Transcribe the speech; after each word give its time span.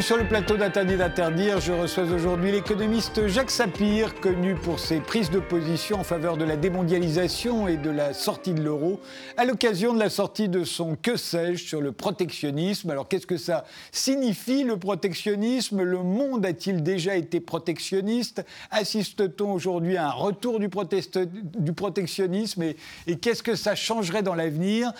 Sur 0.00 0.16
le 0.16 0.26
plateau 0.26 0.56
d'Interdit 0.56 0.96
d'interdire. 0.96 1.60
Je 1.60 1.72
reçois 1.72 2.04
aujourd'hui 2.04 2.50
l'économiste 2.50 3.26
Jacques 3.28 3.50
Sapir, 3.50 4.14
connu 4.18 4.54
pour 4.54 4.80
ses 4.80 4.98
prises 4.98 5.30
de 5.30 5.40
position 5.40 6.00
en 6.00 6.04
faveur 6.04 6.38
de 6.38 6.44
la 6.44 6.56
démondialisation 6.56 7.68
et 7.68 7.76
de 7.76 7.90
la 7.90 8.14
sortie 8.14 8.54
de 8.54 8.62
l'euro, 8.62 8.98
à 9.36 9.44
l'occasion 9.44 9.92
de 9.92 9.98
la 9.98 10.08
sortie 10.08 10.48
de 10.48 10.64
son 10.64 10.96
Que 10.96 11.16
sais-je 11.16 11.64
sur 11.64 11.82
le 11.82 11.92
protectionnisme. 11.92 12.90
Alors 12.90 13.08
qu'est-ce 13.08 13.26
que 13.26 13.36
ça 13.36 13.64
signifie 13.92 14.64
le 14.64 14.78
protectionnisme? 14.78 15.82
Le 15.82 16.02
monde 16.02 16.46
a-t-il 16.46 16.82
déjà 16.82 17.14
été 17.14 17.38
protectionniste? 17.38 18.42
Assiste-t-on 18.70 19.52
aujourd'hui 19.52 19.98
à 19.98 20.06
un 20.06 20.12
retour 20.12 20.58
du, 20.60 20.70
protectionnisme? 20.70 22.62
Et, 22.62 22.76
et 23.06 23.16
qu'est-ce 23.16 23.42
que 23.42 23.54
ça 23.54 23.74
changerait 23.74 24.22
dans 24.22 24.34
l'avenir? 24.34 24.92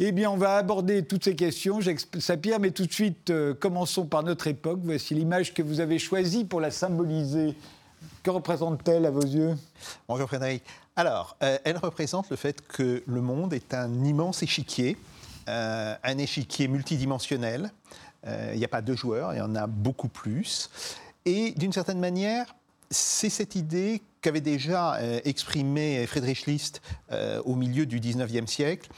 Eh 0.00 0.12
bien, 0.12 0.30
on 0.30 0.38
va 0.38 0.56
aborder 0.56 1.04
toutes 1.04 1.24
ces 1.24 1.36
questions, 1.36 1.80
Jacques 1.80 2.00
Sapir, 2.18 2.58
mais 2.58 2.70
tout 2.70 2.86
de 2.86 2.92
suite, 2.92 3.30
euh, 3.30 3.52
commençons 3.54 4.06
par 4.06 4.22
notre 4.22 4.45
époque. 4.46 4.80
Voici 4.82 5.14
l'image 5.14 5.54
que 5.54 5.62
vous 5.62 5.80
avez 5.80 5.98
choisie 5.98 6.44
pour 6.44 6.60
la 6.60 6.70
symboliser. 6.70 7.54
Que 8.22 8.30
représente-t-elle 8.30 9.06
à 9.06 9.10
vos 9.10 9.22
yeux? 9.22 9.56
Bonjour 10.08 10.28
Frédéric. 10.28 10.62
Alors, 10.96 11.36
euh, 11.42 11.58
elle 11.64 11.76
représente 11.76 12.30
le 12.30 12.36
fait 12.36 12.66
que 12.66 13.02
le 13.06 13.20
monde 13.20 13.52
est 13.52 13.74
un 13.74 14.04
immense 14.04 14.42
échiquier, 14.42 14.96
euh, 15.48 15.94
un 16.02 16.18
échiquier 16.18 16.68
multidimensionnel. 16.68 17.70
Euh, 18.26 18.50
il 18.54 18.58
n'y 18.58 18.64
a 18.64 18.68
pas 18.68 18.80
deux 18.80 18.96
joueurs, 18.96 19.34
il 19.34 19.38
y 19.38 19.42
en 19.42 19.54
a 19.54 19.66
beaucoup 19.66 20.08
plus. 20.08 20.70
Et 21.26 21.52
d'une 21.52 21.72
certaine 21.72 22.00
manière, 22.00 22.54
c'est 22.90 23.30
cette 23.30 23.56
idée 23.56 24.00
qu'avait 24.22 24.40
déjà 24.40 24.98
exprimée 25.24 26.06
Friedrich 26.06 26.46
List 26.46 26.80
au 27.44 27.56
milieu 27.56 27.84
du 27.84 27.98
19e 27.98 28.46
siècle, 28.46 28.88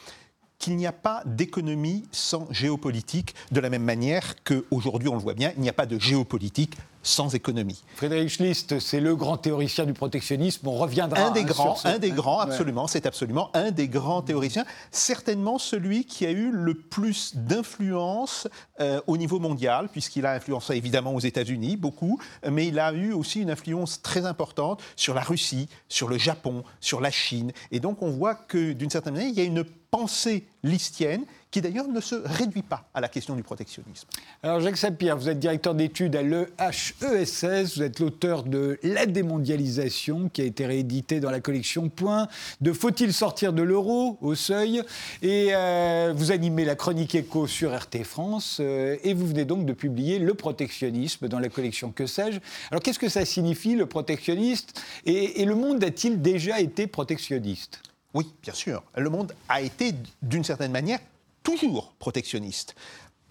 qu'il 0.58 0.76
n'y 0.76 0.86
a 0.86 0.92
pas 0.92 1.22
d'économie 1.24 2.04
sans 2.12 2.50
géopolitique, 2.52 3.34
de 3.52 3.60
la 3.60 3.70
même 3.70 3.84
manière 3.84 4.34
qu'aujourd'hui, 4.44 5.08
on 5.08 5.14
le 5.14 5.20
voit 5.20 5.34
bien, 5.34 5.52
il 5.56 5.62
n'y 5.62 5.68
a 5.68 5.72
pas 5.72 5.86
de 5.86 5.98
géopolitique 5.98 6.76
sans 7.08 7.34
économie. 7.34 7.82
Frédéric 7.96 8.38
List, 8.38 8.78
c'est 8.80 9.00
le 9.00 9.16
grand 9.16 9.38
théoricien 9.38 9.86
du 9.86 9.94
protectionnisme. 9.94 10.66
On 10.68 10.76
reviendra. 10.76 11.28
Un 11.28 11.30
des 11.30 11.44
grands, 11.44 11.76
un 11.84 11.98
des 11.98 12.10
grands, 12.10 12.40
absolument. 12.40 12.86
C'est 12.86 13.06
absolument 13.06 13.50
un 13.54 13.70
des 13.70 13.88
grands 13.88 14.22
théoriciens. 14.22 14.64
Certainement 14.90 15.58
celui 15.58 16.04
qui 16.04 16.26
a 16.26 16.30
eu 16.30 16.50
le 16.50 16.74
plus 16.74 17.34
d'influence 17.34 18.46
euh, 18.80 19.00
au 19.06 19.16
niveau 19.16 19.38
mondial, 19.38 19.88
puisqu'il 19.88 20.26
a 20.26 20.34
influencé 20.34 20.74
évidemment 20.74 21.14
aux 21.14 21.20
États-Unis 21.20 21.76
beaucoup, 21.76 22.20
mais 22.48 22.66
il 22.66 22.78
a 22.78 22.92
eu 22.92 23.12
aussi 23.12 23.40
une 23.40 23.50
influence 23.50 24.02
très 24.02 24.26
importante 24.26 24.82
sur 24.94 25.14
la 25.14 25.22
Russie, 25.22 25.68
sur 25.88 26.08
le 26.08 26.18
Japon, 26.18 26.62
sur 26.80 27.00
la 27.00 27.10
Chine. 27.10 27.52
Et 27.72 27.80
donc 27.80 28.02
on 28.02 28.10
voit 28.10 28.34
que 28.34 28.72
d'une 28.72 28.90
certaine 28.90 29.14
manière, 29.14 29.30
il 29.30 29.38
y 29.38 29.40
a 29.40 29.44
une 29.44 29.64
pensée 29.90 30.46
listienne 30.62 31.24
qui 31.50 31.60
d'ailleurs 31.60 31.88
ne 31.88 32.00
se 32.00 32.14
réduit 32.14 32.62
pas 32.62 32.88
à 32.94 33.00
la 33.00 33.08
question 33.08 33.34
du 33.34 33.42
protectionnisme. 33.42 34.06
Alors 34.42 34.60
Jacques 34.60 34.76
Sapir, 34.76 35.16
vous 35.16 35.28
êtes 35.28 35.38
directeur 35.38 35.74
d'études 35.74 36.14
à 36.16 36.22
l'EHESS, 36.22 37.76
vous 37.76 37.82
êtes 37.82 38.00
l'auteur 38.00 38.42
de 38.42 38.78
La 38.82 39.06
démondialisation 39.06 40.28
qui 40.28 40.42
a 40.42 40.44
été 40.44 40.66
réédité 40.66 41.20
dans 41.20 41.30
la 41.30 41.40
collection 41.40 41.88
Point, 41.88 42.28
de 42.60 42.72
Faut-il 42.72 43.12
sortir 43.12 43.52
de 43.52 43.62
l'euro 43.62 44.18
au 44.20 44.34
seuil, 44.34 44.82
et 45.22 45.48
euh, 45.52 46.12
vous 46.14 46.32
animez 46.32 46.64
la 46.64 46.74
chronique 46.74 47.14
écho 47.14 47.46
sur 47.46 47.74
RT 47.74 48.04
France, 48.04 48.58
euh, 48.60 48.96
et 49.02 49.14
vous 49.14 49.26
venez 49.26 49.44
donc 49.44 49.64
de 49.64 49.72
publier 49.72 50.18
Le 50.18 50.34
protectionnisme 50.34 51.28
dans 51.28 51.38
la 51.38 51.48
collection 51.48 51.90
Que 51.92 52.06
sais-je? 52.06 52.40
Alors 52.70 52.82
qu'est-ce 52.82 52.98
que 52.98 53.08
ça 53.08 53.24
signifie 53.24 53.74
le 53.74 53.86
protectionniste? 53.86 54.80
Et 55.06 55.44
le 55.44 55.54
monde 55.54 55.82
a-t-il 55.82 56.20
déjà 56.20 56.60
été 56.60 56.86
protectionniste? 56.86 57.80
Oui, 58.14 58.26
bien 58.42 58.54
sûr. 58.54 58.82
Le 58.96 59.10
monde 59.10 59.32
a 59.48 59.60
été, 59.60 59.92
d'une 60.22 60.44
certaine 60.44 60.72
manière, 60.72 60.98
toujours 61.42 61.94
protectionniste. 61.98 62.74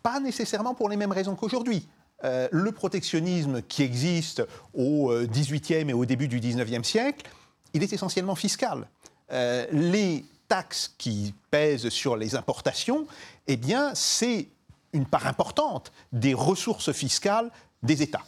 Pas 0.03 0.19
nécessairement 0.19 0.73
pour 0.73 0.89
les 0.89 0.97
mêmes 0.97 1.11
raisons 1.11 1.35
qu'aujourd'hui. 1.35 1.87
Euh, 2.23 2.47
le 2.51 2.71
protectionnisme 2.71 3.61
qui 3.61 3.83
existe 3.83 4.41
au 4.73 5.13
XVIIIe 5.13 5.85
euh, 5.85 5.89
et 5.89 5.93
au 5.93 6.05
début 6.05 6.27
du 6.27 6.39
XIXe 6.39 6.87
siècle, 6.87 7.29
il 7.73 7.83
est 7.83 7.93
essentiellement 7.93 8.35
fiscal. 8.35 8.87
Euh, 9.31 9.67
les 9.71 10.25
taxes 10.47 10.95
qui 10.97 11.35
pèsent 11.51 11.89
sur 11.89 12.15
les 12.15 12.35
importations, 12.35 13.05
eh 13.45 13.55
bien, 13.55 13.93
c'est 13.93 14.47
une 14.93 15.05
part 15.05 15.27
importante 15.27 15.91
des 16.11 16.33
ressources 16.33 16.91
fiscales 16.91 17.51
des 17.83 18.01
États. 18.01 18.23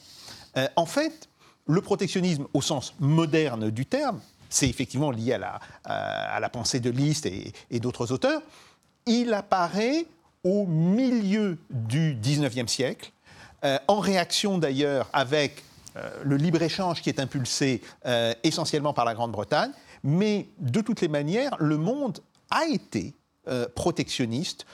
en 0.76 0.86
fait, 0.86 1.30
le 1.66 1.82
protectionnisme 1.82 2.46
au 2.54 2.62
sens 2.62 2.94
moderne 3.00 3.72
du 3.72 3.86
terme, 3.86 4.20
c'est 4.50 4.68
effectivement 4.68 5.10
lié 5.10 5.34
à 5.34 6.40
la, 6.40 6.50
pensée 6.50 6.80
de 6.80 6.90
Liszt 6.90 7.26
et 7.26 7.80
d'autres 7.80 8.12
auteurs, 8.12 8.42
il 9.10 9.34
apparaît 9.34 10.06
au 10.44 10.68
milieu 10.68 11.58
du 11.70 12.16
19e 12.16 12.68
siècle, 12.68 13.12
euh, 13.66 13.78
en 13.88 14.00
réaction 14.00 14.60
d'ailleurs 14.60 15.10
avec 15.12 15.64
euh, 15.98 16.10
le 16.24 16.38
libre-échange 16.38 17.02
qui 17.02 17.10
est 17.10 17.20
impulsé 17.20 17.82
euh, 18.06 18.34
essentiellement 18.44 18.94
par 18.94 19.04
la 19.04 19.14
Grande-Bretagne, 19.16 19.72
mais 20.04 20.48
de 20.60 20.80
toutes 20.80 21.02
les 21.02 21.10
manières, 21.10 21.58
le 21.60 21.78
monde 21.78 22.22
a 22.52 22.66
été 22.66 23.16
protectionniste 23.74 24.68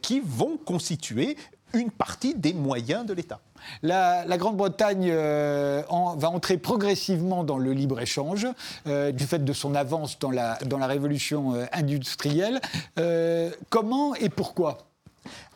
qui 0.00 0.22
vont 0.24 0.56
constituer 0.64 1.36
une 1.72 1.90
partie 1.90 2.34
des 2.34 2.54
moyens 2.54 3.06
de 3.06 3.12
l'État. 3.12 3.40
La, 3.82 4.24
Grande-Bretagne 4.38 5.08
euh, 5.10 5.82
va 6.16 6.30
entrer 6.30 6.58
progressivement 6.58 7.44
dans 7.44 7.58
le 7.58 7.72
libre-échange 7.72 8.46
euh, 8.86 9.12
du 9.12 9.24
fait 9.24 9.44
de 9.44 9.52
son 9.52 9.74
avance 9.74 10.18
dans 10.18 10.30
la, 10.30 10.56
dans 10.66 10.78
la 10.78 10.86
révolution 10.86 11.54
euh, 11.54 11.66
industrielle. 11.72 12.60
comment 13.68 14.14
et 14.14 14.28
pourquoi? 14.28 14.78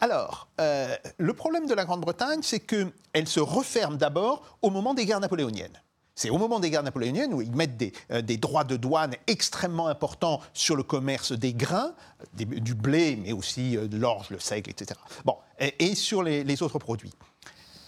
Alors, 0.01 0.49
le 0.59 1.33
problème 1.33 1.67
de 1.67 1.75
la 1.75 1.85
Grande-Bretagne, 1.85 2.41
c'est 2.43 2.61
qu'elle 2.61 3.27
se 3.27 3.41
referme 3.41 3.97
d'abord 3.97 4.59
au 4.61 4.71
moment 4.71 4.95
des 4.95 5.07
guerres 5.07 5.21
napoléoniennes. 5.21 5.81
C'est 6.15 6.31
au 6.31 6.39
moment 6.39 6.61
des 6.61 6.71
guerres 6.71 6.83
napoléoniennes 6.83 7.33
où 7.33 7.41
ils 7.41 7.55
mettent 7.55 7.77
des, 7.77 7.93
des, 8.23 8.37
droits 8.37 8.65
de 8.65 8.77
douane 8.77 9.15
extrêmement 9.27 9.89
importants 9.89 10.41
sur 10.53 10.77
le 10.77 10.83
commerce 10.83 11.33
des 11.33 11.55
grains, 11.55 11.95
du 12.35 12.75
blé, 12.75 13.17
mais 13.17 13.33
aussi 13.33 13.77
de 13.77 13.97
l'orge, 13.97 14.29
le 14.31 14.39
seigle, 14.39 14.71
etc. 14.71 15.01
Bon, 15.25 15.37
et, 15.59 15.95
sur 15.95 16.23
les 16.23 16.63
autres 16.63 16.79
produits. 16.79 17.13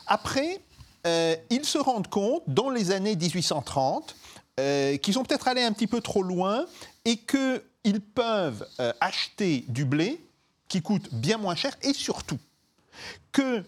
Après, 0.07 0.61
euh, 1.07 1.37
ils 1.51 1.65
se 1.65 1.79
rendent 1.79 2.09
compte, 2.09 2.43
dans 2.47 2.71
les 2.71 2.91
années 2.91 3.17
1830, 3.17 4.17
euh, 4.61 4.97
qu'ils 4.99 5.19
ont 5.19 5.25
peut-être 5.25 5.49
allé 5.49 5.63
un 5.63 5.73
petit 5.73 5.87
peu 5.87 6.01
trop 6.01 6.23
loin 6.23 6.67
et 7.05 7.17
qu'ils 7.17 8.01
peuvent 8.15 8.67
euh, 8.81 8.93
acheter 9.01 9.65
du 9.69 9.85
blé 9.85 10.25
qui 10.69 10.81
coûte 10.81 11.13
bien 11.13 11.37
moins 11.37 11.55
cher 11.55 11.77
et 11.83 11.93
surtout, 11.93 12.39
que 13.33 13.65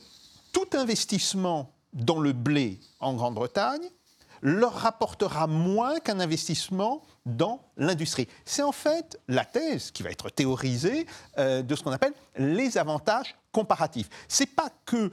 tout 0.53 0.69
investissement 0.73 1.71
dans 1.93 2.21
le 2.21 2.33
blé 2.33 2.81
en 3.01 3.15
Grande-Bretagne 3.15 3.89
leur 4.47 4.75
rapportera 4.75 5.49
moins 5.49 5.99
qu'un 5.99 6.21
investissement 6.21 7.03
dans 7.27 7.61
l'industrie. 7.77 8.29
C'est 8.45 8.63
en 8.63 8.71
fait 8.71 9.21
la 9.27 9.45
thèse 9.45 9.91
qui 9.91 10.05
va 10.05 10.11
être 10.11 10.31
théorisée 10.31 11.05
euh, 11.37 11.63
de 11.63 11.75
ce 11.75 11.83
qu'on 11.83 11.91
appelle 11.91 12.13
les 12.39 12.79
avantages 12.79 13.35
comparatifs. 13.51 14.09
C'est 14.29 14.47
pas 14.47 14.69
que 14.85 15.11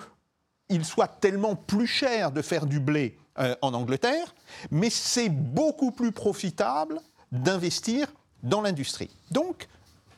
il 0.69 0.85
soit 0.85 1.07
tellement 1.07 1.55
plus 1.55 1.87
cher 1.87 2.31
de 2.31 2.43
faire 2.43 2.67
du 2.67 2.79
blé 2.79 3.17
euh, 3.39 3.55
en 3.63 3.73
Angleterre, 3.73 4.35
mais 4.69 4.91
c'est 4.91 5.29
beaucoup 5.29 5.89
plus 5.89 6.11
profitable 6.11 7.01
d'investir 7.31 8.07
dans 8.43 8.61
l'industrie. 8.61 9.09
Donc, 9.31 9.67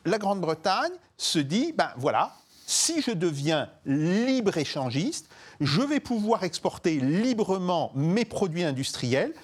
la 0.04 0.18
Grande-Bretagne 0.18 0.92
se 1.16 1.38
dit, 1.38 1.72
ben 1.72 1.88
voilà, 1.96 2.34
si 2.66 3.00
je 3.00 3.12
deviens 3.12 3.70
libre-échangiste, 3.86 5.30
je 5.60 5.82
vais 5.82 6.00
pouvoir 6.00 6.44
exporter 6.44 6.98
librement 7.00 7.92
mes 7.94 8.24
produits 8.24 8.64
industriels, 8.64 9.34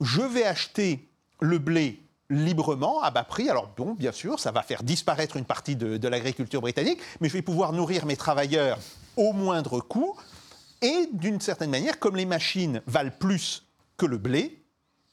je 0.00 0.22
vais 0.22 0.44
acheter 0.44 1.08
le 1.40 1.58
blé 1.58 2.02
librement, 2.30 3.02
à 3.02 3.10
bas 3.10 3.24
prix. 3.24 3.48
Alors 3.50 3.68
bon, 3.76 3.94
bien 3.94 4.12
sûr, 4.12 4.38
ça 4.40 4.50
va 4.50 4.62
faire 4.62 4.82
disparaître 4.82 5.36
une 5.36 5.44
partie 5.44 5.76
de, 5.76 5.96
de 5.98 6.08
l'agriculture 6.08 6.60
britannique, 6.60 6.98
mais 7.20 7.28
je 7.28 7.34
vais 7.34 7.42
pouvoir 7.42 7.72
nourrir 7.72 8.06
mes 8.06 8.16
travailleurs 8.16 8.78
au 9.16 9.32
moindre 9.32 9.80
coût. 9.80 10.16
Et 10.80 11.08
d'une 11.12 11.40
certaine 11.40 11.70
manière, 11.70 11.98
comme 11.98 12.16
les 12.16 12.26
machines 12.26 12.82
valent 12.86 13.12
plus 13.18 13.66
que 13.96 14.06
le 14.06 14.18
blé, 14.18 14.64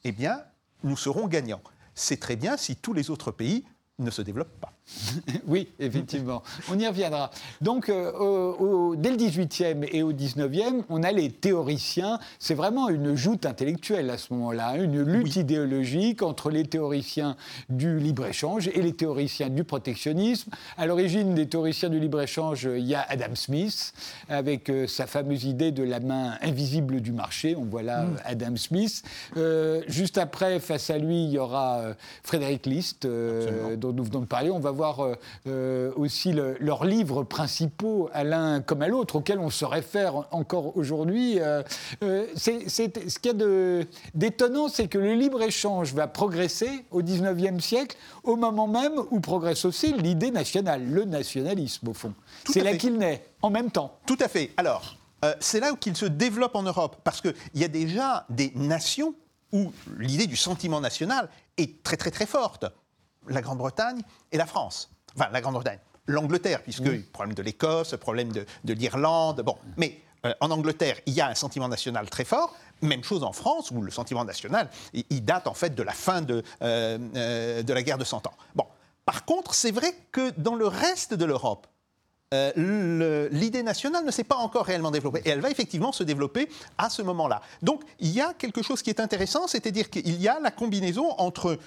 eh 0.03 0.12
bien, 0.12 0.42
nous 0.83 0.97
serons 0.97 1.27
gagnants. 1.27 1.62
C'est 1.94 2.19
très 2.19 2.35
bien 2.35 2.57
si 2.57 2.75
tous 2.75 2.94
les 2.94 3.09
autres 3.09 3.31
pays 3.31 3.65
ne 3.99 4.11
se 4.11 4.21
développent 4.21 4.59
pas. 4.59 4.73
oui, 5.47 5.67
effectivement. 5.79 6.41
On 6.69 6.79
y 6.79 6.87
reviendra. 6.87 7.31
Donc, 7.61 7.89
euh, 7.89 8.95
dès 8.95 9.11
le 9.11 9.17
18e 9.17 9.87
et 9.91 10.03
au 10.03 10.13
19e, 10.13 10.83
on 10.89 11.03
a 11.03 11.11
les 11.11 11.29
théoriciens. 11.29 12.19
C'est 12.39 12.55
vraiment 12.55 12.89
une 12.89 13.15
joute 13.15 13.45
intellectuelle 13.45 14.09
à 14.09 14.17
ce 14.17 14.33
moment-là, 14.33 14.69
hein, 14.69 14.83
une 14.83 15.01
lutte 15.01 15.35
idéologique 15.35 16.21
entre 16.21 16.49
les 16.49 16.65
théoriciens 16.65 17.35
du 17.69 17.99
libre-échange 17.99 18.67
et 18.67 18.81
les 18.81 18.93
théoriciens 18.93 19.49
du 19.49 19.63
protectionnisme. 19.63 20.51
À 20.77 20.85
l'origine 20.85 21.35
des 21.35 21.47
théoriciens 21.47 21.89
du 21.89 21.99
libre-échange, 21.99 22.63
il 22.63 22.85
y 22.85 22.95
a 22.95 23.05
Adam 23.09 23.35
Smith, 23.35 23.93
avec 24.27 24.69
euh, 24.69 24.87
sa 24.87 25.07
fameuse 25.07 25.45
idée 25.45 25.71
de 25.71 25.83
la 25.83 25.99
main 25.99 26.37
invisible 26.41 27.01
du 27.01 27.11
marché. 27.11 27.55
On 27.55 27.65
voit 27.65 27.83
là 27.83 28.03
mm. 28.03 28.17
Adam 28.25 28.55
Smith. 28.55 29.03
Euh, 29.37 29.81
juste 29.87 30.17
après, 30.17 30.59
face 30.59 30.89
à 30.89 30.97
lui, 30.97 31.25
il 31.25 31.31
y 31.31 31.37
aura 31.37 31.81
Frédéric 32.23 32.65
List, 32.65 33.05
dont 33.05 33.88
nous 33.91 34.03
venons 34.03 34.21
de 34.21 34.25
parler. 34.25 34.50
On 34.50 34.59
va 34.59 34.71
voir 34.71 35.03
euh, 35.03 35.15
euh, 35.47 35.91
aussi 35.95 36.33
leurs 36.33 36.86
livres 36.86 37.24
principaux 37.24 38.09
à 38.13 38.24
l'un 38.24 38.62
comme 38.62 38.81
à 38.81 38.88
l'autre, 38.88 39.18
auxquels 39.18 39.39
on 39.39 39.50
se 39.50 39.65
réfère 39.65 40.27
encore 40.31 40.77
aujourd'hui. 40.77 41.39
Euh, 41.39 41.63
ce 42.01 43.19
qu'il 43.19 43.25
y 43.25 43.30
a 43.30 43.86
d'étonnant, 44.13 44.69
c'est 44.69 44.88
que 44.88 44.97
le 44.97 45.13
libre-échange 45.13 45.94
va 45.94 46.07
progresser 46.07 46.86
au 46.91 47.01
XIXe 47.01 47.63
siècle, 47.63 47.97
au 48.24 48.36
moment 48.36 48.68
même 48.68 48.94
où 49.12 49.19
progresse 49.19 49.65
aussi 49.65 49.94
l'idée 49.94 50.31
nationale, 50.31 50.85
le 50.85 51.06
nationalisme, 51.06 51.89
au 51.89 51.94
fond. 51.94 52.13
C'est 52.50 52.63
là 52.63 52.75
qu'il 52.75 52.97
naît, 52.97 53.25
en 53.42 53.50
même 53.50 53.71
temps. 53.71 53.97
Tout 54.06 54.18
à 54.19 54.27
fait. 54.27 54.51
Alors, 54.57 54.97
c'est 55.39 55.59
là 55.59 55.74
qu'il 55.80 55.95
se 55.95 56.06
développe 56.06 56.56
en 56.56 56.63
Europe, 56.63 56.97
parce 57.03 57.21
qu'il 57.21 57.33
y 57.56 57.63
a 57.63 57.68
déjà 57.68 58.25
des 58.30 58.51
nations 58.56 59.13
où 59.51 59.71
l'idée 59.97 60.27
du 60.27 60.35
sentiment 60.35 60.80
national 60.80 61.30
est 61.57 61.83
très 61.83 61.97
très 61.97 62.12
très 62.12 62.25
forte 62.25 62.65
la 63.29 63.41
Grande-Bretagne 63.41 64.01
et 64.31 64.37
la 64.37 64.45
France. 64.45 64.89
Enfin, 65.15 65.29
la 65.31 65.41
Grande-Bretagne, 65.41 65.79
l'Angleterre, 66.09 66.61
puisque 66.63 66.85
le 66.85 67.01
problème 67.01 67.35
de 67.35 67.41
l'Écosse, 67.41 67.91
le 67.91 67.97
problème 67.97 68.31
de, 68.31 68.73
l'Irlande, 68.73 69.41
bon. 69.41 69.55
Mais 69.77 70.01
euh, 70.25 70.33
en 70.41 70.51
Angleterre, 70.51 70.97
il 71.05 71.13
y 71.13 71.21
a 71.21 71.27
un 71.27 71.35
sentiment 71.35 71.67
national 71.67 72.09
très 72.09 72.25
fort. 72.25 72.55
Même 72.81 73.03
chose 73.03 73.23
en 73.23 73.33
France, 73.33 73.71
où 73.71 73.81
le 73.81 73.91
sentiment 73.91 74.25
national, 74.25 74.69
il, 74.93 75.23
date 75.23 75.47
en 75.47 75.53
fait 75.53 75.75
de 75.75 75.83
la 75.83 75.91
fin 75.91 76.21
de, 76.21 76.43
euh, 76.61 76.97
euh, 77.15 77.63
de 77.63 77.73
la 77.73 77.83
guerre 77.83 77.97
de 77.97 78.05
Cent 78.05 78.25
Ans. 78.27 78.33
Bon. 78.55 78.65
Par 79.05 79.25
contre, 79.25 79.53
c'est 79.53 79.71
vrai 79.71 79.93
que 80.11 80.31
dans 80.37 80.55
le 80.55 80.67
reste 80.67 81.13
de 81.13 81.25
l'Europe, 81.25 81.67
l'idée 82.31 83.63
nationale 83.63 84.05
ne 84.05 84.11
s'est 84.11 84.23
pas 84.23 84.35
encore 84.35 84.65
réellement 84.65 84.91
développée. 84.91 85.23
Et 85.25 85.29
elle 85.29 85.41
va 85.41 85.49
effectivement 85.49 85.91
se 85.91 86.03
développer 86.03 86.47
à 86.77 86.91
ce 86.91 87.01
moment-là. 87.01 87.41
Donc, 87.63 87.81
il 87.99 88.09
y 88.09 88.21
a 88.21 88.35
quelque 88.35 88.61
chose 88.61 88.83
qui 88.83 88.91
est 88.91 88.99
intéressant, 88.99 89.47
c'est-à-dire 89.47 89.89
qu'il 89.89 90.21
y 90.21 90.27
a 90.27 90.39
la 90.39 90.51
combinaison 90.51 91.09
entre 91.17 91.57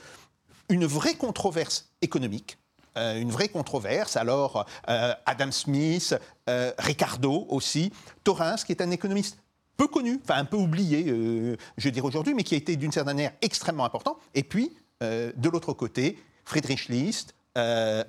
une 0.69 0.87
vraie 0.87 1.15
controverse 1.15 1.91
économique, 2.01 2.59
euh, 2.97 3.21
une 3.21 3.31
vraie 3.31 3.49
controverse. 3.49 4.17
Alors, 4.17 4.67
euh, 4.89 5.15
Adam 5.25 5.51
Smith, 5.51 6.15
euh, 6.49 6.73
Ricardo 6.79 7.47
aussi, 7.49 7.91
Torrens, 8.23 8.65
qui 8.65 8.73
est 8.73 8.83
un 8.83 8.91
économiste 8.91 9.39
peu 9.79 9.87
connu, 9.89 10.21
enfin 10.23 10.37
un 10.37 10.45
peu 10.45 10.59
oublié, 10.59 11.07
je 11.79 11.89
dirais 11.89 12.07
aujourd'hui, 12.07 12.35
mais 12.35 12.45
qui 12.45 12.55
a 12.55 12.59
été 12.59 12.77
d'une 12.77 12.93
certaine 12.93 13.17
manière 13.17 13.33
extrêmement 13.41 13.87
important. 13.87 14.19
Et 14.35 14.45
puis, 14.45 14.71
de 15.01 15.49
l'autre 15.49 15.73
côté, 15.73 16.23
Friedrich 16.45 16.89
List, 16.89 17.35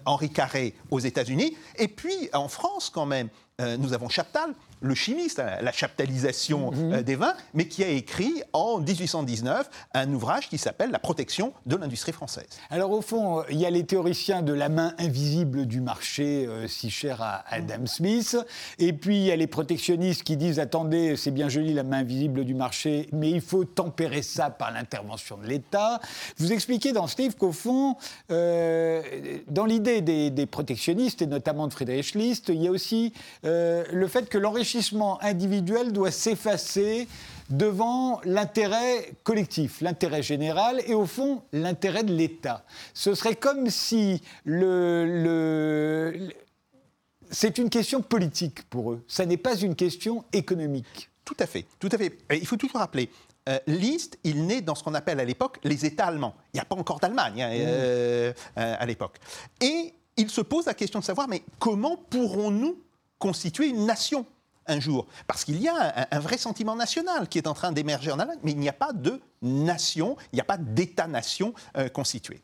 Henri 0.05 0.29
Carré 0.29 0.75
aux 0.91 0.99
États-Unis, 0.99 1.55
et 1.77 1.87
puis 1.87 2.29
en 2.33 2.49
France 2.49 2.91
quand 2.93 3.05
même, 3.05 3.29
nous 3.79 3.93
avons 3.93 4.09
Chaptal, 4.09 4.53
le 4.83 4.95
chimiste, 4.95 5.39
hein, 5.39 5.57
la 5.61 5.71
chaptalisation 5.71 6.71
mhm. 6.71 6.93
euh, 6.93 7.01
des 7.03 7.15
vins, 7.15 7.35
mais 7.53 7.67
qui 7.67 7.83
a 7.83 7.87
écrit 7.87 8.43
en 8.51 8.79
1819 8.79 9.69
un 9.93 10.13
ouvrage 10.13 10.49
qui 10.49 10.57
s'appelle 10.57 10.91
La 10.91 10.99
protection 10.99 11.53
de 11.65 11.77
l'industrie 11.77 12.11
française. 12.11 12.47
Alors 12.69 12.91
au 12.91 13.01
fond, 13.01 13.43
il 13.49 13.57
y 13.57 13.65
a 13.65 13.69
les 13.69 13.85
théoriciens 13.85 14.41
de 14.41 14.53
la 14.53 14.67
main 14.67 14.93
invisible 14.99 15.65
du 15.65 15.79
marché, 15.79 16.45
euh, 16.45 16.67
si 16.67 16.89
cher 16.89 17.21
à 17.21 17.45
Adam 17.49 17.85
Smith, 17.85 18.37
et 18.77 18.91
puis 18.91 19.17
il 19.17 19.23
y 19.23 19.31
a 19.31 19.37
les 19.37 19.47
protectionnistes 19.47 20.23
qui 20.23 20.35
disent 20.35 20.59
attendez, 20.59 21.15
c'est 21.15 21.31
bien 21.31 21.47
joli 21.47 21.73
la 21.73 21.83
main 21.83 21.99
invisible 21.99 22.43
du 22.43 22.53
marché, 22.53 23.07
mais 23.13 23.29
il 23.29 23.41
faut 23.41 23.63
tempérer 23.63 24.21
ça 24.21 24.49
par 24.49 24.71
l'intervention 24.71 25.37
de 25.37 25.47
l'État. 25.47 26.01
Vous 26.37 26.51
expliquez 26.51 26.91
dans 26.91 27.07
ce 27.07 27.21
livre 27.21 27.37
qu'au 27.37 27.53
fond, 27.53 27.95
euh, 28.31 29.01
dans 29.47 29.65
l'idée 29.65 30.01
des, 30.01 30.45
protectionnistes, 30.45 31.21
et 31.21 31.25
notamment 31.25 31.67
de 31.67 31.73
Friedrich 31.73 32.15
List, 32.15 32.49
il 32.49 32.61
y 32.61 32.67
a 32.67 32.71
aussi 32.71 33.13
le 33.43 34.07
fait 34.07 34.27
que 34.27 34.37
l'enrichissement 34.37 34.72
individuel 35.21 35.91
doit 35.91 36.11
s'effacer 36.11 37.07
devant 37.49 38.21
l'intérêt 38.23 39.13
collectif, 39.23 39.81
l'intérêt 39.81 40.23
général 40.23 40.81
et 40.87 40.93
au 40.93 41.05
fond 41.05 41.43
l'intérêt 41.51 42.03
de 42.03 42.13
l'État. 42.13 42.63
Ce 42.93 43.15
serait 43.15 43.35
comme 43.35 43.69
si 43.69 44.21
le, 44.45 46.29
c'est 47.31 47.57
une 47.57 47.69
question 47.69 48.01
politique 48.01 48.63
pour 48.69 48.93
eux, 48.93 49.03
ça 49.07 49.25
n'est 49.25 49.37
pas 49.37 49.55
une 49.55 49.75
question 49.75 50.23
économique. 50.33 51.09
Tout 51.25 51.37
à 51.39 51.45
fait, 51.45 51.65
tout 51.79 51.89
à 51.91 51.97
fait. 51.97 52.17
il 52.31 52.45
faut 52.45 52.57
toujours 52.57 52.79
rappeler, 52.79 53.09
euh, 53.49 53.59
Liszt, 53.67 54.17
il 54.23 54.45
naît 54.45 54.61
dans 54.61 54.75
ce 54.75 54.83
qu'on 54.83 54.93
appelle 54.93 55.19
à 55.19 55.25
l'époque 55.25 55.59
les 55.63 55.85
États 55.85 56.07
allemands. 56.07 56.35
Il 56.53 56.57
n'y 56.57 56.61
a 56.61 56.65
pas 56.65 56.75
encore 56.75 56.99
d'Allemagne 56.99 57.41
hein, 57.41 57.51
euh, 57.51 58.33
euh, 58.57 58.75
à 58.79 58.85
l'époque. 58.85 59.17
Et 59.61 59.93
il 60.17 60.29
se 60.29 60.41
pose 60.41 60.65
la 60.65 60.73
question 60.73 60.99
de 60.99 61.05
savoir, 61.05 61.27
mais 61.27 61.43
comment 61.59 61.97
pourrons-nous 61.97 62.77
constituer 63.19 63.67
une 63.67 63.85
nation? 63.85 64.25
Un 64.67 64.79
jour. 64.79 65.07
Parce 65.27 65.43
qu'il 65.43 65.61
y 65.61 65.67
a 65.67 66.07
un, 66.11 66.19
vrai 66.19 66.37
sentiment 66.37 66.75
national 66.75 67.27
qui 67.27 67.37
est 67.37 67.47
en 67.47 67.53
train 67.53 67.71
d'émerger 67.71 68.11
en 68.11 68.19
Allemagne, 68.19 68.39
mais 68.43 68.51
il 68.51 68.59
n'y 68.59 68.69
a 68.69 68.73
pas 68.73 68.93
de 68.93 69.19
nation, 69.41 70.15
il 70.31 70.37
n'y 70.37 70.41
a 70.41 70.45
pas 70.45 70.57
d'État-nation 70.57 71.53
euh, 71.77 71.89
constitué. 71.89 72.41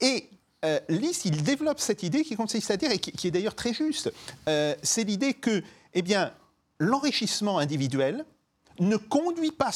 Et 0.00 0.28
euh, 0.64 0.80
Lys, 0.88 1.24
il 1.24 1.42
développe 1.42 1.80
cette 1.80 2.02
idée 2.02 2.22
qui 2.24 2.36
consiste 2.36 2.70
à 2.70 2.76
dire, 2.76 2.90
et 2.90 2.98
qui, 2.98 3.26
est 3.26 3.30
d'ailleurs 3.30 3.54
très 3.54 3.72
juste, 3.74 4.12
euh, 4.48 4.74
c'est 4.82 5.04
l'idée 5.04 5.34
que, 5.34 5.62
eh 5.94 6.02
bien, 6.02 6.32
l'enrichissement 6.78 7.58
individuel 7.58 8.24
ne 8.78 8.96
conduit 8.96 9.52
pas 9.52 9.70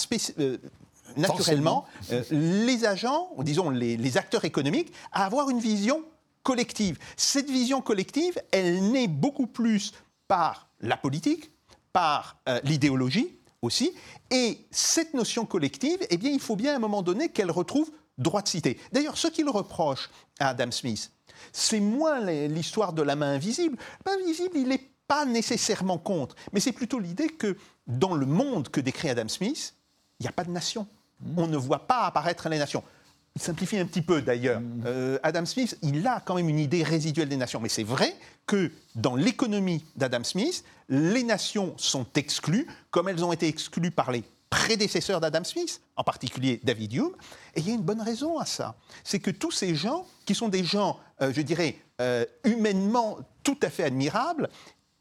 naturellement 1.17 1.87
les 2.31 2.85
agents, 2.85 3.31
ou 3.37 3.45
disons 3.45 3.71
les, 3.71 3.97
les 3.97 4.19
acteurs 4.19 4.45
économiques, 4.45 4.93
à 5.11 5.25
avoir 5.25 5.49
une 5.51 5.59
vision 5.59 6.05
collective. 6.43 6.99
Cette 7.17 7.51
vision 7.51 7.81
collective, 7.81 8.41
elle 8.51 8.91
naît 8.91 9.09
beaucoup 9.09 9.47
plus 9.47 9.93
par 10.29 10.69
la 10.81 10.97
politique, 10.97 11.51
par 11.93 12.37
euh, 12.49 12.61
l'idéologie 12.65 13.37
aussi. 13.63 13.93
Et 14.31 14.67
cette 14.71 15.15
notion 15.15 15.47
collective, 15.47 15.99
eh 16.09 16.17
bien, 16.17 16.31
il 16.31 16.41
faut 16.41 16.57
bien 16.57 16.73
à 16.73 16.77
un 16.77 16.81
moment 16.81 17.03
donné 17.03 17.29
qu'elle 17.29 17.51
retrouve 17.51 17.91
droit 18.19 18.43
de 18.43 18.49
cité. 18.49 18.79
D'ailleurs, 18.93 19.17
ce 19.17 19.29
qu'il 19.29 19.49
reproche 19.49 20.11
à 20.39 20.49
Adam 20.51 20.71
Smith, 20.71 21.11
c'est 21.53 21.81
moins 21.81 22.21
l'histoire 22.21 22.93
de 22.93 23.03
la 23.03 23.17
main 23.17 23.35
invisible. 23.35 23.77
La 24.05 24.13
main 24.13 24.23
invisible, 24.23 24.57
il 24.57 24.69
n'est 24.69 24.91
pas 25.07 25.25
nécessairement 25.25 25.99
contre, 25.99 26.37
mais 26.53 26.61
c'est 26.61 26.73
plutôt 26.73 27.01
l'idée 27.01 27.29
que 27.29 27.57
dans 27.87 28.15
le 28.15 28.27
monde 28.27 28.69
que 28.69 28.81
décrit 28.81 29.09
Adam 29.09 29.29
Smith, 29.29 29.75
il 30.21 30.25
n'y 30.25 30.29
a 30.29 30.33
pas 30.33 30.45
de 30.45 30.51
nation. 30.51 30.87
On 31.37 31.47
ne 31.47 31.57
voit 31.57 31.87
pas 31.87 32.03
apparaître 32.03 32.49
les 32.49 32.59
nations. 32.59 32.85
Simplifie 33.41 33.79
un 33.79 33.87
petit 33.87 34.03
peu 34.03 34.21
d'ailleurs. 34.21 34.61
Mm. 34.61 34.83
Euh, 34.85 35.19
Adam 35.23 35.47
Smith, 35.47 35.79
il 35.81 36.07
a 36.07 36.21
quand 36.21 36.35
même 36.35 36.51
une 36.51 36.59
idée 36.59 36.83
résiduelle 36.83 37.31
des 37.31 37.39
nations. 37.39 37.59
Mais 37.59 37.71
c'est 37.71 37.85
vrai 37.85 38.15
que 38.47 38.71
dans 38.95 39.17
l'économie 39.17 39.83
d'Adam 39.97 40.23
Smith, 40.25 40.63
les 40.91 41.23
nations 41.23 41.73
sont 41.79 42.07
exclues, 42.17 42.67
comme 42.91 43.09
elles 43.09 43.25
ont 43.25 43.33
été 43.33 43.49
exclues 43.49 43.91
par 43.91 44.13
les 44.13 44.25
prédécesseurs 44.51 45.21
d'Adam 45.21 45.43
Smith, 45.45 45.81
en 45.97 46.05
particulier 46.05 46.61
David 46.65 46.93
Hume. 46.93 47.13
Et 47.55 47.61
il 47.61 47.69
y 47.69 47.71
a 47.71 47.75
une 47.75 47.81
bonne 47.81 48.03
raison 48.03 48.39
à 48.39 48.45
ça. 48.45 48.75
C'est 49.05 49.21
que 49.21 49.31
tous 49.31 49.53
ces 49.53 49.75
gens, 49.75 50.07
qui 50.27 50.35
sont 50.35 50.49
des 50.49 50.63
gens, 50.63 50.99
euh, 51.23 51.33
je 51.35 51.41
dirais, 51.41 51.77
euh, 52.03 52.27
humainement 52.45 53.19
tout 53.43 53.59
à 53.63 53.71
fait 53.71 53.85
admirables, 53.85 54.51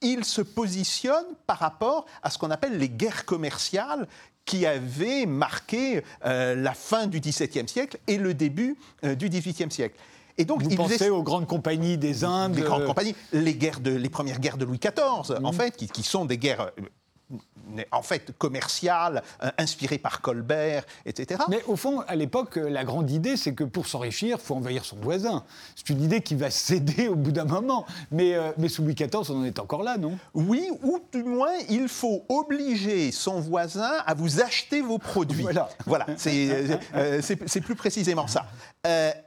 il 0.02 0.24
se 0.24 0.42
positionne 0.42 1.26
par 1.46 1.60
rapport 1.60 2.06
à 2.24 2.30
ce 2.30 2.38
qu'on 2.38 2.52
appelle 2.52 2.78
les 2.78 2.88
guerres 2.88 3.26
commerciales 3.26 4.08
qui 4.50 4.66
avaient 4.66 5.28
marqué 5.28 6.02
euh, 6.26 6.56
la 6.56 6.74
fin 6.74 7.06
du 7.06 7.20
XVIIe 7.20 7.68
siècle 7.68 8.00
et 8.08 8.18
le 8.18 8.34
début 8.34 8.78
euh, 9.04 9.14
du 9.14 9.30
XVIIIe 9.30 9.70
siècle. 9.70 9.96
Et 10.40 10.46
donc, 10.46 10.64
Vous 10.64 10.76
pensez 10.76 11.12
aux 11.12 11.22
grandes 11.22 11.46
compagnies 11.46 12.00
des 12.00 12.24
Indes 12.24 12.56
Les 12.56 12.64
grandes 12.64 12.86
compagnies, 12.86 13.14
les, 13.32 13.54
guerres 13.54 13.80
de, 13.80 13.92
les 13.92 14.10
premières 14.10 14.40
guerres 14.40 14.58
de 14.58 14.66
Louis 14.66 14.80
XIV, 14.80 15.38
en 15.44 15.52
fait, 15.52 15.76
qui, 15.76 15.88
qui, 15.88 16.02
sont 16.02 16.26
des 16.26 16.40
guerres 16.40 16.72
en 17.92 18.02
fait 18.02 18.32
commercial, 18.38 19.22
euh, 19.44 19.50
inspiré 19.58 19.98
par 19.98 20.22
Colbert, 20.22 20.84
etc. 21.06 21.42
Mais 21.50 21.62
au 21.68 21.76
fond, 21.76 22.02
à 22.08 22.16
l'époque, 22.16 22.58
euh, 22.58 22.70
la 22.70 22.84
grande 22.84 23.12
idée, 23.12 23.38
c'est 23.38 23.54
que 23.54 23.64
pour 23.64 23.88
s'enrichir, 23.88 24.38
il 24.40 24.46
faut 24.46 24.56
envahir 24.56 24.86
son 24.86 24.98
voisin. 24.98 25.44
C'est 25.76 25.90
une 25.90 26.02
idée 26.02 26.22
qui 26.22 26.36
va 26.36 26.50
céder 26.52 27.08
au 27.08 27.16
bout 27.16 27.32
d'un 27.32 27.46
moment. 27.46 27.86
Mais, 28.12 28.34
euh, 28.34 28.52
mais 28.58 28.70
sous 28.70 28.84
Louis 28.84 28.96
XIV, 28.96 29.30
on 29.30 29.42
en 29.42 29.46
est 29.46 29.60
encore 29.60 29.84
là, 29.84 29.98
non? 29.98 30.18
Oui, 30.34 30.70
ou 30.84 31.00
du 31.12 31.24
moins, 31.24 31.54
il 31.70 31.88
faut 31.88 32.26
obliger 32.30 33.12
son 33.12 33.40
voisin 33.40 33.92
à 34.06 34.14
vous 34.14 34.42
acheter 34.42 34.82
vos 34.82 34.98
produits. 34.98 35.44
Voilà, 35.44 35.70
voilà 35.86 36.08
c'est 36.18 37.62
plus 37.62 37.76
précisément 37.76 38.28
ça. 38.28 38.46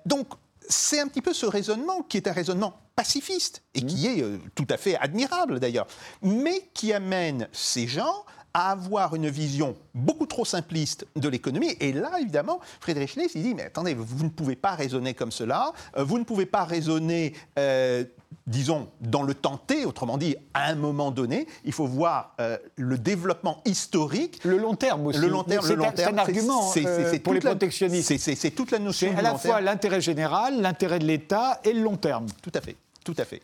donc, 0.06 0.26
c'est 0.72 1.00
un 1.00 1.08
petit 1.08 1.22
peu 1.22 1.32
ce 1.32 1.46
raisonnement 1.46 2.02
qui 2.02 2.16
est 2.16 2.26
un 2.26 2.32
raisonnement 2.32 2.74
pacifiste 2.96 3.62
et 3.74 3.82
qui 3.82 4.08
mmh. 4.08 4.10
est 4.10 4.22
euh, 4.22 4.38
tout 4.54 4.66
à 4.70 4.76
fait 4.76 4.96
admirable 4.96 5.60
d'ailleurs, 5.60 5.86
mais 6.22 6.68
qui 6.74 6.92
amène 6.92 7.48
ces 7.52 7.86
gens 7.86 8.24
à 8.54 8.72
avoir 8.72 9.14
une 9.14 9.28
vision 9.28 9.76
beaucoup 9.94 10.26
trop 10.26 10.44
simpliste 10.44 11.06
de 11.16 11.28
l'économie. 11.28 11.74
Et 11.80 11.92
là, 11.92 12.10
évidemment, 12.20 12.60
Friedrich 12.80 13.16
List, 13.16 13.34
il 13.34 13.42
dit, 13.42 13.54
mais 13.54 13.64
attendez, 13.64 13.94
vous 13.94 14.24
ne 14.24 14.28
pouvez 14.28 14.56
pas 14.56 14.74
raisonner 14.74 15.14
comme 15.14 15.32
cela, 15.32 15.72
euh, 15.96 16.04
vous 16.04 16.18
ne 16.18 16.24
pouvez 16.24 16.46
pas 16.46 16.64
raisonner 16.64 17.34
euh, 17.58 18.04
disons, 18.46 18.88
dans 19.00 19.22
le 19.22 19.34
temps 19.34 19.56
T, 19.56 19.84
autrement 19.84 20.18
dit, 20.18 20.36
à 20.54 20.70
un 20.70 20.74
moment 20.74 21.10
donné, 21.10 21.46
il 21.64 21.72
faut 21.72 21.86
voir 21.86 22.34
euh, 22.40 22.58
le 22.76 22.98
développement 22.98 23.60
historique. 23.64 24.40
Le 24.44 24.58
long 24.58 24.74
terme 24.74 25.06
aussi. 25.06 25.18
Le 25.18 25.28
long 25.28 25.42
terme, 25.42 25.64
C'est 25.94 26.04
un 26.04 26.18
argument 26.18 26.72
euh, 26.76 27.18
pour 27.18 27.34
les 27.34 27.40
protectionnistes. 27.40 28.16
C'est 28.18 28.50
toute 28.50 28.70
la 28.70 28.78
notion 28.78 29.10
C'est 29.12 29.18
à 29.18 29.22
la 29.22 29.38
fois 29.38 29.60
l'intérêt 29.60 30.00
général, 30.00 30.60
l'intérêt 30.60 30.98
de 30.98 31.06
l'État 31.06 31.60
et 31.64 31.72
le 31.72 31.82
long 31.82 31.96
terme. 31.96 32.26
Tout 32.42 32.52
à 32.54 32.60
fait, 32.60 32.76
tout 33.04 33.14
à 33.18 33.24
fait 33.24 33.42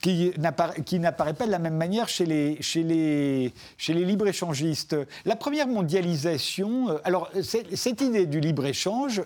qui 0.00 0.32
n'apparaît 0.38 1.34
pas 1.34 1.46
de 1.46 1.50
la 1.50 1.58
même 1.58 1.76
manière 1.76 2.08
chez 2.08 2.24
les, 2.24 2.60
chez 2.62 2.82
les, 2.82 3.52
chez 3.76 3.94
les 3.94 4.04
libre-échangistes. 4.04 4.96
La 5.24 5.34
première 5.34 5.66
mondialisation, 5.66 6.90
euh, 6.90 6.98
alors 7.04 7.30
cette 7.42 8.00
idée 8.00 8.26
du 8.26 8.40
libre-échange 8.40 9.22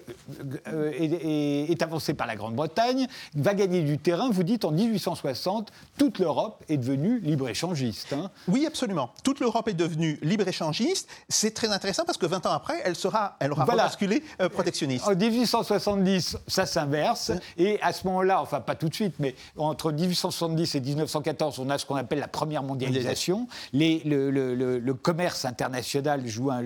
euh, 0.69 0.91
est, 0.93 1.71
est, 1.71 1.83
avancée 1.83 2.15
par 2.15 2.27
la 2.27 2.37
Grande-Bretagne, 2.37 3.07
va 3.35 3.55
gagner 3.55 3.83
du 3.83 3.99
terrain. 3.99 4.31
Vous 4.31 4.45
dites 4.45 4.65
en 4.65 4.71
1860, 4.71 5.73
toute 5.99 6.19
l'Europe 6.19 6.65
est 6.69 6.79
devenue 6.79 7.21
libre-échangiste. 7.21 8.15
Hein. 8.15 8.31
Oui, 8.49 8.65
absolument. 8.67 9.11
Toute 9.25 9.41
l'Europe 9.41 9.69
est 9.69 9.75
devenue 9.75 10.19
libre-échangiste. 10.23 11.09
C'est 11.29 11.53
très 11.53 11.69
intéressant 11.69 12.05
parce 12.05 12.19
que 12.19 12.27
20 12.27 12.47
ans 12.47 12.53
après, 12.53 12.81
elle, 12.85 12.97
sera, 12.97 13.37
elle 13.41 13.53
aura 13.53 13.67
basculé 13.67 14.23
euh, 14.41 14.49
protectionniste. 14.49 15.07
En 15.07 15.15
1870, 15.15 16.39
ça 16.47 16.65
s'inverse. 16.65 17.33
Et 17.59 17.79
à 17.83 17.93
ce 17.93 18.07
moment-là, 18.07 18.41
enfin 18.41 18.61
pas 18.61 18.75
tout 18.75 18.89
de 18.89 18.95
suite, 18.95 19.15
mais 19.19 19.35
entre 19.57 19.93
1870 19.93 20.62
et 20.75 20.81
1914, 20.81 21.59
on 21.59 21.71
a 21.71 21.79
ce 21.79 21.87
qu'on 21.87 21.97
appelle 21.97 22.19
la 22.19 22.29
première 22.29 22.63
mondialisation. 22.63 23.47
le, 23.73 24.93
commerce 24.93 25.45
international 25.45 26.27
joue, 26.27 26.51
un, 26.51 26.63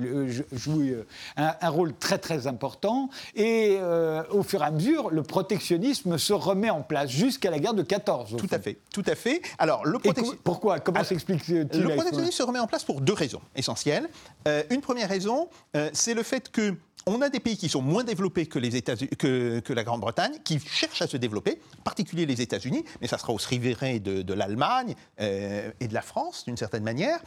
joue 0.53 0.83
euh, 0.83 1.05
un, 1.37 1.69
rôle 1.69 1.95
très 1.95 2.19
très 2.19 2.47
important. 2.47 3.09
Et 3.35 3.77
euh, 3.81 4.23
au 4.31 4.43
fur 4.43 4.63
et 4.63 4.67
à 4.67 4.71
mesure, 4.71 5.11
le 5.11 5.23
protectionnisme 5.23 6.19
se 6.19 6.33
remet 6.33 6.71
en 6.71 6.83
place 6.83 7.11
jusqu'à 7.11 7.51
la 7.51 7.59
guerre 7.59 7.75
de 7.75 7.83
14. 7.83 8.37
Tout 8.37 8.49
à 8.51 8.59
fait, 8.59 8.79
tout 8.93 9.05
à 9.07 9.15
fait. 9.15 9.43
Alors, 9.59 9.85
le 9.87 9.99
pourquoi? 10.45 10.81
Comment 10.81 11.05
s'explique-t-il 11.05 11.83
Le 11.83 11.95
protectionnisme 11.95 12.33
se 12.33 12.43
remet 12.43 12.59
en 12.59 12.67
place 12.67 12.85
pour 12.85 13.01
deux 13.01 13.15
raisons 13.15 13.41
essentielles. 13.55 14.09
Euh, 14.47 14.63
une 14.71 14.81
première 14.81 15.09
raison, 15.09 15.49
c'est 15.93 16.15
le 16.15 16.23
fait 16.23 16.51
que 16.51 16.75
on 17.07 17.23
a 17.23 17.29
des 17.29 17.41
pays 17.41 17.57
qui 17.57 17.69
sont 17.69 17.83
moins 17.83 18.03
développés 18.03 18.47
que, 18.47 18.59
les 18.59 18.75
États 18.77 18.97
que, 18.97 19.73
la 19.73 19.85
Grande-Bretagne, 19.85 20.39
qui 20.45 20.59
cherchent 20.59 21.03
à 21.03 21.07
se 21.07 21.17
développer, 21.17 21.61
en 21.79 21.83
particulier 21.83 22.27
les 22.27 22.43
États-Unis, 22.43 22.85
mais 23.01 23.07
ça 23.07 23.17
sera 23.17 23.33
aussi 23.33 23.59
vrai 23.59 24.01
de, 24.01 24.35
l'Allemagne 24.35 24.95
euh, 25.21 25.71
et 25.79 25.87
de 25.87 25.95
la 25.95 26.03
France, 26.03 26.45
d'une 26.45 26.57
certaine 26.57 26.83
manière. 26.83 27.21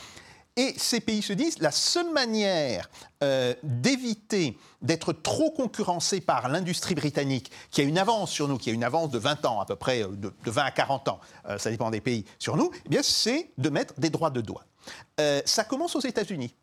Et 0.57 0.73
ces 0.77 0.99
pays 0.99 1.21
se 1.21 1.31
disent, 1.31 1.59
la 1.59 1.71
seule 1.71 2.11
manière 2.11 2.89
euh, 3.23 3.53
d'éviter 3.63 4.57
d'être 4.81 5.13
trop 5.13 5.51
concurrencés 5.51 6.19
par 6.19 6.49
l'industrie 6.49 6.95
britannique, 6.95 7.49
qui 7.71 7.79
a 7.79 7.85
une 7.85 7.97
avance 7.97 8.31
sur 8.31 8.49
nous, 8.49 8.57
qui 8.57 8.69
a 8.69 8.73
une 8.73 8.83
avance 8.83 9.09
de 9.09 9.19
20 9.19 9.45
ans, 9.45 9.61
à 9.61 9.65
peu 9.65 9.77
près 9.77 10.03
euh, 10.03 10.09
de, 10.09 10.33
20 10.43 10.61
à 10.61 10.71
40 10.71 11.07
ans, 11.07 11.19
ça 11.57 11.69
dépend 11.69 11.89
des 11.89 12.01
pays, 12.01 12.25
sur 12.37 12.57
nous, 12.57 12.69
eh 12.85 12.89
bien 12.89 13.01
c'est 13.01 13.51
de 13.57 13.69
mettre 13.69 13.93
des 13.97 14.09
droits 14.09 14.29
de 14.29 14.41
douane. 14.41 14.65
ça 15.45 15.63
commence 15.63 15.95
aux 15.95 16.01
États-Unis. 16.01 16.53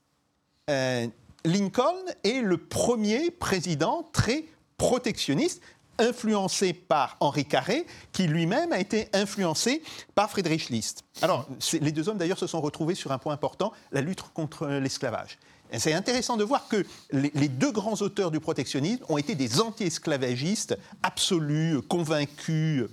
Lincoln 1.46 1.94
est 2.24 2.40
le 2.40 2.58
premier 2.58 3.30
président 3.30 4.08
très 4.12 4.44
protectionniste, 4.78 5.62
influencé 5.98 6.72
par 6.72 7.16
Henri 7.20 7.44
Carré, 7.46 7.86
qui 8.12 8.26
lui-même 8.26 8.72
a 8.72 8.80
été 8.80 9.08
influencé 9.12 9.82
par 10.14 10.28
Friedrich 10.28 10.68
List. 10.68 11.04
Alors, 11.22 11.48
les 11.80 11.92
deux 11.92 12.08
hommes 12.08 12.18
d'ailleurs 12.18 12.38
se 12.38 12.48
sont 12.48 12.60
retrouvés 12.60 12.96
sur 12.96 13.12
un 13.12 13.18
point 13.18 13.32
important, 13.32 13.72
la 13.92 14.00
lutte 14.00 14.22
contre 14.34 14.66
l'esclavage. 14.66 15.38
C'est 15.72 15.94
intéressant 15.94 16.36
de 16.36 16.44
voir 16.44 16.68
que 16.68 16.84
les, 17.12 17.48
deux 17.48 17.72
grands 17.72 18.00
auteurs 18.02 18.30
du 18.30 18.40
protectionnisme 18.40 19.04
ont 19.08 19.16
été 19.16 19.34
des 19.34 19.60
anti-esclavagistes 19.60 20.76
absolus, 21.02 21.80
convaincus. 21.82 22.86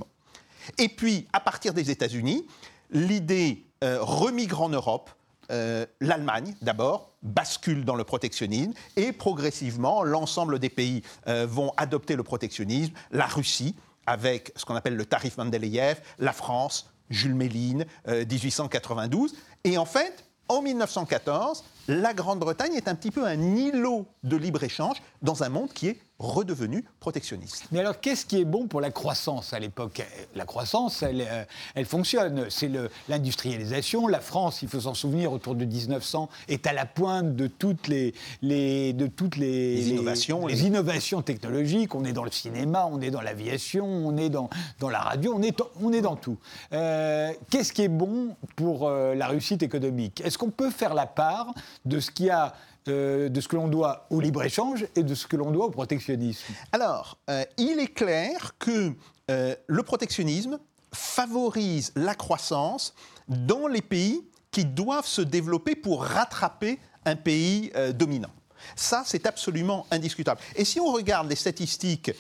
Et 0.78 0.90
puis, 0.90 1.28
à 1.34 1.40
partir 1.40 1.74
des 1.74 1.92
États-Unis, 1.92 2.46
l'idée 2.92 3.66
euh, 3.84 3.98
remigre 4.02 4.62
en 4.62 4.70
Europe, 4.70 5.10
euh, 5.54 5.86
l'Allemagne, 6.02 6.56
d'abord, 6.62 7.12
bascule 7.22 7.86
dans 7.86 7.96
le 7.96 8.04
protectionnisme 8.04 8.74
et 8.96 9.12
progressivement, 9.12 10.04
l'ensemble 10.04 10.58
des 10.58 10.70
pays 10.70 11.04
euh, 11.28 11.46
vont 11.48 11.72
adopter 11.78 12.16
le 12.16 12.24
protectionnisme. 12.24 12.94
La 13.12 13.28
Russie, 13.28 13.76
avec 14.08 14.52
ce 14.56 14.66
qu'on 14.66 14.76
appelle 14.76 14.96
le 14.96 15.06
tarif 15.06 15.38
Mendeleïev, 15.38 16.02
la 16.18 16.34
France, 16.34 16.90
Jules 17.10 17.36
Méline, 17.36 17.86
1892. 18.08 19.32
Euh, 19.32 19.36
et 19.64 19.78
en 19.78 19.86
fait, 19.86 20.26
en 20.50 20.62
1914, 20.62 21.64
la 21.88 22.14
Grande-Bretagne 22.14 22.74
est 22.74 22.88
un 22.88 22.96
petit 22.96 23.12
peu 23.12 23.26
un 23.26 23.40
îlot 23.56 24.08
de 24.24 24.36
libre-échange 24.36 24.98
dans 25.22 25.44
un 25.44 25.50
monde 25.50 25.72
qui 25.72 25.88
est 25.88 26.00
redevenu 26.24 26.86
protectionniste. 27.00 27.66
Mais 27.72 27.80
alors, 27.80 28.00
qu'est-ce 28.00 28.26
qui 28.26 28.40
est 28.40 28.46
bon 28.46 28.68
pour 28.68 28.82
la 28.82 28.92
croissance 28.92 29.54
à 29.54 29.60
l'époque? 29.60 30.02
La 30.36 30.46
croissance, 30.46 31.04
elle, 31.04 31.22
euh, 31.22 31.44
elle 31.76 31.86
fonctionne. 31.86 32.46
C'est 32.50 32.72
l'industrialisation. 33.10 34.08
La 34.08 34.20
France, 34.20 34.62
il 34.62 34.70
faut 34.70 34.82
s'en 34.82 34.94
souvenir, 34.94 35.32
autour 35.32 35.56
de 35.56 35.66
1900, 35.66 36.30
est 36.48 36.66
à 36.66 36.74
la 36.74 36.86
pointe 36.86 37.36
de 37.36 37.48
toutes 37.48 37.88
les, 37.88 38.14
les 38.42 38.94
de 38.94 39.08
toutes 39.08 39.36
les, 39.36 39.90
innovations, 39.90 40.48
les, 40.48 40.66
innovations 40.66 41.22
technologiques. 41.22 41.96
On 41.96 42.06
est 42.06 42.14
dans 42.14 42.24
le 42.24 42.32
cinéma, 42.32 42.88
on 42.92 43.02
est 43.02 43.12
dans 43.12 43.22
l'aviation, 43.22 43.86
on 43.86 44.18
est 44.18 44.30
dans, 44.30 44.50
dans 44.80 44.90
la 44.90 45.00
radio, 45.00 45.34
on 45.36 45.42
est, 45.42 45.62
on 45.82 45.92
est 45.92 46.02
dans 46.02 46.16
tout. 46.16 46.38
Euh, 46.72 47.32
qu'est-ce 47.50 47.74
qui 47.74 47.84
est 47.84 47.90
bon 47.90 48.36
pour 48.56 48.88
euh, 48.88 49.16
la 49.16 49.28
réussite 49.28 49.64
économique? 49.64 50.22
Est-ce 50.22 50.38
qu'on 50.38 50.52
peut 50.52 50.72
faire 50.72 50.94
la 50.94 51.06
part 51.06 51.54
de 51.86 52.00
ce 52.00 52.12
qui 52.12 52.30
a 52.30 52.54
euh, 52.90 53.30
de 53.30 53.40
ce 53.40 53.48
que 53.48 53.56
l'on 53.56 53.70
doit 53.70 54.08
au 54.10 54.20
libre-échange 54.20 54.86
et 54.96 55.04
de 55.04 55.16
ce 55.16 55.26
que 55.26 55.38
l'on 55.38 55.52
doit 55.52 55.68
au 55.68 55.70
protectionnisme 55.70 56.54
Alors, 56.74 57.18
euh, 57.30 57.46
il 57.58 57.80
est 57.80 57.94
clair 57.94 58.56
que 58.60 58.92
euh, 59.32 59.56
le 59.68 59.84
protectionnisme 59.84 60.60
favorise 60.94 61.94
la 61.96 62.14
croissance 62.14 62.94
dans 63.30 63.68
les 63.68 63.82
pays 63.82 64.22
qui 64.52 64.66
doivent 64.66 65.08
se 65.08 65.22
développer 65.22 65.76
pour 65.76 66.04
rattraper 66.04 66.78
un 67.06 67.16
pays 67.16 67.72
dominant. 67.96 68.30
Ça, 68.76 69.04
c'est 69.06 69.26
absolument 69.26 69.88
indiscutable. 69.90 70.40
Et 70.56 70.64
si 70.64 70.80
on 70.80 70.92
regarde 70.92 71.28
les 71.28 71.36
statistiques, 71.36 72.12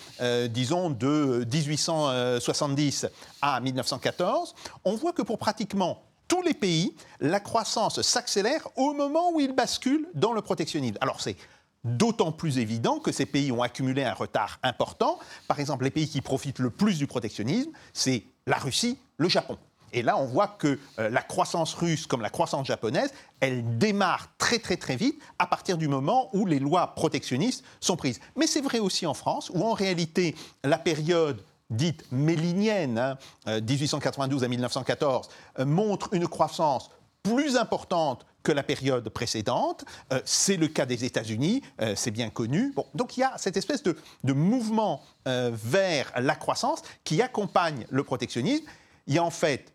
disons, 0.49 0.89
de 0.89 1.45
1870 1.51 3.05
à 3.41 3.59
1914, 3.59 4.55
on 4.83 4.95
voit 4.95 5.13
que 5.13 5.21
pour 5.21 5.37
pratiquement 5.37 6.01
tous 6.33 6.41
les 6.41 6.55
pays, 6.55 6.95
la 7.19 7.39
croissance 7.39 8.01
s'accélère 8.01 8.67
au 8.75 8.93
moment 8.93 9.31
où 9.33 9.39
ils 9.39 9.53
basculent 9.53 10.07
dans 10.15 10.33
le 10.33 10.41
protectionnisme. 10.41 10.97
Alors 10.99 11.21
c'est 11.21 11.35
d'autant 11.83 12.31
plus 12.31 12.57
évident 12.57 12.97
que 12.97 13.11
ces 13.11 13.27
pays 13.27 13.51
ont 13.51 13.61
accumulé 13.61 14.03
un 14.03 14.15
retard 14.15 14.57
important. 14.63 15.19
Par 15.47 15.59
exemple, 15.59 15.83
les 15.83 15.91
pays 15.91 16.09
qui 16.09 16.21
profitent 16.21 16.57
le 16.57 16.71
plus 16.71 16.97
du 16.97 17.05
protectionnisme, 17.05 17.69
c'est 17.93 18.23
la 18.47 18.57
Russie, 18.57 18.97
le 19.17 19.29
Japon. 19.29 19.59
Et 19.91 20.01
là, 20.01 20.17
on 20.17 20.25
voit 20.25 20.47
que 20.47 20.79
euh, 20.97 21.07
la 21.11 21.21
croissance 21.21 21.75
russe, 21.75 22.07
comme 22.07 22.21
la 22.21 22.31
croissance 22.31 22.65
japonaise, 22.65 23.13
elle 23.39 23.77
démarre 23.77 24.29
très 24.39 24.57
très 24.57 24.77
très 24.77 24.95
vite 24.95 25.21
à 25.37 25.45
partir 25.45 25.77
du 25.77 25.87
moment 25.87 26.31
où 26.33 26.47
les 26.47 26.57
lois 26.57 26.95
protectionnistes 26.95 27.63
sont 27.79 27.95
prises. 27.95 28.19
Mais 28.35 28.47
c'est 28.47 28.61
vrai 28.61 28.79
aussi 28.79 29.05
en 29.05 29.13
France, 29.13 29.51
où 29.53 29.61
en 29.61 29.73
réalité, 29.73 30.33
la 30.63 30.79
période 30.79 31.43
dite 31.73 32.05
mélinienne, 32.11 33.17
1892 33.47 34.41
hein, 34.41 34.43
euh, 34.43 34.45
à 34.45 34.49
1914, 34.49 35.29
euh, 35.59 35.65
montre 35.65 36.09
une 36.13 36.27
croissance 36.27 36.89
plus 37.21 37.55
importante 37.57 38.25
que 38.43 38.51
la 38.51 38.63
période 38.63 39.07
précédente. 39.09 39.85
Euh, 40.11 40.21
c'est 40.25 40.57
le 40.57 40.67
cas 40.67 40.85
des 40.85 41.05
États-Unis, 41.05 41.61
c'est 41.95 42.11
bien 42.11 42.29
connu. 42.29 42.73
donc 42.93 43.15
il 43.17 43.21
y 43.21 43.23
a 43.23 43.37
cette 43.37 43.55
espèce 43.55 43.83
de, 43.83 43.95
mouvement 44.33 45.01
vers 45.25 46.11
la 46.17 46.35
croissance 46.35 46.81
qui 47.03 47.21
accompagne 47.21 47.85
le 47.89 48.03
protectionnisme. 48.03 48.65
Il 49.07 49.13
y 49.13 49.17
a 49.17 49.23
en 49.23 49.29
fait 49.29 49.73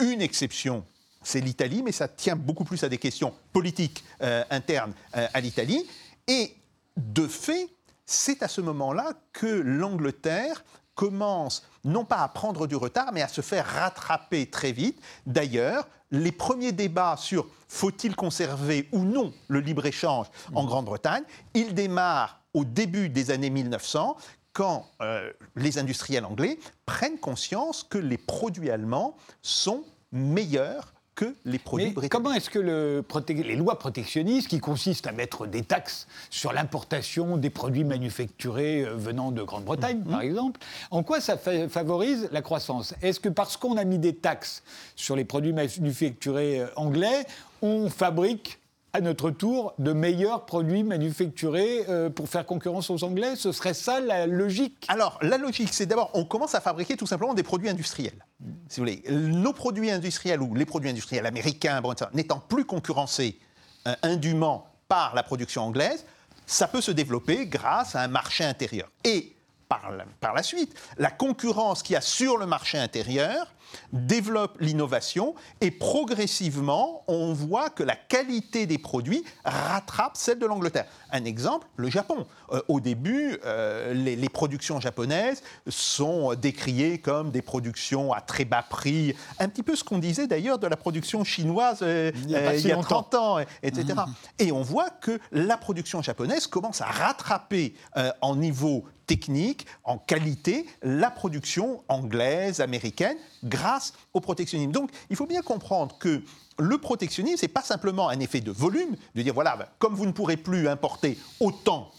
une 0.00 0.22
exception 0.22 0.84
c'est 1.20 1.40
l'Italie, 1.40 1.82
mais 1.82 1.92
ça 1.92 2.06
tient 2.08 2.36
beaucoup 2.36 2.64
plus 2.64 2.84
à 2.84 2.88
des 2.88 2.96
questions 2.96 3.34
politiques 3.52 4.04
internes 4.50 4.94
à 5.12 5.40
l'Italie. 5.40 5.84
Et 6.28 6.54
de 6.96 7.26
fait, 7.26 7.68
c'est 8.06 8.42
à 8.42 8.48
ce 8.48 8.62
moment-là 8.62 9.12
que 9.32 9.46
l'Angleterre 9.46 10.64
commence 10.98 11.62
non 11.84 12.04
pas 12.04 12.16
à 12.16 12.28
prendre 12.28 12.66
du 12.66 12.74
retard, 12.74 13.12
mais 13.12 13.22
à 13.22 13.28
se 13.28 13.40
faire 13.40 13.64
rattraper 13.64 14.50
très 14.50 14.72
vite. 14.72 15.00
D'ailleurs, 15.26 15.86
les 16.10 16.32
premiers 16.32 16.72
débats 16.72 17.16
sur 17.16 17.46
faut-il 17.68 18.16
conserver 18.16 18.88
ou 18.90 19.04
non 19.04 19.32
le 19.46 19.60
libre-échange 19.60 20.26
en 20.54 20.64
mmh. 20.64 20.66
Grande-Bretagne, 20.66 21.22
ils 21.54 21.72
démarrent 21.72 22.40
au 22.52 22.64
début 22.64 23.08
des 23.10 23.30
années 23.30 23.50
1900, 23.50 24.16
quand 24.52 24.88
euh, 25.00 25.32
les 25.54 25.78
industriels 25.78 26.24
anglais 26.24 26.58
prennent 26.84 27.20
conscience 27.20 27.84
que 27.84 27.98
les 27.98 28.18
produits 28.18 28.70
allemands 28.70 29.16
sont 29.40 29.84
meilleurs 30.10 30.92
que 31.18 31.34
les 31.44 31.58
produits 31.58 31.90
britanniques. 31.90 32.12
Comment 32.12 32.32
est-ce 32.32 32.48
que 32.48 32.60
le 32.60 33.04
les 33.28 33.56
lois 33.56 33.76
protectionnistes, 33.78 34.46
qui 34.46 34.60
consistent 34.60 35.08
à 35.08 35.12
mettre 35.12 35.48
des 35.48 35.62
taxes 35.62 36.06
sur 36.30 36.52
l'importation 36.52 37.36
des 37.36 37.50
produits 37.50 37.82
manufacturés 37.82 38.84
euh, 38.84 38.94
venant 38.94 39.32
de 39.32 39.42
Grande-Bretagne, 39.42 40.02
par 40.02 40.20
mhm. 40.20 40.26
exemple, 40.26 40.60
en 40.92 41.02
quoi 41.02 41.20
ça 41.20 41.36
favorise 41.36 42.28
la 42.30 42.40
croissance? 42.40 42.94
Est-ce 43.02 43.18
que 43.18 43.28
parce 43.28 43.56
qu'on 43.56 43.76
a 43.76 43.84
mis 43.84 43.98
des 43.98 44.14
taxes 44.14 44.62
sur 44.94 45.16
les 45.16 45.24
produits 45.24 45.52
manufacturés 45.52 46.60
euh, 46.60 46.66
anglais, 46.76 47.26
on 47.62 47.90
fabrique 47.90 48.57
à 48.92 49.00
notre 49.00 49.30
tour 49.30 49.74
de 49.78 49.92
meilleurs 49.92 50.46
produits 50.46 50.82
manufacturés 50.82 51.84
euh, 51.88 52.10
pour 52.10 52.28
faire 52.28 52.46
concurrence 52.46 52.90
aux 52.90 53.04
Anglais 53.04 53.36
Ce 53.36 53.52
serait 53.52 53.74
ça 53.74 54.00
la 54.00 54.26
logique? 54.26 54.84
Alors, 54.88 55.18
la 55.22 55.38
logique, 55.38 55.72
c'est 55.72 55.86
d'abord, 55.86 56.10
on 56.14 56.24
commence 56.24 56.54
à 56.54 56.60
fabriquer 56.60 56.96
tout 56.96 57.06
simplement 57.06 57.34
des 57.34 57.42
produits 57.42 57.68
industriels. 57.68 58.24
Si 58.68 58.80
vous 58.80 58.86
voulez, 58.86 59.02
nos 59.10 59.52
produits 59.52 59.90
industriels 59.90 60.40
ou 60.40 60.54
les 60.54 60.66
produits 60.66 60.90
industriels 60.90 61.26
américains, 61.26 61.82
n'étant 62.14 62.40
plus 62.40 62.64
concurrencés 62.64 63.38
euh, 63.86 63.94
indûment 64.02 64.66
par 64.88 65.14
la 65.14 65.22
production 65.22 65.62
anglaise, 65.62 66.04
ça 66.46 66.66
peut 66.66 66.80
se 66.80 66.90
développer 66.90 67.46
grâce 67.46 67.94
à 67.94 68.00
un 68.00 68.08
marché 68.08 68.44
intérieur. 68.44 68.90
Et 69.04 69.36
par 69.68 69.90
la, 69.90 70.04
par 70.20 70.32
la 70.32 70.42
suite, 70.42 70.74
la 70.96 71.10
concurrence 71.10 71.82
qu'il 71.82 71.94
y 71.94 71.96
a 71.96 72.00
sur 72.00 72.38
le 72.38 72.46
marché 72.46 72.78
intérieur 72.78 73.52
développe 73.92 74.56
l'innovation 74.60 75.34
et 75.60 75.70
progressivement, 75.70 77.04
on 77.08 77.32
voit 77.32 77.70
que 77.70 77.82
la 77.82 77.96
qualité 77.96 78.66
des 78.66 78.78
produits 78.78 79.24
rattrape 79.44 80.16
celle 80.16 80.38
de 80.38 80.46
l'Angleterre. 80.46 80.86
Un 81.10 81.24
exemple, 81.24 81.66
le 81.76 81.90
Japon. 81.90 82.26
Euh, 82.52 82.60
au 82.68 82.80
début, 82.80 83.38
euh, 83.44 83.94
les, 83.94 84.28
productions 84.28 84.78
japonaises 84.78 85.42
sont 85.68 86.34
décriées 86.34 86.98
comme 86.98 87.30
des 87.30 87.42
productions 87.42 88.12
à 88.12 88.20
très 88.20 88.44
bas 88.44 88.62
prix, 88.62 89.14
un 89.38 89.48
petit 89.48 89.62
peu 89.62 89.74
ce 89.74 89.82
qu'on 89.82 89.98
disait 89.98 90.26
d'ailleurs 90.26 90.58
de 90.58 90.66
la 90.66 90.76
production 90.76 91.24
chinoise 91.24 91.78
euh, 91.82 92.12
il 92.14 92.30
y 92.30 92.36
a, 92.72 92.76
30 92.76 93.14
ans, 93.14 93.38
etc. 93.62 93.84
Mmh. 93.94 94.04
Et 94.38 94.52
on 94.52 94.62
voit 94.62 94.90
que 94.90 95.18
la 95.32 95.56
production 95.56 96.02
japonaise 96.02 96.46
commence 96.46 96.80
à 96.80 96.86
rattraper 96.86 97.74
en 98.20 98.36
niveau 98.36 98.84
technique, 99.08 99.66
en 99.84 99.98
qualité, 99.98 100.66
la 100.82 101.10
production 101.10 101.82
anglaise, 101.88 102.60
américaine, 102.60 103.16
grâce 103.58 103.92
au 104.14 104.20
protectionnisme. 104.20 104.72
Donc 104.72 104.90
il 105.10 105.16
faut 105.16 105.26
bien 105.26 105.42
comprendre 105.42 105.96
que 105.98 106.22
le 106.58 106.78
protectionnisme, 106.78 107.38
ce 107.38 107.44
n'est 107.44 107.52
pas 107.52 107.62
simplement 107.62 108.08
un 108.08 108.20
effet 108.20 108.40
de 108.40 108.50
volume, 108.50 108.96
de 109.14 109.22
dire, 109.22 109.34
voilà, 109.34 109.70
comme 109.78 109.94
vous 109.94 110.06
ne 110.06 110.12
pourrez 110.12 110.36
plus 110.36 110.68
importer 110.68 111.18
autant 111.40 111.90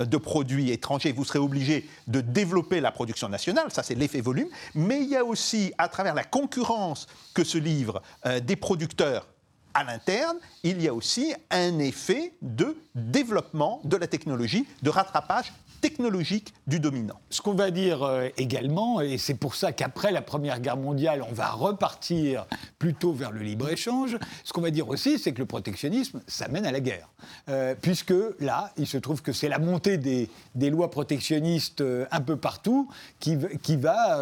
de 0.00 0.16
produits 0.16 0.72
étrangers, 0.72 1.12
vous 1.12 1.24
serez 1.24 1.38
obligé 1.38 1.88
de 2.08 2.20
développer 2.20 2.80
la 2.80 2.90
production 2.90 3.28
nationale, 3.28 3.66
ça 3.70 3.84
c'est 3.84 3.94
l'effet 3.94 4.20
volume, 4.20 4.48
mais 4.74 5.02
il 5.02 5.08
y 5.08 5.16
a 5.16 5.24
aussi, 5.24 5.72
à 5.78 5.88
travers 5.88 6.14
la 6.14 6.24
concurrence 6.24 7.06
que 7.32 7.44
se 7.44 7.58
livrent 7.58 8.02
euh, 8.26 8.40
des 8.40 8.56
producteurs 8.56 9.28
à 9.74 9.84
l'interne, 9.84 10.36
il 10.64 10.82
y 10.82 10.88
a 10.88 10.94
aussi 10.94 11.32
un 11.50 11.78
effet 11.78 12.34
de 12.42 12.76
développement 12.96 13.80
de 13.84 13.96
la 13.96 14.08
technologie, 14.08 14.66
de 14.82 14.90
rattrapage 14.90 15.52
technologique 15.82 16.54
du 16.66 16.80
dominant. 16.80 17.20
Ce 17.28 17.42
qu'on 17.42 17.54
va 17.54 17.70
dire 17.70 18.04
euh, 18.04 18.28
également, 18.38 19.00
et 19.00 19.18
c'est 19.18 19.34
pour 19.34 19.56
ça 19.56 19.72
qu'après 19.72 20.12
la 20.12 20.22
Première 20.22 20.60
Guerre 20.60 20.76
mondiale, 20.76 21.22
on 21.28 21.32
va 21.34 21.50
repartir 21.50 22.46
plutôt 22.78 23.12
vers 23.12 23.32
le 23.32 23.40
libre-échange, 23.40 24.16
ce 24.44 24.52
qu'on 24.52 24.60
va 24.60 24.70
dire 24.70 24.88
aussi, 24.88 25.18
c'est 25.18 25.32
que 25.32 25.40
le 25.40 25.46
protectionnisme, 25.46 26.22
ça 26.28 26.48
mène 26.48 26.64
à 26.64 26.72
la 26.72 26.80
guerre. 26.80 27.08
Euh, 27.48 27.74
puisque 27.80 28.14
là, 28.38 28.72
il 28.78 28.86
se 28.86 28.96
trouve 28.96 29.22
que 29.22 29.32
c'est 29.32 29.48
la 29.48 29.58
montée 29.58 29.98
des, 29.98 30.30
des, 30.54 30.70
lois 30.70 30.90
protectionnistes 30.90 31.80
euh, 31.80 32.06
un 32.12 32.20
peu 32.20 32.36
partout 32.36 32.88
qui, 33.18 33.36
qui 33.62 33.76
va, 33.76 34.20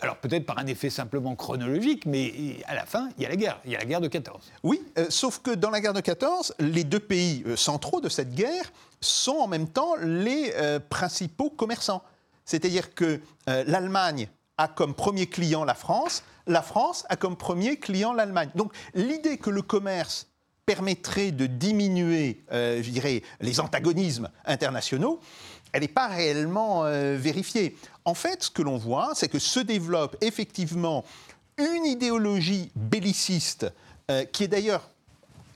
alors 0.00 0.16
peut-être 0.16 0.44
par 0.44 0.58
un 0.58 0.66
effet 0.66 0.90
simplement 0.90 1.36
chronologique, 1.36 2.06
mais 2.06 2.56
à 2.66 2.74
la 2.74 2.84
fin, 2.84 3.08
il 3.16 3.22
y 3.22 3.26
a 3.26 3.28
la 3.28 3.36
guerre. 3.36 3.60
Il 3.64 3.70
y 3.70 3.76
a 3.76 3.78
la 3.78 3.84
guerre 3.84 4.00
de 4.00 4.08
14. 4.08 4.40
Oui, 4.64 4.82
sauf 5.08 5.38
que 5.38 5.52
dans 5.52 5.70
la 5.70 5.80
guerre 5.80 5.92
de 5.92 6.00
14, 6.00 6.54
les 6.58 6.82
deux 6.82 6.98
pays 6.98 7.44
centraux 7.56 8.00
de 8.00 8.08
cette 8.08 8.34
guerre 8.34 8.72
sont 9.04 9.36
en 9.36 9.46
même 9.46 9.68
temps 9.68 9.94
les 10.00 10.52
euh, 10.56 10.80
principaux 10.80 11.50
commerçants. 11.50 12.02
C'est-à-dire 12.44 12.94
que 12.94 13.20
euh, 13.48 13.64
l'Allemagne 13.66 14.28
a 14.58 14.68
comme 14.68 14.94
premier 14.94 15.26
client 15.26 15.64
la 15.64 15.74
France, 15.74 16.22
la 16.46 16.62
France 16.62 17.04
a 17.08 17.16
comme 17.16 17.36
premier 17.36 17.76
client 17.76 18.12
l'Allemagne. 18.12 18.50
Donc 18.54 18.72
l'idée 18.94 19.38
que 19.38 19.50
le 19.50 19.62
commerce 19.62 20.28
permettrait 20.66 21.32
de 21.32 21.46
diminuer, 21.46 22.44
euh, 22.52 22.82
je 22.82 22.90
dirais, 22.90 23.22
les 23.40 23.60
antagonismes 23.60 24.30
internationaux, 24.44 25.20
elle 25.72 25.82
n'est 25.82 25.88
pas 25.88 26.06
réellement 26.06 26.82
vérifiée. 27.16 27.78
En 28.04 28.12
fait, 28.12 28.42
ce 28.42 28.50
que 28.50 28.60
l'on 28.60 28.76
voit, 28.76 29.12
c'est 29.14 29.28
que 29.28 29.38
se 29.38 29.58
développe 29.58 30.18
effectivement 30.20 31.02
une 31.56 31.86
idéologie 31.86 32.70
belliciste 32.76 33.72
qui 34.32 34.44
est 34.44 34.48
d'ailleurs 34.48 34.91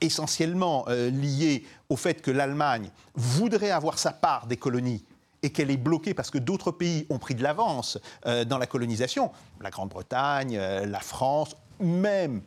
essentiellement 0.01 0.85
euh, 0.87 1.09
lié 1.09 1.65
au 1.89 1.95
fait 1.95 2.21
que 2.21 2.31
l'Allemagne 2.31 2.89
voudrait 3.15 3.71
avoir 3.71 3.99
sa 3.99 4.11
part 4.11 4.47
des 4.47 4.57
colonies 4.57 5.03
et 5.43 5.51
qu'elle 5.51 5.71
est 5.71 5.77
bloquée 5.77 6.13
parce 6.13 6.31
que 6.31 6.37
d'autres 6.37 6.71
pays 6.71 7.05
ont 7.09 7.19
pris 7.19 7.35
de 7.35 7.43
l'avance 7.43 7.97
euh, 8.25 8.43
dans 8.43 8.57
la 8.57 8.67
colonisation, 8.67 9.31
la 9.61 9.69
Grande-Bretagne, 9.69 10.57
euh, 10.57 10.85
la 10.85 10.99
France, 10.99 11.55
même 11.79 12.41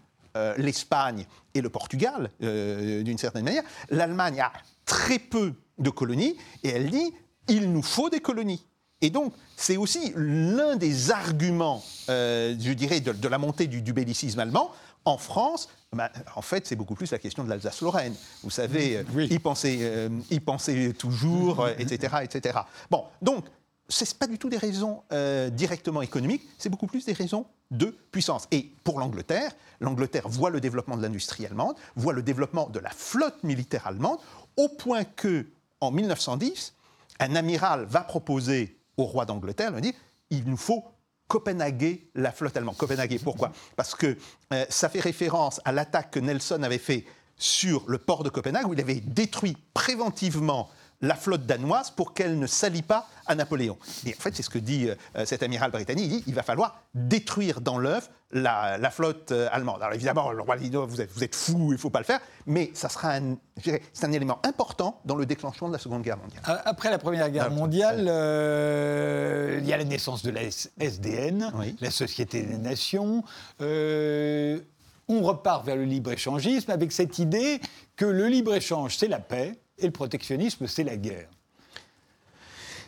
l'Espagne 0.58 1.26
et 1.54 1.60
le 1.60 1.70
Portugal, 1.70 2.30
d'une 2.40 3.18
certaine 3.18 3.42
manière, 3.42 3.64
l'Allemagne 3.88 4.40
a 4.40 4.52
très 4.84 5.18
peu 5.18 5.54
de 5.76 5.90
colonies 5.90 6.36
et 6.62 6.68
elle 6.68 6.88
dit 6.88 7.12
il 7.48 7.72
nous 7.72 7.82
faut 7.82 8.10
des 8.10 8.20
colonies. 8.20 8.64
Et 9.00 9.10
donc, 9.10 9.32
c'est 9.56 9.76
aussi 9.76 10.12
l'un 10.14 10.76
des 10.76 11.10
arguments, 11.10 11.82
je 12.06 12.72
dirais, 12.74 13.00
de, 13.00 13.26
la 13.28 13.38
montée 13.38 13.66
du, 13.66 13.82
du 13.82 13.92
bellicisme 13.92 14.38
allemand. 14.38 14.70
En 15.04 15.18
France, 15.18 15.68
bah, 15.92 16.10
en 16.36 16.42
fait, 16.42 16.66
c'est 16.66 16.76
beaucoup 16.76 16.94
plus 16.94 17.10
la 17.10 17.18
question 17.18 17.42
de 17.42 17.48
l'Alsace-Lorraine. 17.48 18.14
Vous 18.42 18.50
savez, 18.50 18.98
euh, 18.98 19.26
y, 19.28 19.38
penser, 19.38 19.78
euh, 19.80 20.92
toujours, 20.92 21.66
etc., 21.68 22.14
euh, 22.14 22.20
etc. 22.20 22.58
Bon, 22.90 23.04
donc, 23.22 23.46
ce 23.88 24.04
n'est 24.04 24.10
pas 24.18 24.28
du 24.28 24.38
tout 24.38 24.48
des 24.48 24.56
raisons 24.56 25.02
directement 25.52 26.00
économiques, 26.00 26.42
c'est 26.58 26.68
beaucoup 26.68 26.86
plus 26.86 27.04
des 27.06 27.12
raisons 27.12 27.44
de 27.72 27.86
puissance. 28.12 28.46
Et 28.52 28.70
pour 28.84 29.00
l'Angleterre, 29.00 29.50
l'Angleterre 29.80 30.28
voit 30.28 30.50
le 30.50 30.60
développement 30.60 30.96
de 30.96 31.02
l'industrie 31.02 31.44
allemande, 31.44 31.74
voit 31.96 32.12
le 32.12 32.22
développement 32.22 32.68
de 32.68 32.78
la 32.78 32.90
flotte 32.90 33.42
militaire 33.42 33.88
allemande, 33.88 34.18
au 34.56 34.68
point 34.68 35.02
que, 35.02 35.44
en 35.80 35.90
1910, 35.90 36.74
un 37.18 37.34
amiral 37.34 37.84
va 37.84 38.02
proposer 38.02 38.78
au 38.96 39.06
roi 39.06 39.26
d'Angleterre, 39.26 39.72
il 40.30 40.44
nous 40.44 40.56
faut 40.56 40.84
Copenhague, 41.30 42.00
la 42.16 42.32
flotte 42.32 42.56
allemande. 42.56 42.76
Copenhague, 42.76 43.20
pourquoi? 43.22 43.52
Parce 43.76 43.94
que 43.94 44.16
euh, 44.52 44.64
ça 44.68 44.88
fait 44.88 44.98
référence 44.98 45.60
à 45.64 45.70
l'attaque 45.70 46.10
que 46.10 46.18
Nelson 46.18 46.60
avait 46.64 46.78
fait 46.78 47.04
sur 47.36 47.84
le 47.86 47.98
port 47.98 48.24
de 48.24 48.30
Copenhague, 48.30 48.66
où 48.66 48.74
il 48.74 48.80
avait 48.80 49.00
détruit 49.00 49.56
préventivement 49.72 50.68
la 51.02 51.14
flotte 51.14 51.46
danoise 51.46 51.90
pour 51.90 52.14
qu'elle 52.14 52.38
ne 52.38 52.46
s'allie 52.46 52.82
pas 52.82 53.08
à 53.26 53.34
Napoléon. 53.34 53.78
Et 54.06 54.14
en 54.14 54.20
fait, 54.20 54.34
c'est 54.34 54.42
ce 54.42 54.50
que 54.50 54.58
dit 54.58 54.88
euh, 54.88 55.24
cet 55.24 55.42
amiral 55.42 55.70
britannique. 55.70 56.04
Il 56.04 56.10
dit 56.10 56.24
il 56.26 56.34
va 56.34 56.42
falloir 56.42 56.82
détruire 56.94 57.60
dans 57.60 57.78
l'œuf 57.78 58.10
la, 58.32 58.78
flotte 58.90 59.32
euh, 59.32 59.48
allemande. 59.50 59.82
Alors 59.82 59.94
évidemment, 59.94 60.30
le 60.30 60.42
roi 60.42 60.56
vous 60.56 61.00
êtes, 61.00 61.10
vous 61.10 61.24
êtes 61.24 61.34
fou, 61.34 61.68
il 61.70 61.72
ne 61.72 61.76
faut 61.76 61.90
pas 61.90 61.98
le 61.98 62.04
faire, 62.04 62.20
mais 62.46 62.70
ça 62.74 62.88
sera 62.88 63.14
un, 63.14 63.36
c'est 63.62 64.04
un 64.04 64.12
élément 64.12 64.38
important 64.44 65.00
dans 65.04 65.16
le 65.16 65.26
déclenchement 65.26 65.68
de 65.68 65.72
la 65.72 65.78
Seconde 65.78 66.02
Guerre 66.02 66.18
mondiale. 66.18 66.42
Après 66.64 66.90
la 66.90 66.98
Première 66.98 67.30
Guerre 67.30 67.50
mondiale, 67.50 68.06
euh, 68.08 69.58
il 69.60 69.66
y 69.66 69.72
a 69.72 69.76
la 69.76 69.84
naissance 69.84 70.22
de 70.22 70.30
la 70.30 70.42
SDN, 70.42 71.52
la 71.80 71.90
Société 71.90 72.42
des 72.42 72.58
Nations. 72.58 73.24
on 73.60 75.22
repart 75.22 75.64
vers 75.64 75.76
le 75.76 75.84
libre-échangisme 75.84 76.70
avec 76.70 76.92
cette 76.92 77.18
idée 77.18 77.60
que 77.96 78.04
le 78.04 78.28
libre-échange, 78.28 78.96
c'est 78.96 79.08
la 79.08 79.18
paix 79.18 79.58
et 79.80 79.86
le 79.86 79.92
protectionnisme, 79.92 80.66
c'est 80.66 80.84
la 80.84 80.96
guerre. 80.96 81.28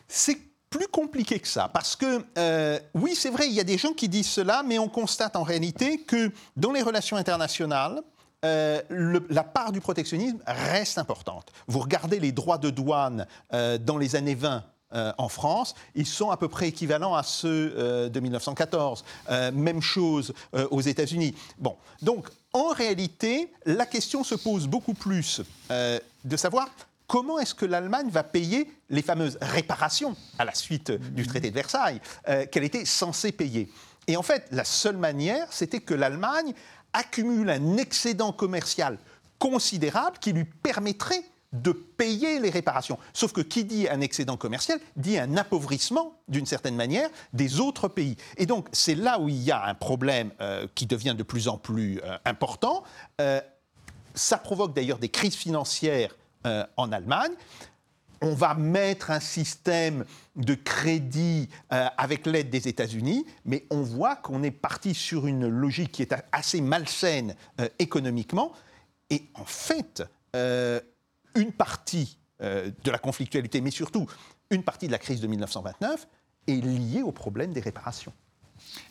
C'est 0.08 0.38
plus 0.72 0.88
compliqué 0.88 1.38
que 1.38 1.46
ça, 1.46 1.68
parce 1.68 1.94
que 1.94 2.24
euh, 2.38 2.78
oui, 2.94 3.14
c'est 3.14 3.30
vrai, 3.30 3.46
il 3.46 3.52
y 3.52 3.60
a 3.60 3.64
des 3.64 3.78
gens 3.78 3.92
qui 3.92 4.08
disent 4.08 4.30
cela, 4.30 4.62
mais 4.66 4.78
on 4.78 4.88
constate 4.88 5.36
en 5.36 5.42
réalité 5.42 5.98
que 5.98 6.32
dans 6.56 6.72
les 6.72 6.82
relations 6.82 7.16
internationales, 7.16 8.02
euh, 8.44 8.80
la 8.90 9.44
part 9.44 9.70
du 9.70 9.80
protectionnisme 9.80 10.38
reste 10.46 10.98
importante. 10.98 11.52
Vous 11.68 11.78
regardez 11.78 12.18
les 12.18 12.32
droits 12.32 12.58
de 12.58 12.70
douane 12.70 13.26
euh, 13.52 13.78
dans 13.78 13.98
les 13.98 14.16
années 14.16 14.34
20 14.34 14.64
en 15.16 15.30
France, 15.30 15.74
ils 15.94 16.04
sont 16.04 16.30
à 16.30 16.36
peu 16.36 16.48
près 16.48 16.68
équivalents 16.68 17.14
à 17.14 17.22
ceux 17.22 18.10
de 18.10 18.20
1914. 18.20 19.02
même 19.54 19.80
chose 19.80 20.34
aux 20.70 20.82
États-Unis. 20.82 21.34
Bon, 21.56 21.78
donc 22.02 22.28
en 22.52 22.68
réalité, 22.68 23.50
la 23.64 23.86
question 23.86 24.22
se 24.22 24.34
pose 24.34 24.66
beaucoup 24.66 24.92
plus 24.92 25.40
de 26.24 26.36
savoir 26.36 26.68
comment 27.06 27.38
est-ce 27.38 27.54
que 27.54 27.66
l'Allemagne 27.66 28.08
va 28.10 28.22
payer 28.22 28.70
les 28.90 29.02
fameuses 29.02 29.38
réparations 29.40 30.16
à 30.38 30.44
la 30.44 30.54
suite 30.54 30.90
du 30.90 31.26
traité 31.26 31.50
de 31.50 31.54
Versailles 31.54 32.00
qu'elle 32.50 32.64
était 32.64 32.84
censée 32.84 33.32
payer. 33.32 33.68
Et 34.06 34.16
en 34.16 34.22
fait, 34.22 34.46
la 34.50 34.64
seule 34.64 34.96
manière, 34.96 35.46
c'était 35.50 35.80
que 35.80 35.94
l'Allemagne 35.94 36.54
accumule 36.92 37.50
un 37.50 37.76
excédent 37.76 38.32
commercial 38.32 38.98
considérable 39.38 40.18
qui 40.20 40.32
lui 40.32 40.44
permettrait 40.44 41.24
de 41.52 41.72
payer 41.72 42.38
les 42.40 42.50
réparations. 42.50 42.98
Sauf 43.12 43.32
que 43.32 43.40
qui 43.40 43.64
dit 43.64 43.88
un 43.88 44.00
excédent 44.00 44.36
commercial 44.36 44.78
dit 44.96 45.18
un 45.18 45.36
appauvrissement, 45.36 46.16
d'une 46.28 46.46
certaine 46.46 46.76
manière, 46.76 47.10
des 47.32 47.60
autres 47.60 47.88
pays. 47.88 48.16
Et 48.38 48.46
donc 48.46 48.68
c'est 48.72 48.94
là 48.94 49.18
où 49.20 49.28
il 49.28 49.42
y 49.42 49.50
a 49.50 49.64
un 49.66 49.74
problème 49.74 50.30
euh, 50.40 50.66
qui 50.74 50.86
devient 50.86 51.14
de 51.16 51.22
plus 51.22 51.48
en 51.48 51.58
plus 51.58 52.00
euh, 52.04 52.16
important. 52.24 52.84
Euh, 53.20 53.40
ça 54.14 54.38
provoque 54.38 54.74
d'ailleurs 54.74 54.98
des 54.98 55.08
crises 55.08 55.34
financières 55.34 56.16
en 56.76 56.90
Allemagne 56.90 57.32
on 58.22 58.34
va 58.34 58.54
mettre 58.54 59.10
un 59.10 59.20
système 59.20 60.04
de 60.36 60.54
crédit 60.54 61.48
euh, 61.72 61.88
avec 61.98 62.24
l'aide 62.24 62.48
des 62.48 62.68
États-Unis, 62.68 63.26
mais 63.44 63.66
on 63.70 63.82
voit 63.82 64.16
qu'on 64.16 64.42
est 64.44 64.52
parti 64.52 64.94
sur 64.94 65.26
une 65.26 65.48
logique 65.48 65.92
qui 65.92 66.02
est 66.02 66.14
assez 66.30 66.60
malsaine 66.60 67.34
euh, 67.60 67.68
économiquement. 67.80 68.52
Et 69.10 69.24
en 69.34 69.44
fait, 69.44 70.02
euh, 70.34 70.80
une 71.34 71.52
partie 71.52 72.18
de 72.40 72.90
la 72.90 72.98
conflictualité, 72.98 73.60
mais 73.60 73.70
surtout 73.70 74.08
une 74.50 74.64
partie 74.64 74.88
de 74.88 74.92
la 74.92 74.98
crise 74.98 75.20
de 75.20 75.28
1929, 75.28 76.08
est 76.48 76.54
liée 76.54 77.02
au 77.02 77.12
problème 77.12 77.52
des 77.52 77.60
réparations. 77.60 78.12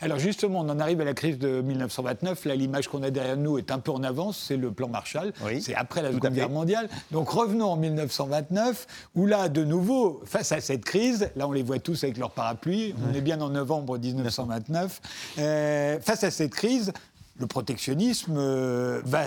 Alors 0.01 0.17
justement, 0.17 0.61
on 0.61 0.69
en 0.69 0.79
arrive 0.79 0.99
à 1.01 1.05
la 1.05 1.13
crise 1.13 1.37
de 1.37 1.61
1929. 1.61 2.45
Là, 2.45 2.55
l'image 2.55 2.87
qu'on 2.87 3.03
a 3.03 3.11
derrière 3.11 3.37
nous 3.37 3.59
est 3.59 3.71
un 3.71 3.77
peu 3.77 3.91
en 3.91 4.03
avance. 4.03 4.45
C'est 4.47 4.57
le 4.57 4.71
plan 4.71 4.87
Marshall. 4.87 5.31
c'est 5.61 5.75
après 5.75 6.01
la 6.01 6.11
Seconde 6.11 6.33
Guerre 6.33 6.49
mondiale. 6.49 6.89
Donc 7.11 7.29
revenons 7.29 7.71
en 7.71 7.77
1929, 7.77 8.87
où 9.15 9.27
là, 9.27 9.47
de 9.47 9.63
nouveau, 9.63 10.21
face 10.25 10.51
à 10.51 10.59
cette 10.59 10.85
crise, 10.85 11.29
là, 11.35 11.47
on 11.47 11.51
les 11.51 11.61
voit 11.61 11.77
tous 11.77 12.03
avec 12.03 12.17
leur 12.17 12.31
parapluie. 12.31 12.95
On 13.07 13.13
est 13.13 13.21
bien 13.21 13.39
en 13.41 13.49
novembre 13.49 13.99
1929. 13.99 15.01
Euh, 15.37 15.99
face 16.01 16.23
à 16.23 16.31
cette 16.31 16.51
crise, 16.51 16.91
le 17.37 17.45
protectionnisme 17.45 18.37
euh, 18.37 19.01
va 19.05 19.25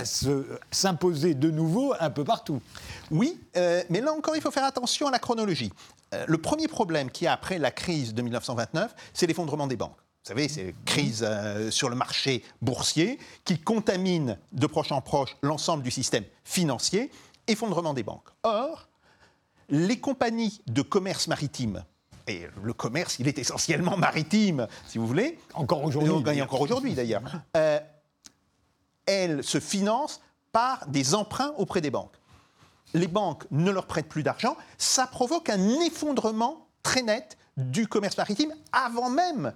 s'imposer 0.73 1.35
de 1.35 1.51
nouveau 1.53 1.95
un 2.01 2.11
peu 2.11 2.25
partout. 2.25 2.61
Oui, 3.13 3.39
euh, 3.57 3.83
mais 3.91 4.01
là 4.01 4.13
encore, 4.13 4.35
il 4.35 4.43
faut 4.43 4.51
faire 4.51 4.65
attention 4.65 5.07
à 5.07 5.11
la 5.13 5.21
chronologie. 5.21 5.73
le 6.27 6.39
premier 6.39 6.69
problème 6.69 7.11
qu'il 7.11 7.27
y 7.27 7.29
a 7.29 7.33
après 7.33 7.59
la 7.59 7.71
crise 7.71 8.15
de 8.15 8.23
1929, 8.23 8.95
c'est 9.13 9.27
l'effondrement 9.27 9.67
des 9.67 9.77
banques. 9.77 10.04
Vous 10.25 10.29
savez, 10.29 10.49
c'est 10.49 10.69
une 10.69 10.85
crise 10.87 11.23
euh, 11.23 11.71
sur 11.71 11.91
le 11.91 11.97
marché 11.97 12.43
boursier 12.63 13.19
qui 13.45 13.59
contamine 13.59 14.39
de 14.53 14.67
proche 14.67 14.91
en 14.91 15.03
proche 15.03 15.37
l'ensemble 15.43 15.83
du 15.83 15.91
système 15.91 16.25
financier, 16.45 17.11
effondrement 17.47 17.93
des 17.93 18.05
banques. 18.05 18.31
Or, 18.43 18.89
les 19.69 20.01
compagnies 20.01 20.63
de 20.67 20.81
commerce 20.81 21.29
maritime, 21.29 21.85
et 22.27 22.49
le 22.63 22.73
commerce, 22.73 23.19
il 23.19 23.29
est 23.29 23.39
essentiellement 23.39 23.99
maritime, 23.99 24.67
si 24.87 24.97
vous 24.97 25.07
voulez. 25.07 25.39
Encore 25.53 25.85
aujourd'hui. 25.85 26.41
encore 26.41 26.63
aujourd'hui, 26.63 26.95
d'ailleurs. 26.95 27.21
Euh, 27.59 27.79
elles 29.05 29.45
se 29.45 29.61
financent 29.61 30.23
par 30.53 30.87
des 30.87 31.15
emprunts 31.15 31.53
auprès 31.59 31.83
des 31.83 31.91
banques. 31.91 32.17
Les 32.95 33.09
banques 33.09 33.45
ne 33.51 33.71
leur 33.71 33.87
prêtent 33.87 34.09
plus 34.09 34.23
d'argent. 34.23 34.57
Ça 34.79 35.07
provoque 35.07 35.51
un 35.51 35.81
effondrement 35.81 36.67
très 36.83 37.03
net 37.03 37.37
du 37.59 37.89
commerce 37.89 38.17
maritime 38.17 38.55
avant 38.73 39.11
même 39.11 39.53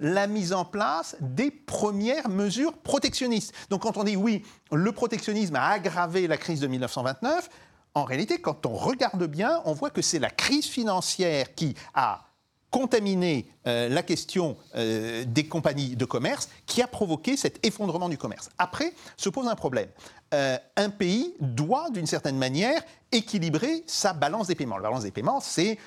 la 0.00 0.26
mise 0.26 0.52
en 0.52 0.64
place 0.64 1.16
des 1.20 1.50
premières 1.50 2.28
mesures 2.28 2.72
protectionnistes. 2.72 3.54
Donc 3.70 3.82
quand 3.82 3.96
on 3.96 4.04
dit 4.04 4.16
oui, 4.16 4.44
le 4.72 4.92
protectionnisme 4.92 5.56
a 5.56 5.68
aggravé 5.68 6.26
la 6.26 6.36
crise 6.36 6.60
de 6.60 6.66
1929, 6.66 7.48
en 7.94 8.04
réalité, 8.04 8.40
quand 8.40 8.66
on 8.66 8.74
regarde 8.74 9.24
bien, 9.24 9.60
on 9.64 9.72
voit 9.72 9.90
que 9.90 10.02
c'est 10.02 10.18
la 10.18 10.30
crise 10.30 10.66
financière 10.66 11.54
qui 11.54 11.74
a 11.94 12.28
contaminé 12.70 13.46
euh, 13.66 13.88
la 13.88 14.02
question 14.02 14.56
euh, 14.74 15.24
des 15.26 15.46
compagnies 15.46 15.96
de 15.96 16.04
commerce 16.04 16.48
qui 16.66 16.82
a 16.82 16.86
provoqué 16.86 17.36
cet 17.36 17.64
effondrement 17.66 18.08
du 18.08 18.18
commerce. 18.18 18.50
Après, 18.58 18.92
se 19.16 19.30
pose 19.30 19.48
un 19.48 19.54
problème. 19.54 19.88
Euh, 20.34 20.58
un 20.76 20.90
pays 20.90 21.34
doit, 21.40 21.88
d'une 21.90 22.06
certaine 22.06 22.36
manière, 22.36 22.82
équilibrer 23.10 23.84
sa 23.86 24.12
balance 24.12 24.48
des 24.48 24.54
paiements. 24.54 24.76
La 24.76 24.82
balance 24.82 25.04
des 25.04 25.10
paiements, 25.10 25.40
c'est 25.40 25.78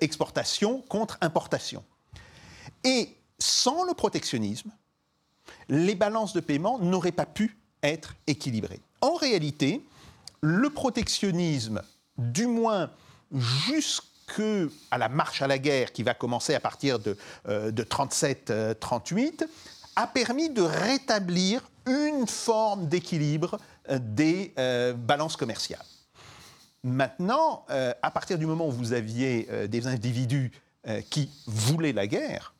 exportation 0.00 0.82
contre 0.88 1.18
importation. 1.20 1.84
Et 2.84 3.19
sans 3.40 3.84
le 3.84 3.94
protectionnisme, 3.94 4.70
les 5.68 5.94
balances 5.94 6.32
de 6.32 6.40
paiement 6.40 6.78
n'auraient 6.78 7.12
pas 7.12 7.26
pu 7.26 7.56
être 7.82 8.14
équilibrées. 8.26 8.80
En 9.00 9.14
réalité, 9.14 9.84
le 10.42 10.70
protectionnisme, 10.70 11.82
du 12.18 12.46
moins 12.46 12.90
jusqu'à 13.32 14.10
la 14.96 15.08
marche 15.08 15.42
à 15.42 15.46
la 15.46 15.58
guerre 15.58 15.92
qui 15.92 16.02
va 16.02 16.14
commencer 16.14 16.54
à 16.54 16.60
partir 16.60 16.98
de, 16.98 17.16
37-38, 17.46 18.48
euh, 18.50 19.46
a 19.96 20.06
permis 20.06 20.50
de 20.50 20.62
rétablir 20.62 21.68
une 21.86 22.26
forme 22.26 22.86
d'équilibre 22.86 23.58
euh, 23.88 23.98
des 24.00 24.54
euh, 24.58 24.92
balances 24.92 25.36
commerciales. 25.36 25.84
Maintenant, 26.82 27.66
à 27.68 28.10
partir 28.10 28.38
du 28.38 28.46
moment 28.46 28.66
où 28.66 28.70
vous 28.70 28.94
aviez 28.94 29.68
des 29.68 29.86
individus 29.86 30.50
qui 31.10 31.28
voulaient 31.44 31.92
la 31.92 32.06
guerre, 32.06 32.54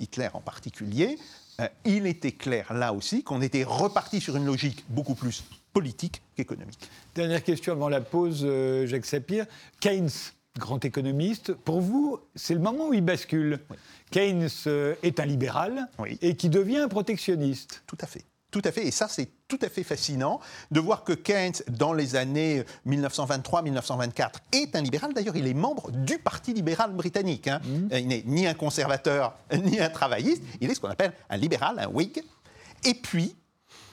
Hitler 0.00 0.28
en 0.32 0.40
particulier, 0.40 1.18
euh, 1.60 1.68
il 1.84 2.06
était 2.06 2.32
clair 2.32 2.72
là 2.72 2.92
aussi 2.92 3.22
qu'on 3.22 3.40
était 3.40 3.64
reparti 3.64 4.20
sur 4.20 4.36
une 4.36 4.44
logique 4.44 4.84
beaucoup 4.88 5.14
plus 5.14 5.44
politique 5.72 6.22
qu'économique. 6.36 6.90
Dernière 7.14 7.42
question 7.42 7.72
avant 7.72 7.88
la 7.88 8.00
pause, 8.00 8.42
euh, 8.44 8.86
Jacques 8.86 9.06
Sapir. 9.06 9.46
Keynes, 9.80 10.10
grand 10.58 10.84
économiste, 10.84 11.52
pour 11.52 11.80
vous, 11.80 12.18
c'est 12.34 12.54
le 12.54 12.60
moment 12.60 12.88
où 12.88 12.94
il 12.94 13.04
bascule. 13.04 13.60
Keynes 14.10 14.48
euh, 14.66 14.94
est 15.02 15.20
un 15.20 15.26
libéral 15.26 15.88
et 16.22 16.36
qui 16.36 16.48
devient 16.48 16.78
un 16.78 16.88
protectionniste. 16.88 17.82
Tout 17.86 17.98
à 18.00 18.06
fait. 18.06 18.24
Tout 18.54 18.62
à 18.64 18.70
fait. 18.70 18.86
Et 18.86 18.92
ça, 18.92 19.08
c'est 19.08 19.28
tout 19.48 19.58
à 19.62 19.68
fait 19.68 19.82
fascinant 19.82 20.38
de 20.70 20.78
voir 20.78 21.02
que 21.02 21.12
Keynes, 21.12 21.54
dans 21.66 21.92
les 21.92 22.14
années 22.14 22.62
1923-1924, 22.86 24.30
est 24.52 24.76
un 24.76 24.80
libéral. 24.80 25.12
D'ailleurs, 25.12 25.34
il 25.34 25.48
est 25.48 25.54
membre 25.54 25.90
du 25.90 26.18
Parti 26.18 26.54
libéral 26.54 26.92
britannique. 26.92 27.48
Hein. 27.48 27.60
Mmh. 27.64 27.88
Il 27.96 28.06
n'est 28.06 28.22
ni 28.24 28.46
un 28.46 28.54
conservateur, 28.54 29.36
ni 29.52 29.80
un 29.80 29.90
travailliste. 29.90 30.40
Il 30.60 30.70
est 30.70 30.76
ce 30.76 30.80
qu'on 30.80 30.88
appelle 30.88 31.14
un 31.30 31.36
libéral, 31.36 31.80
un 31.80 31.88
Whig. 31.88 32.22
Et 32.84 32.94
puis, 32.94 33.34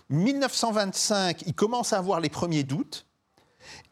1925, 0.10 1.41
il 1.47 1.56
commence 1.56 1.91
à 1.91 1.97
avoir 1.97 2.19
les 2.19 2.30
premiers 2.30 2.63
doutes. 2.63 3.08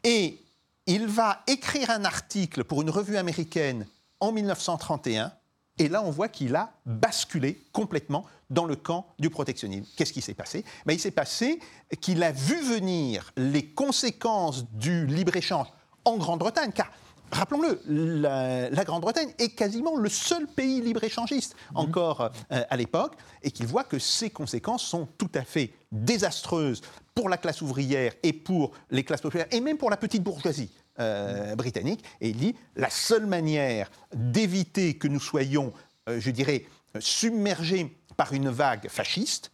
Et 0.04 0.38
il 0.86 1.08
va 1.08 1.42
écrire 1.48 1.90
un 1.90 2.04
article 2.04 2.62
pour 2.62 2.82
une 2.82 2.90
revue 2.90 3.16
américaine 3.16 3.88
en 4.20 4.30
1931 4.30 5.32
et 5.80 5.88
là, 5.88 6.02
on 6.04 6.10
voit 6.10 6.28
qu'il 6.28 6.54
a 6.56 6.74
basculé 6.84 7.64
complètement 7.72 8.26
dans 8.50 8.66
le 8.66 8.76
camp 8.76 9.06
du 9.18 9.30
protectionnisme. 9.30 9.86
Qu'est-ce 9.96 10.12
qui 10.12 10.20
s'est 10.20 10.34
passé? 10.34 10.62
Ben, 10.84 10.92
Il 10.92 11.00
s'est 11.00 11.10
passé 11.10 11.58
qu'il 12.02 12.22
a 12.22 12.32
vu 12.32 12.60
venir 12.60 13.32
les 13.38 13.64
conséquences 13.64 14.70
du 14.72 15.06
libre-échange 15.06 15.68
en 16.04 16.18
Grande-Bretagne, 16.18 16.70
car 16.72 16.90
Rappelons-le, 17.32 17.80
la, 17.86 18.84
Grande-Bretagne 18.84 19.32
est 19.38 19.50
quasiment 19.50 19.96
le 19.96 20.08
seul 20.08 20.48
pays 20.48 20.80
libre-échangiste 20.80 21.54
mhm. 21.70 21.76
encore 21.76 22.22
euh, 22.22 22.62
à 22.68 22.76
l'époque, 22.76 23.14
et 23.44 23.52
qu'il 23.52 23.66
voit 23.66 23.84
que 23.84 24.00
ces 24.00 24.30
conséquences 24.30 24.82
sont 24.82 25.06
tout 25.16 25.30
à 25.34 25.42
fait 25.42 25.72
désastreuses 25.92 26.80
pour 27.14 27.28
la 27.28 27.36
classe 27.36 27.62
ouvrière 27.62 28.14
et 28.24 28.32
pour 28.32 28.72
les 28.90 29.04
classes 29.04 29.20
populaires, 29.20 29.46
et 29.52 29.60
même 29.60 29.78
pour 29.78 29.90
la 29.90 29.96
petite 29.96 30.24
bourgeoisie. 30.24 30.70
Euh, 30.98 31.54
britannique, 31.54 32.04
et 32.20 32.28
il 32.28 32.36
dit 32.36 32.54
la 32.76 32.90
seule 32.90 33.24
manière 33.24 33.90
d'éviter 34.12 34.98
que 34.98 35.08
nous 35.08 35.20
soyons, 35.20 35.72
euh, 36.08 36.20
je 36.20 36.30
dirais, 36.30 36.66
submergés 36.98 37.96
par 38.16 38.34
une 38.34 38.50
vague 38.50 38.88
fasciste, 38.88 39.52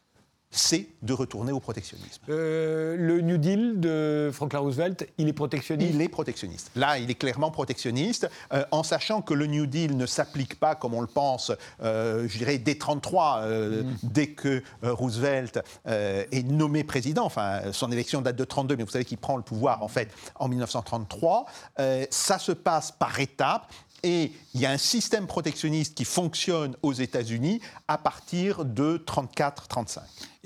c'est 0.57 0.89
de 1.03 1.13
retourner 1.13 1.53
au 1.53 1.61
protectionnisme. 1.61 2.23
Euh, 2.29 2.97
le 2.97 3.21
New 3.21 3.37
Deal 3.37 3.79
de 3.79 4.31
Franklin 4.33 4.61
Roosevelt, 4.61 5.07
il 5.19 5.29
est 5.29 5.33
protectionniste? 5.33 5.91
Il 5.95 6.01
est 6.01 6.09
protectionniste. 6.09 6.71
Là, 6.75 6.99
il 6.99 7.11
est 7.11 7.15
clairement 7.15 7.51
protectionniste, 7.51 8.29
euh, 8.53 8.65
en 8.71 8.83
sachant 8.83 9.23
que 9.23 9.35
le 9.35 9.47
New 9.47 9.67
Deal 9.67 9.97
ne 9.97 10.07
s'applique 10.07 10.59
pas, 10.59 10.75
comme 10.75 10.95
on 10.95 11.01
le 11.01 11.07
pense, 11.07 11.53
euh, 11.83 12.27
je 12.27 12.39
dirais, 12.39 12.59
dès 12.59 12.73
1933, 12.73 13.47
mm. 13.47 13.97
dès 14.03 14.29
que 14.29 14.63
Roosevelt 14.83 15.61
est 15.85 16.47
nommé 16.47 16.85
président. 16.85 17.25
Enfin, 17.25 17.73
son 17.73 17.93
élection 17.93 18.23
date 18.23 18.37
de 18.37 18.45
32, 18.45 18.77
mais 18.77 18.85
vous 18.85 18.91
savez 18.91 19.05
qu'il 19.05 19.19
prend 19.19 19.37
le 19.37 19.43
pouvoir, 19.43 19.83
en 19.83 19.89
fait, 19.89 20.11
en 20.37 20.49
1933. 20.49 21.47
ça 22.11 22.39
se 22.39 22.53
passe 22.53 22.93
par 22.93 23.19
étapes. 23.21 23.71
Et 24.07 24.31
il 24.55 24.61
y 24.61 24.67
a 24.67 24.71
un 24.71 24.79
système 24.79 25.27
protectionniste 25.27 25.97
qui 25.97 26.05
fonctionne 26.05 26.77
aux 26.83 26.93
États-Unis 26.93 27.61
à 27.89 27.99
partir 27.99 28.65
de 28.65 29.03
34-35. 29.05 29.99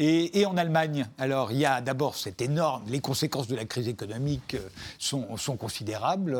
Et, 0.02 0.46
en 0.46 0.56
Allemagne, 0.56 1.06
alors 1.18 1.52
il 1.52 1.58
y 1.58 1.66
a 1.66 1.82
d'abord 1.82 2.16
cette 2.16 2.40
énorme, 2.40 2.82
les 2.88 3.00
conséquences 3.00 3.48
de 3.48 3.54
la 3.54 3.66
crise 3.66 3.86
économique 3.86 4.54
euh, 4.54 4.68
sont, 4.98 5.26
considérables. 5.58 6.34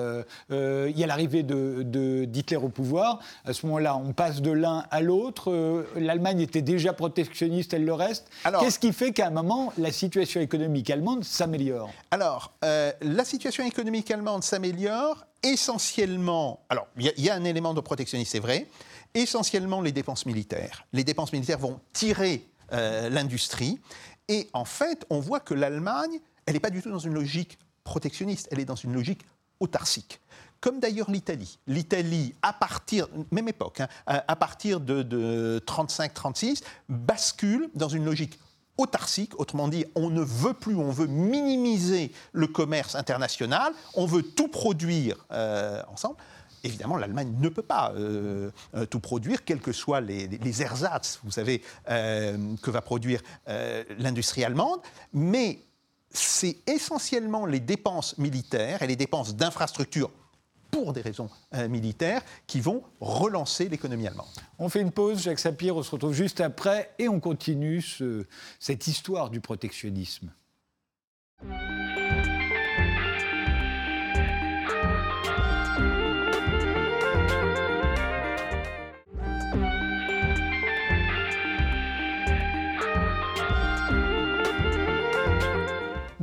Euh, 0.51 0.89
il 0.91 0.99
y 0.99 1.05
a 1.05 1.07
l'arrivée 1.07 1.43
de, 1.43 2.25
d'Hitler 2.25 2.57
au 2.57 2.71
pouvoir. 2.71 3.19
À 3.45 3.53
ce 3.53 3.67
moment-là, 3.67 3.97
on 3.97 4.15
passe 4.15 4.41
de 4.41 4.51
l'un 4.51 4.87
à 4.91 5.03
l'autre. 5.03 5.51
Euh, 5.51 5.87
L'Allemagne 5.95 6.41
était 6.41 6.63
déjà 6.63 6.95
protectionniste, 6.95 7.75
elle 7.75 7.85
le 7.85 7.93
reste. 7.93 8.31
Qu'est-ce 8.61 8.79
qui 8.79 8.95
fait 8.95 9.13
qu'à 9.13 9.27
un 9.27 9.31
moment, 9.31 9.75
la 9.77 9.93
situation 9.93 10.41
économique 10.41 10.89
allemande 10.89 11.23
s'améliore? 11.25 11.91
Alors, 12.11 12.55
la 12.63 13.25
situation 13.27 13.63
économique 13.65 14.11
allemande 14.11 14.43
s'améliore 14.43 15.27
essentiellement. 15.43 16.65
Alors, 16.69 16.87
il 16.97 17.13
y, 17.19 17.31
a 17.31 17.35
un 17.35 17.45
élément 17.45 17.75
de 17.75 17.81
protectionnisme, 17.81 18.31
c'est 18.31 18.41
vrai. 18.41 18.67
Essentiellement 19.15 19.81
les 19.81 19.93
dépenses 19.93 20.27
militaires. 20.27 20.87
Les 20.93 21.05
dépenses 21.05 21.33
militaires 21.33 21.59
vont 21.59 21.81
tirer 21.93 22.47
euh, 22.73 23.09
l'industrie. 23.09 23.81
Et 24.29 24.49
en 24.53 24.65
fait, 24.65 25.05
on 25.11 25.21
voit 25.21 25.41
que 25.41 25.55
l'Allemagne, 25.55 26.21
elle 26.47 26.55
n'est 26.55 26.61
pas 26.61 26.71
du 26.71 26.83
tout 26.83 26.91
dans 26.91 26.99
une 26.99 27.15
logique 27.15 27.59
protectionniste, 27.85 28.49
elle 28.53 28.61
est 28.61 28.65
dans 28.65 28.77
une 28.77 28.93
logique 28.93 29.23
autarcique. 29.59 30.21
Comme 30.61 30.79
d'ailleurs 30.79 31.11
l'Italie. 31.11 31.59
L'Italie, 31.67 32.35
à 32.43 32.53
partir, 32.53 33.09
même 33.31 33.49
époque, 33.49 33.81
hein, 33.81 33.89
à 34.07 34.37
partir 34.37 34.79
de, 34.79 35.63
35-36, 35.67 36.63
bascule 36.89 37.71
dans 37.75 37.89
une 37.89 38.05
logique 38.05 38.39
autarcique, 38.81 39.39
autrement 39.39 39.69
dit, 39.69 39.85
on 39.95 40.11
ne 40.11 40.23
veut 40.23 40.55
plus, 40.55 40.75
on 40.75 40.91
veut 40.91 41.07
minimiser 41.07 42.13
le 42.33 42.47
commerce 42.47 42.95
international, 42.95 43.73
on 43.95 44.07
veut 44.07 44.23
tout 44.23 44.49
produire 44.49 45.27
euh, 45.33 45.83
ensemble. 45.93 46.17
Évidemment, 46.63 46.97
l'Allemagne 46.97 47.35
ne 47.39 47.49
peut 47.49 47.63
pas 47.63 47.93
euh, 47.97 48.51
euh, 48.75 48.85
tout 48.85 49.01
produire, 49.01 49.45
quels 49.45 49.61
que 49.61 49.73
soient 49.73 50.01
les, 50.01 50.27
les, 50.29 50.63
ersatz, 50.63 51.21
vous 51.25 51.31
savez, 51.31 51.63
que 51.87 52.71
va 52.71 52.83
produire 52.83 53.23
l'industrie 53.99 54.45
allemande, 54.45 54.81
mais 55.13 55.61
c'est 56.13 56.59
essentiellement 56.67 57.47
les 57.47 57.61
dépenses 57.61 58.19
militaires 58.19 58.83
et 58.83 58.87
les 58.87 58.97
dépenses 58.97 59.35
d'infrastructures 59.35 60.11
pour 60.71 60.93
des 60.93 61.01
raisons 61.01 61.29
militaires 61.69 62.23
qui 62.47 62.61
vont 62.61 62.83
relancer 63.01 63.69
l'économie 63.69 64.07
allemande. 64.07 64.27
On 64.59 64.69
fait 64.69 64.81
une 64.81 64.93
pause, 64.93 65.23
Jacques 65.23 65.39
Sapir, 65.39 65.77
on 65.77 65.83
se 65.83 65.91
retrouve 65.91 66.15
juste 66.15 66.41
après 66.41 66.91
et 66.99 67.09
on 67.09 67.21
continue 67.21 67.85
cette 68.59 68.87
histoire 68.87 69.31
du 69.31 69.41
protectionnisme. 69.41 70.33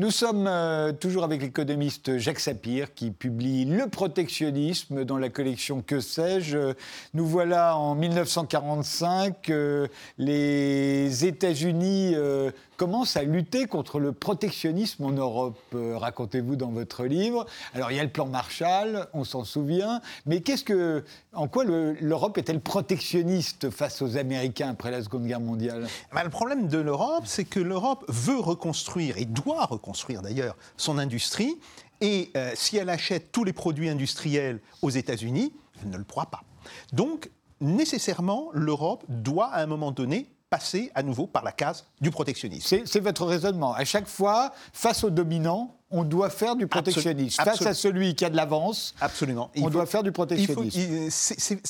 Nous 0.07 0.11
sommes 0.11 0.47
euh, 0.47 0.93
toujours 0.93 1.25
avec 1.25 1.41
l'économiste 1.41 2.17
Jacques 2.17 2.39
Sapir 2.39 2.93
qui 2.93 3.11
publie 3.11 3.65
Le 3.65 3.89
protectionnisme 3.89 5.03
dans 5.03 5.17
la 5.17 5.27
collection 5.27 5.81
Que 5.81 5.99
sais-je. 5.99 6.75
Nous 7.13 7.27
voilà 7.27 7.75
en 7.75 7.93
1945. 7.93 9.49
Euh, 9.49 9.87
les 10.17 11.25
États-Unis 11.25 12.13
euh, 12.15 12.51
commence 12.77 13.17
à 13.17 13.23
lutter 13.23 13.65
contre 13.65 13.99
le 13.99 14.13
protectionnisme 14.13 15.03
en 15.03 15.11
Europe, 15.11 15.59
racontez-vous 15.73 16.55
dans 16.55 16.69
votre 16.69 17.05
livre. 17.05 17.45
Alors 17.73 17.91
il 17.91 17.97
y 17.97 17.99
a 17.99 18.03
le 18.03 18.11
plan 18.11 18.27
Marshall, 18.27 19.07
on 19.13 19.23
s'en 19.23 19.43
souvient, 19.43 19.99
mais 20.27 20.41
qu'est-ce 20.41 20.63
que, 20.63 21.03
en 21.33 21.47
quoi 21.47 21.65
l'Europe 21.65 22.37
est-elle 22.37 22.59
protectionniste 22.61 23.71
face 23.71 24.03
aux 24.03 24.15
Américains 24.15 24.69
après 24.69 24.91
la 24.91 25.01
Seconde 25.01 25.25
Guerre 25.25 25.39
mondiale? 25.39 25.87
Ben, 26.13 26.23
Le 26.23 26.29
problème 26.29 26.67
de 26.67 26.77
l'Europe, 26.77 27.23
c'est 27.25 27.45
que 27.45 27.59
l'Europe 27.59 28.05
veut 28.09 28.39
reconstruire, 28.39 29.17
et 29.17 29.25
doit 29.25 29.65
reconstruire 29.65 29.96
d'ailleurs, 30.21 30.55
son 30.77 30.97
industrie, 30.97 31.57
et 32.01 32.31
euh, 32.35 32.51
si 32.55 32.77
elle 32.77 32.89
achète 32.89 33.31
tous 33.31 33.43
les 33.43 33.53
produits 33.53 33.89
industriels 33.89 34.59
aux 34.81 34.89
États-Unis, 34.89 35.53
elle 35.81 35.89
ne 35.89 35.97
le 35.97 36.03
pourra 36.03 36.27
pas. 36.27 36.43
Donc, 36.93 37.29
nécessairement, 37.59 38.49
l'Europe 38.53 39.03
doit 39.07 39.47
à 39.47 39.61
un 39.61 39.65
moment 39.65 39.91
donné 39.91 40.29
passer 40.49 40.91
à 40.95 41.03
nouveau 41.03 41.27
par 41.27 41.43
la 41.43 41.51
case 41.51 41.85
du 41.99 42.11
protectionnisme. 42.11 42.83
C'est 42.85 42.99
votre 42.99 43.25
raisonnement. 43.25 43.73
À 43.73 43.83
chaque 43.83 44.07
fois, 44.07 44.53
face 44.71 45.03
aux 45.03 45.09
dominants, 45.09 45.75
on 45.91 46.03
doit 46.03 46.29
faire 46.29 46.55
du 46.55 46.67
protectionnisme. 46.67 47.43
Face 47.43 47.65
à 47.65 47.73
celui 47.73 48.15
qui 48.15 48.25
a 48.25 48.29
de 48.29 48.35
l'avance, 48.35 48.93
Absolument. 48.99 49.51
on 49.57 49.69
doit 49.69 49.85
faire 49.85 50.03
du 50.03 50.11
protectionnisme. 50.11 50.99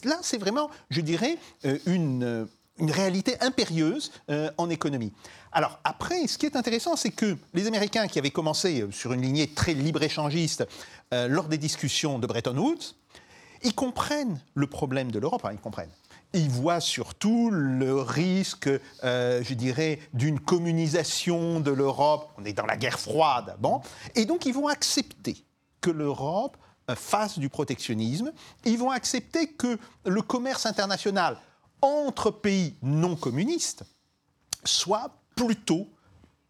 là, 0.05 0.17
c'est 0.21 0.37
vraiment, 0.37 0.69
je 0.89 1.01
dirais, 1.01 1.37
euh, 1.65 1.77
une, 1.85 2.23
euh, 2.23 2.45
une 2.79 2.91
réalité 2.91 3.35
impérieuse 3.41 4.11
euh, 4.29 4.51
en 4.57 4.69
économie. 4.69 5.13
Alors 5.51 5.79
après, 5.83 6.27
ce 6.27 6.37
qui 6.37 6.45
est 6.45 6.55
intéressant, 6.55 6.95
c'est 6.95 7.11
que 7.11 7.37
les 7.53 7.67
Américains 7.67 8.07
qui 8.07 8.19
avaient 8.19 8.31
commencé 8.31 8.85
sur 8.91 9.13
une 9.13 9.21
lignée 9.21 9.47
très 9.47 9.73
libre-échangiste 9.73 10.67
lors 11.11 11.47
des 11.47 11.57
discussions 11.57 12.19
de 12.19 12.27
Bretton 12.27 12.57
Woods, 12.57 12.95
ils 13.63 13.73
comprennent 13.73 14.41
le 14.55 14.67
problème 14.67 15.09
de 15.09 15.19
l'Europe, 15.19 15.47
ils 15.51 15.57
comprennent 15.57 15.89
ils 16.33 16.49
voient 16.49 16.79
surtout 16.79 17.49
le 17.51 17.99
risque, 18.01 18.69
euh, 19.03 19.43
je 19.43 19.53
dirais, 19.53 19.99
d'une 20.13 20.39
communisation 20.39 21.59
de 21.59 21.71
l'Europe. 21.71 22.29
On 22.37 22.45
est 22.45 22.53
dans 22.53 22.65
la 22.65 22.77
guerre 22.77 22.99
froide, 22.99 23.55
bon. 23.59 23.81
Et 24.15 24.25
donc, 24.25 24.45
ils 24.45 24.53
vont 24.53 24.67
accepter 24.67 25.45
que 25.81 25.89
l'Europe 25.89 26.57
euh, 26.89 26.95
fasse 26.95 27.39
du 27.39 27.49
protectionnisme. 27.49 28.31
Ils 28.65 28.77
vont 28.77 28.91
accepter 28.91 29.47
que 29.47 29.77
le 30.05 30.21
commerce 30.21 30.65
international 30.65 31.37
entre 31.81 32.31
pays 32.31 32.75
non 32.81 33.15
communistes 33.15 33.83
soit 34.63 35.11
plutôt 35.35 35.87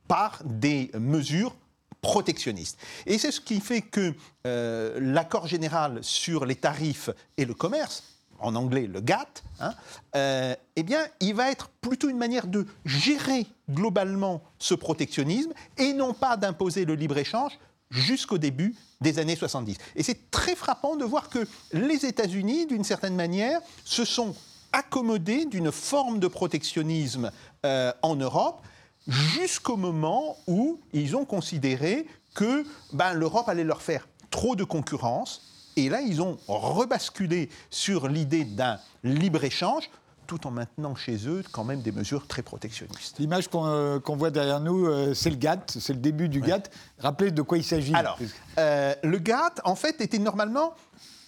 par 0.07 0.41
des 0.45 0.89
mesures 0.97 1.55
protectionnistes. 2.01 2.79
Et 3.05 3.17
c'est 3.17 3.31
ce 3.31 3.41
qui 3.41 3.59
fait 3.59 3.81
que 3.81 4.13
euh, 4.45 4.97
l'accord 5.01 5.47
général 5.47 5.99
sur 6.01 6.45
les 6.45 6.55
tarifs 6.55 7.09
et 7.37 7.45
le 7.45 7.53
commerce 7.53 8.03
en 8.39 8.55
anglais 8.55 8.87
le 8.87 9.01
GATT, 9.01 9.43
hein, 9.59 9.73
euh, 10.15 10.55
eh 10.75 10.83
bien, 10.83 10.99
il 11.19 11.33
va 11.33 11.51
être 11.51 11.69
plutôt 11.81 12.09
une 12.09 12.17
manière 12.17 12.47
de 12.47 12.67
gérer 12.85 13.47
globalement 13.69 14.43
ce 14.59 14.75
protectionnisme 14.75 15.51
et 15.77 15.93
non 15.93 16.13
pas 16.13 16.37
d'imposer 16.37 16.85
le 16.85 16.93
libre-échange 16.95 17.57
jusqu'au 17.89 18.37
début 18.37 18.75
des 19.01 19.19
années 19.19 19.35
70. 19.35 19.77
Et 19.95 20.03
c'est 20.03 20.29
très 20.29 20.55
frappant 20.55 20.95
de 20.95 21.05
voir 21.05 21.29
que 21.29 21.47
les 21.73 22.05
États-Unis, 22.05 22.67
d'une 22.67 22.83
certaine 22.83 23.15
manière, 23.15 23.59
se 23.85 24.05
sont 24.05 24.35
accommodés 24.77 25.45
d'une 25.45 25.71
forme 25.71 26.19
de 26.19 26.27
protectionnisme 26.27 27.31
euh, 27.65 27.91
en 28.03 28.15
Europe 28.15 28.61
jusqu'au 29.07 29.77
moment 29.77 30.37
où 30.47 30.79
ils 30.93 31.15
ont 31.15 31.25
considéré 31.25 32.05
que 32.35 32.63
ben, 32.93 33.13
l'Europe 33.13 33.49
allait 33.49 33.63
leur 33.63 33.81
faire 33.81 34.07
trop 34.29 34.55
de 34.55 34.63
concurrence 34.63 35.41
et 35.77 35.89
là, 35.89 36.01
ils 36.01 36.21
ont 36.21 36.37
rebasculé 36.47 37.49
sur 37.69 38.07
l'idée 38.07 38.43
d'un 38.45 38.79
libre-échange 39.03 39.89
tout 40.27 40.45
en 40.45 40.51
maintenant 40.51 40.93
chez 40.93 41.27
eux 41.27 41.41
quand 41.51 41.63
même 41.63 41.81
des 41.81 41.93
mesures 41.93 42.27
très 42.27 42.41
protectionnistes. 42.41 43.17
L'image 43.17 43.47
qu'on 43.47 43.65
euh, 43.65 43.99
voit 44.05 44.29
derrière 44.29 44.59
nous, 44.59 44.85
euh, 44.85 45.13
c'est 45.13 45.29
le 45.29 45.37
GATT, 45.37 45.77
c'est 45.79 45.93
le 45.93 45.99
début 45.99 46.27
du 46.27 46.41
GATT. 46.41 46.69
Rappelez 46.99 47.31
de 47.31 47.41
quoi 47.41 47.57
il 47.57 47.63
s'agit. 47.63 47.95
Alors, 47.95 48.19
euh, 48.59 48.93
le 49.03 49.17
GATT, 49.19 49.61
en 49.63 49.75
fait, 49.75 50.01
était 50.01 50.19
normalement 50.19 50.73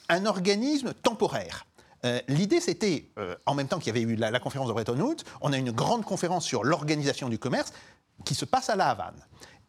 un 0.09 0.25
organisme 0.25 0.93
temporaire. 0.93 1.65
L'idée, 2.27 2.61
c'était, 2.61 3.09
en 3.45 3.55
même 3.55 3.67
temps 3.67 3.77
qu'il 3.79 3.87
y 3.87 3.97
avait 3.97 4.01
eu 4.01 4.15
la, 4.15 4.31
la, 4.31 4.39
conférence 4.39 4.67
de 4.67 4.73
Bretton 4.73 4.99
Woods, 4.99 5.23
on 5.41 5.51
a 5.51 5.57
une 5.57 5.71
grande 5.71 6.05
conférence 6.05 6.45
sur 6.45 6.63
l'organisation 6.63 7.29
du 7.29 7.37
commerce 7.37 7.73
qui 8.25 8.35
se 8.35 8.45
passe 8.45 8.69
à 8.69 8.75
La 8.75 8.89
Havane. 8.89 9.21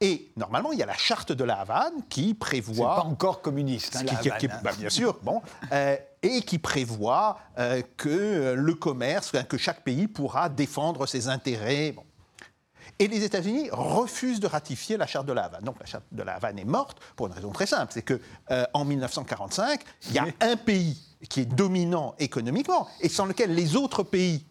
Et 0.03 0.33
normalement, 0.37 0.73
il 0.73 0.79
y 0.79 0.83
a 0.83 0.87
la 0.87 0.97
charte 0.97 1.31
de 1.33 1.45
la 1.45 1.61
Havane 1.61 2.03
qui 2.09 2.33
prévoit. 2.33 2.97
Pas 2.97 3.03
encore 3.03 3.43
communiste, 3.43 3.97
hein, 3.97 4.05
la 4.05 4.19
Havane, 4.19 4.51
hein. 4.51 4.61
bah, 4.65 4.73
bien 4.77 4.89
sûr, 4.89 5.19
bon. 5.23 5.43
Euh, 5.73 5.97
et 6.23 6.43
qui 6.43 6.59
prévoit 6.59 7.39
euh, 7.59 7.83
que 7.97 8.55
le 8.55 8.75
commerce, 8.75 9.33
que 9.49 9.57
chaque 9.57 9.85
pays 9.85 10.09
pourra 10.09 10.49
défendre 10.49 11.07
ses 11.07 11.29
intérêts. 11.29 11.93
Bon. 11.93 12.03
Et 13.01 13.09
les 13.09 13.25
États-Unis 13.25 13.69
refusent 13.73 14.39
de 14.39 14.47
ratifier 14.47 14.97
la 14.97 15.09
charte 15.09 15.27
de 15.27 15.33
la 15.33 15.45
Havane. 15.45 15.65
Donc 15.65 15.81
la 15.81 15.87
charte 15.87 16.05
de 16.13 16.23
la 16.23 16.35
Havane 16.35 16.59
est 16.59 16.65
morte 16.65 16.99
pour 17.17 17.27
une 17.27 17.33
raison 17.33 17.51
très 17.51 17.67
simple, 17.67 17.93
c'est 17.93 18.03
que 18.03 18.21
euh, 18.53 18.65
en 18.75 18.85
1945, 18.85 19.81
il 20.11 20.15
y 20.15 20.19
a 20.19 20.27
un 20.41 20.57
pays 20.57 21.03
qui 21.29 21.41
est 21.41 21.47
dominant 21.47 22.15
économiquement 22.19 22.87
et 23.01 23.09
sans 23.09 23.27
lequel 23.27 23.55
les 23.55 23.75
autres 23.77 24.05
pays 24.05 24.47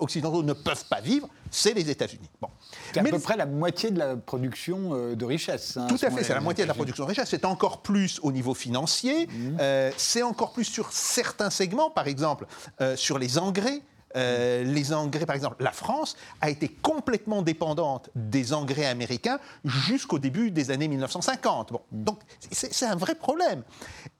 occidentaux 0.00 0.44
ne 0.44 0.52
peuvent 0.52 0.84
pas 0.88 1.00
vivre, 1.00 1.28
c'est 1.50 1.74
les 1.74 1.90
États-Unis. 1.90 2.28
Bon. 2.40 2.48
C'est 2.92 3.00
à 3.00 3.04
peu 3.04 3.18
près 3.18 3.36
la 3.36 3.46
moitié 3.46 3.90
de 3.90 3.98
la 3.98 4.16
production 4.16 4.90
euh, 4.92 5.14
de 5.14 5.24
richesse. 5.24 5.76
Hein, 5.76 5.86
tout 5.88 5.98
à 6.02 6.10
fait, 6.10 6.24
c'est 6.24 6.34
la 6.34 6.40
moitié 6.40 6.64
de 6.64 6.68
la 6.68 6.74
production 6.74 7.04
de 7.04 7.08
richesse. 7.08 7.28
C'est 7.28 7.44
encore 7.44 7.82
plus 7.82 8.18
au 8.22 8.32
niveau 8.32 8.54
financier, 8.54 9.26
mmh. 9.26 9.56
euh, 9.60 9.90
c'est 9.96 10.22
encore 10.22 10.52
plus 10.52 10.64
sur 10.64 10.92
certains 10.92 11.50
segments, 11.50 11.90
par 11.90 12.06
exemple 12.06 12.46
euh, 12.80 12.96
sur 12.96 13.18
les 13.18 13.38
engrais. 13.38 13.82
Les 14.14 14.92
engrais, 14.92 15.26
par 15.26 15.36
exemple, 15.36 15.62
la 15.62 15.72
France 15.72 16.16
a 16.40 16.50
été 16.50 16.68
complètement 16.68 17.42
dépendante 17.42 18.10
des 18.14 18.52
engrais 18.52 18.86
américains 18.86 19.38
jusqu'au 19.64 20.18
début 20.18 20.50
des 20.50 20.70
années 20.70 20.88
1950. 20.88 21.72
Bon, 21.72 21.80
donc 21.92 22.20
c'est 22.50 22.86
un 22.86 22.96
vrai 22.96 23.14
problème. 23.14 23.62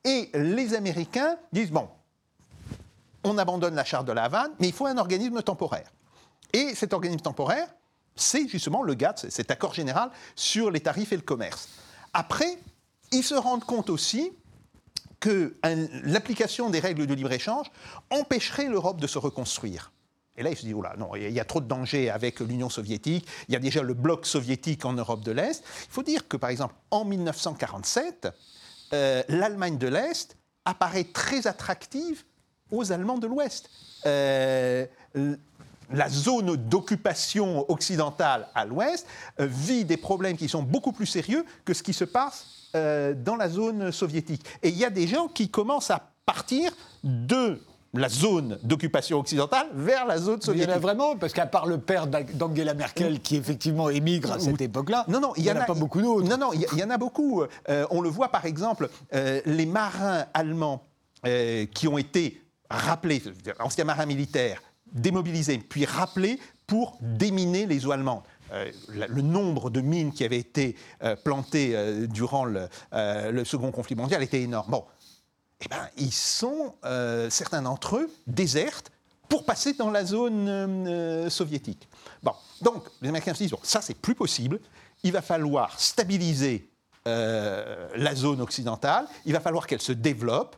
Et 0.04 0.30
les 0.34 0.74
Américains 0.74 1.36
disent 1.52 1.70
bon, 1.70 1.88
on 3.24 3.38
abandonne 3.38 3.74
la 3.74 3.84
charte 3.84 4.06
de 4.06 4.12
la 4.12 4.24
Havane, 4.24 4.52
mais 4.60 4.68
il 4.68 4.72
faut 4.72 4.86
un 4.86 4.98
organisme 4.98 5.42
temporaire. 5.42 5.90
Et 6.52 6.74
cet 6.74 6.92
organisme 6.92 7.20
temporaire, 7.20 7.68
c'est 8.16 8.48
justement 8.48 8.82
le 8.82 8.94
GATT, 8.94 9.30
cet 9.30 9.50
accord 9.50 9.74
général 9.74 10.10
sur 10.34 10.70
les 10.70 10.80
tarifs 10.80 11.12
et 11.12 11.16
le 11.16 11.22
commerce. 11.22 11.68
Après, 12.12 12.58
ils 13.12 13.22
se 13.22 13.34
rendent 13.34 13.64
compte 13.64 13.90
aussi 13.90 14.32
que 15.20 15.56
l'application 16.04 16.70
des 16.70 16.80
règles 16.80 17.06
de 17.06 17.14
libre-échange 17.14 17.66
empêcherait 18.10 18.68
l'Europe 18.68 19.00
de 19.00 19.06
se 19.06 19.18
reconstruire. 19.18 19.92
Et 20.36 20.44
là, 20.44 20.50
il 20.50 20.56
se 20.56 20.64
dit, 20.64 20.72
oula, 20.72 20.94
non, 20.96 21.16
il 21.16 21.32
y 21.32 21.40
a 21.40 21.44
trop 21.44 21.60
de 21.60 21.66
dangers 21.66 22.10
avec 22.10 22.38
l'Union 22.38 22.68
soviétique. 22.68 23.26
Il 23.48 23.54
y 23.54 23.56
a 23.56 23.60
déjà 23.60 23.82
le 23.82 23.94
bloc 23.94 24.24
soviétique 24.24 24.84
en 24.84 24.92
Europe 24.92 25.24
de 25.24 25.32
l'Est. 25.32 25.64
Il 25.88 25.92
faut 25.92 26.04
dire 26.04 26.28
que, 26.28 26.36
par 26.36 26.50
exemple, 26.50 26.74
en 26.92 27.04
1947, 27.04 28.28
euh, 28.92 29.22
l'Allemagne 29.28 29.78
de 29.78 29.88
l'Est 29.88 30.36
apparaît 30.64 31.04
très 31.04 31.48
attractive 31.48 32.22
aux 32.70 32.92
Allemands 32.92 33.18
de 33.18 33.26
l'Ouest. 33.26 33.68
Euh, 34.06 34.86
la 35.90 36.08
zone 36.08 36.56
d'occupation 36.56 37.68
occidentale 37.70 38.48
à 38.54 38.64
l'ouest 38.64 39.06
euh, 39.40 39.46
vit 39.46 39.84
des 39.84 39.96
problèmes 39.96 40.36
qui 40.36 40.48
sont 40.48 40.62
beaucoup 40.62 40.92
plus 40.92 41.06
sérieux 41.06 41.44
que 41.64 41.74
ce 41.74 41.82
qui 41.82 41.94
se 41.94 42.04
passe 42.04 42.57
dans 42.74 43.36
la 43.36 43.48
zone 43.48 43.92
soviétique. 43.92 44.44
Et 44.62 44.68
il 44.68 44.76
y 44.76 44.84
a 44.84 44.90
des 44.90 45.06
gens 45.06 45.28
qui 45.28 45.48
commencent 45.48 45.90
à 45.90 46.02
partir 46.26 46.70
de 47.02 47.60
la 47.94 48.08
zone 48.08 48.58
d'occupation 48.62 49.18
occidentale 49.18 49.66
vers 49.74 50.06
la 50.06 50.18
zone 50.18 50.40
soviétique. 50.40 50.68
il 50.68 50.70
y 50.70 50.74
en 50.74 50.76
a 50.76 50.80
vraiment, 50.80 51.16
parce 51.16 51.32
qu'à 51.32 51.46
part 51.46 51.66
le 51.66 51.78
père 51.78 52.06
d'Angela 52.06 52.74
Merkel 52.74 53.20
qui 53.20 53.36
effectivement 53.36 53.88
émigre 53.88 54.32
à 54.32 54.38
cette 54.38 54.60
époque-là, 54.60 55.04
non, 55.08 55.20
non, 55.20 55.32
il 55.36 55.44
n'y 55.44 55.50
en, 55.50 55.56
a 55.56 55.64
pas 55.64 55.74
beaucoup 55.74 56.02
d'autres. 56.02 56.28
Non, 56.28 56.36
non, 56.36 56.52
il 56.52 56.78
y, 56.78 56.84
en 56.84 56.90
a 56.90 56.98
beaucoup. 56.98 57.42
Euh, 57.68 57.86
on 57.90 58.00
le 58.00 58.08
voit 58.08 58.28
par 58.28 58.44
exemple, 58.44 58.88
euh, 59.14 59.40
les 59.46 59.66
marins 59.66 60.26
allemands 60.34 60.82
euh, 61.26 61.66
qui 61.66 61.88
ont 61.88 61.98
été 61.98 62.42
rappelés, 62.68 63.22
anciens 63.58 63.84
marins 63.84 64.06
militaires, 64.06 64.62
démobilisés, 64.92 65.58
puis 65.58 65.84
rappelés 65.86 66.38
pour 66.66 66.98
déminer 67.00 67.64
les 67.64 67.86
eaux 67.86 67.92
allemandes. 67.92 68.22
Le 68.88 69.22
nombre 69.22 69.70
de 69.70 69.80
mines 69.80 70.12
qui 70.12 70.24
avaient 70.24 70.38
été 70.38 70.76
plantées 71.24 72.06
durant 72.08 72.44
le, 72.44 72.68
second 73.44 73.70
conflit 73.70 73.94
mondial 73.94 74.22
était 74.22 74.42
énorme. 74.42 74.70
Bon, 74.70 74.84
eh 75.60 75.68
ben, 75.68 75.88
ils 75.96 76.12
sont, 76.12 76.74
euh, 76.84 77.30
certains 77.30 77.62
d'entre 77.62 77.96
eux, 77.96 78.10
désertent 78.26 78.92
pour 79.28 79.44
passer 79.44 79.74
dans 79.74 79.90
la 79.90 80.04
zone 80.04 80.48
euh, 80.48 81.28
soviétique. 81.28 81.88
Bon, 82.22 82.32
donc 82.62 82.84
les 83.02 83.08
Américains 83.08 83.34
se 83.34 83.42
disent, 83.42 83.54
ça 83.62 83.82
c'est 83.82 83.94
plus 83.94 84.14
possible, 84.14 84.60
il 85.02 85.12
va 85.12 85.20
falloir 85.20 85.78
stabiliser 85.78 86.70
euh, 87.06 87.88
la 87.96 88.14
zone 88.14 88.40
occidentale, 88.40 89.06
il 89.26 89.32
va 89.32 89.40
falloir 89.40 89.66
qu'elle 89.66 89.80
se 89.80 89.92
développe, 89.92 90.56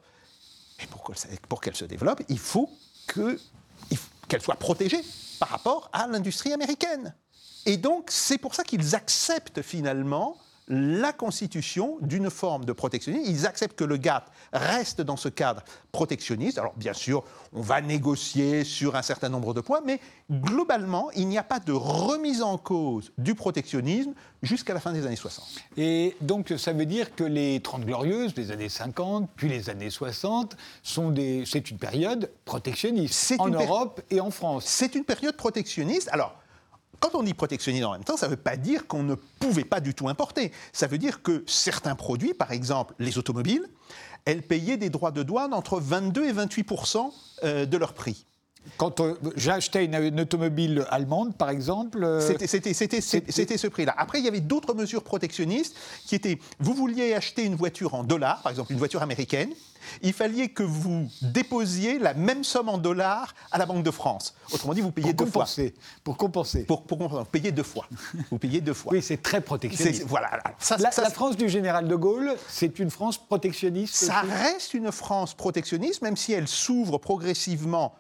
et 0.83 0.87
pour, 0.87 1.61
qu'elle 1.61 1.77
se 1.77 1.85
développe, 1.85 2.23
il 2.29 2.39
faut 2.39 2.71
qu'elle 3.07 4.43
soit 4.43 4.57
protégée 4.57 5.03
par 5.39 5.49
rapport 5.49 5.91
à 5.93 6.07
l'industrie 6.07 6.53
américaine. 6.53 7.15
Et 7.67 7.77
donc 7.77 8.09
c'est 8.11 8.39
pour 8.39 8.55
ça 8.55 8.65
qu'ils 8.65 8.95
acceptent 8.95 9.63
finalement 9.63 10.37
la 10.73 11.13
constitution 11.13 11.99
d'une 12.01 12.31
forme 12.31 12.65
de 12.65 12.73
protectionnisme. 12.73 13.29
Ils 13.29 13.45
acceptent 13.45 13.77
que 13.77 13.85
le 13.85 13.97
GATT 13.97 14.23
reste 14.53 15.01
dans 15.01 15.17
ce 15.17 15.29
cadre 15.29 15.65
protectionniste. 15.91 16.59
Alors 16.59 16.75
bien 16.77 16.93
sûr, 16.93 17.25
on 17.53 17.61
va 17.61 17.81
négocier 17.81 18.63
sur 18.63 18.95
un 18.95 19.03
certain 19.03 19.29
nombre 19.29 19.53
de 19.53 19.61
points, 19.61 19.81
mais 19.85 19.99
globalement, 20.31 21.11
il 21.17 21.27
n'y 21.27 21.39
a 21.39 21.43
pas 21.43 21.59
de 21.59 21.73
remise 21.73 22.41
en 22.41 22.57
cause 22.57 23.11
du 23.19 23.35
protectionnisme 23.35 24.13
jusqu'à 24.43 24.73
la 24.73 24.79
fin 24.79 24.93
des 24.93 25.05
années 25.05 25.17
60. 25.17 25.45
Et 25.77 26.17
donc 26.21 26.55
ça 26.57 26.73
veut 26.73 26.87
dire 26.87 27.17
que 27.17 27.25
les 27.25 27.61
30 27.61 27.85
glorieuses, 27.85 28.33
les 28.37 28.53
années 28.53 28.69
50, 28.69 29.29
puis 29.35 29.49
les 29.49 29.71
années 29.71 29.91
60, 29.91 30.57
sont 30.85 31.11
des... 31.11 31.43
c'est 31.47 31.73
une 31.73 31.79
période 31.79 32.31
protectionniste 32.45 33.35
en 33.41 33.49
Europe 33.49 34.01
et 34.09 34.21
en 34.21 34.31
France. 34.31 34.67
C'est 34.67 34.95
une 34.95 35.05
période 35.05 35.37
protectionniste. 35.37 36.09
Alors, 36.13 36.37
quand 37.01 37.15
on 37.15 37.23
dit 37.23 37.35
protectionnisme 37.35 37.87
en 37.87 37.93
même 37.93 38.05
temps, 38.05 38.17
ça 38.17 38.27
ne 38.27 38.33
veut 38.33 38.37
pas 38.37 38.57
dire 38.57 38.87
qu'on 38.87 39.03
ne 39.03 39.15
pouvait 39.15 39.65
pas 39.65 39.81
du 39.81 39.95
tout 39.95 40.09
importer. 40.09 40.53
Ça 40.73 40.87
veut 40.87 40.99
dire 40.99 41.23
que 41.23 41.43
certains 41.47 41.95
produits, 41.95 42.35
par 42.35 42.53
exemple 42.53 42.95
les 42.99 43.19
automobiles, 43.19 43.67
elles 44.27 44.43
payaient 44.43 44.77
des 44.77 44.91
droits 44.91 45.11
de 45.11 45.23
douane 45.23 45.55
entre 45.55 45.81
22 45.81 46.27
et 46.27 46.33
28% 46.33 47.13
euh, 47.45 47.67
de 47.67 47.77
leur 47.77 47.95
prix. 47.95 48.27
Quand 48.77 49.01
euh, 49.01 49.15
j'ai 49.37 49.51
acheté 49.51 49.85
une, 49.85 50.21
automobile 50.21 50.85
allemande, 50.91 51.37
par 51.37 51.51
exemple. 51.51 52.03
Euh, 52.03 52.21
c'était 52.21 52.73
ce 52.73 53.67
prix-là. 53.67 53.95
Après, 53.97 54.19
il 54.19 54.25
y 54.25 54.29
avait 54.29 54.41
d'autres 54.41 54.75
mesures 54.75 55.03
protectionnistes 55.03 55.77
qui 56.07 56.15
étaient 56.15 56.39
vous 56.59 56.75
vouliez 56.75 57.15
acheter 57.15 57.45
une 57.45 57.55
voiture 57.55 57.95
en 57.95 58.05
dollars, 58.05 58.43
par 58.43 58.51
exemple 58.51 58.73
une 58.73 58.79
voiture 58.79 59.03
américaine, 59.03 59.51
il 60.03 60.13
fallait 60.13 60.49
que 60.49 60.63
vous 60.63 61.09
déposiez 61.23 61.99
la 61.99 62.15
même 62.15 62.45
somme 62.45 62.69
en 62.69 62.79
dollars 62.79 63.35
à 63.51 63.59
la 63.59 63.67
Banque 63.67 63.83
de 63.83 63.91
France. 63.91 64.35
Autrement 64.53 64.75
dit, 64.75 64.81
vous 64.81 64.93
payez 64.93 65.13
deux 65.13 65.27
fois. 65.27 65.47
Pour 66.05 66.17
compenser. 66.17 66.65
Pour, 66.65 66.83
pour 66.83 66.99
compenser. 66.99 67.25
Vous 67.25 67.31
payez 67.31 67.53
deux 67.53 67.63
fois. 67.63 67.87
Vous 68.31 68.39
payez 68.39 68.61
deux 68.61 68.75
fois. 68.75 68.93
Oui, 68.93 69.03
c'est 69.03 69.23
très 69.23 69.41
protectionniste. 69.41 70.05
Voilà. 70.07 70.31
la, 70.79 70.79
la, 70.79 71.11
France 71.11 71.37
du 71.37 71.49
général 71.49 71.89
de 71.89 71.95
Gaulle, 71.95 72.35
c'est 72.49 72.79
une 72.79 72.91
France 72.91 73.19
protectionniste 73.19 73.95
Ça 73.95 74.21
reste 74.21 74.75
une 74.75 74.93
France 74.93 75.35
protectionniste, 75.35 76.03
même 76.03 76.17
si 76.17 76.33
elle 76.33 76.49
s'ouvre 76.49 76.99
progressivement 76.99 77.95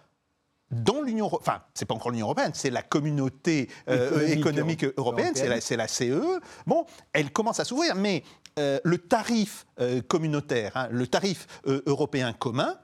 dans 0.70 1.02
l'Union 1.02 1.26
enfin, 1.32 1.62
c'est 1.74 1.84
pas 1.84 1.94
encore 1.94 2.10
l'Union 2.10 2.26
européenne, 2.26 2.52
c'est 2.54 2.70
la 2.70 2.82
communauté 2.82 3.68
euh, 3.88 4.26
économique, 4.28 4.84
européenne, 4.96 5.34
c'est 5.34 5.76
la, 5.76 5.88
CE. 5.88 6.04
E. 6.04 6.40
Bon, 6.66 6.86
elle 7.12 7.32
commence 7.32 7.60
à 7.60 7.64
s'ouvrir, 7.64 7.94
mais 7.96 8.22
euh, 8.58 8.78
le 8.84 8.98
tarif 8.98 9.66
euh, 9.80 10.00
communautaire, 10.00 10.72
hein, 10.76 10.88
le 10.90 11.06
tarif 11.06 11.46
européen 11.64 12.32
commun, 12.32 12.76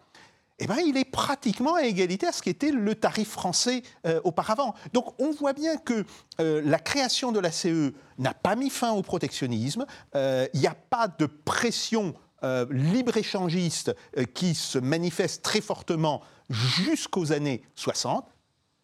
eh 0.59 0.66
ben, 0.66 0.79
il 0.85 0.96
est 0.96 1.05
pratiquement 1.05 1.75
à 1.75 1.83
égalité 1.83 2.27
à 2.27 2.33
ce 2.33 2.42
qu'était 2.42 2.72
le 2.72 2.94
tarif 2.94 3.29
français 3.29 3.83
auparavant. 4.25 4.75
Donc 4.94 5.12
on 5.20 5.31
voit 5.31 5.53
bien 5.53 5.77
que 5.77 6.07
la 6.38 6.79
création 6.79 7.31
de 7.31 7.38
la 7.38 7.51
CE 7.51 7.92
n'a 8.16 8.33
pas 8.33 8.57
mis 8.57 8.70
fin 8.70 8.92
au 8.92 9.03
protectionnisme, 9.03 9.85
il 10.14 10.49
n'y 10.55 10.66
a 10.66 10.75
pas 10.75 11.09
de 11.09 11.27
pression 11.27 12.14
libre-échangiste 12.70 13.94
qui 14.33 14.55
se 14.55 14.79
manifeste 14.79 15.42
très 15.42 15.61
fortement 15.61 16.22
jusqu'aux 16.51 17.33
années 17.33 17.63
60. 17.75 18.27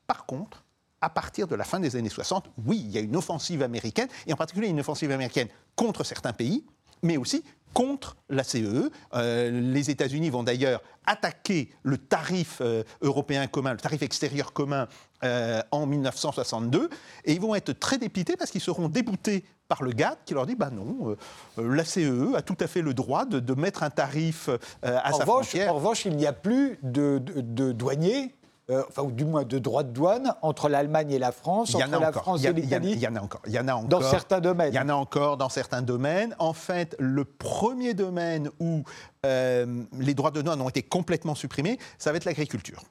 Par 0.07 0.27
contre, 0.27 0.65
à 1.01 1.11
partir 1.11 1.49
de 1.49 1.55
la 1.55 1.65
fin 1.65 1.81
des 1.81 1.97
années 1.97 2.09
60, 2.09 2.51
oui, 2.67 2.81
il 2.85 2.91
y 2.93 2.99
a 2.99 3.01
une 3.01 3.17
offensive 3.17 3.63
américaine, 3.63 4.09
et 4.27 4.33
en 4.33 4.37
particulier 4.37 4.69
une 4.69 4.81
offensive 4.81 5.11
américaine 5.11 5.49
contre 5.75 6.05
certains 6.05 6.33
pays, 6.33 6.65
mais 7.03 7.17
aussi 7.17 7.43
contre 7.75 8.17
la 8.29 8.45
CE. 8.45 8.59
E. 8.59 8.91
Euh, 9.15 9.51
les 9.51 9.91
États-Unis 9.91 10.31
vont 10.31 10.43
d'ailleurs 10.43 10.83
attaquer 11.07 11.71
le 11.83 11.99
tarif 11.99 12.59
euh, 12.61 12.85
européen 13.01 13.47
commun, 13.47 13.73
le 13.73 13.79
tarif 13.79 14.03
extérieur 14.03 14.53
commun 14.53 14.87
euh, 15.25 15.63
en 15.71 15.87
1962, 15.87 16.91
et 17.25 17.33
ils 17.33 17.41
vont 17.41 17.55
être 17.55 17.73
très 17.73 17.99
dépités 17.99 18.37
parce 18.37 18.51
qu'ils 18.51 18.61
seront 18.61 18.89
déboutés 18.89 19.45
par 19.73 19.83
le 19.83 19.93
GATT 19.93 20.19
qui 20.27 20.35
leur 20.35 20.45
dit 20.45 20.55
bah 20.55 20.69
non, 20.71 21.17
la 21.57 21.85
CE 21.85 22.01
e 22.01 22.37
a 22.37 22.43
tout 22.43 22.57
à 22.61 22.67
fait 22.67 22.83
le 22.83 22.93
droit 22.93 23.25
de, 23.25 23.55
mettre 23.55 23.83
un 23.83 23.91
tarif 23.91 24.51
à 24.83 25.13
sa 25.13 25.25
frontière. 25.25 25.73
En 25.73 25.77
revanche, 25.77 26.05
il 26.05 26.15
n'y 26.17 26.27
a 26.27 26.35
plus 26.35 26.79
de, 26.83 27.23
de 27.25 27.73
douaniers 27.73 28.35
euh, 28.71 28.85
enfin, 28.89 29.03
ou 29.03 29.11
du 29.11 29.25
moins 29.25 29.43
de 29.43 29.59
droits 29.59 29.83
de 29.83 29.91
douane 29.91 30.35
entre 30.41 30.69
l'Allemagne 30.69 31.11
et 31.11 31.19
la 31.19 31.33
France, 31.33 31.75
entre 31.75 31.99
la 31.99 32.13
France 32.13 32.45
et 32.45 32.53
l'Italie 32.53 32.93
Il 32.93 33.01
y 33.01 33.09
en 33.09 33.17
a 33.17 33.21
encore. 33.21 33.43
Il 33.47 33.53
y 33.53 33.59
en 33.59 33.67
a 33.67 33.75
encore. 33.75 33.89
Dans 33.89 34.03
certains 34.03 34.41
domaines. 34.41 34.73
Il 34.73 34.77
y 34.77 34.79
en 34.79 34.89
a 34.89 34.95
encore 34.95 35.37
dans 35.37 35.49
certains 35.49 35.83
domaines. 35.83 36.37
En 36.39 36.53
fait, 36.53 36.95
le 37.01 37.25
premier 37.25 37.93
domaine 37.93 38.51
où 38.61 38.85
euh, 39.27 39.83
les 39.99 40.15
droits 40.15 40.31
de 40.31 40.43
douane 40.43 40.61
ont 40.61 40.69
été 40.69 40.83
complètement 40.83 41.35
supprimés, 41.35 41.79
ça 41.99 42.13
va 42.13 42.19
être 42.19 42.25
l'agriculture. 42.25 42.83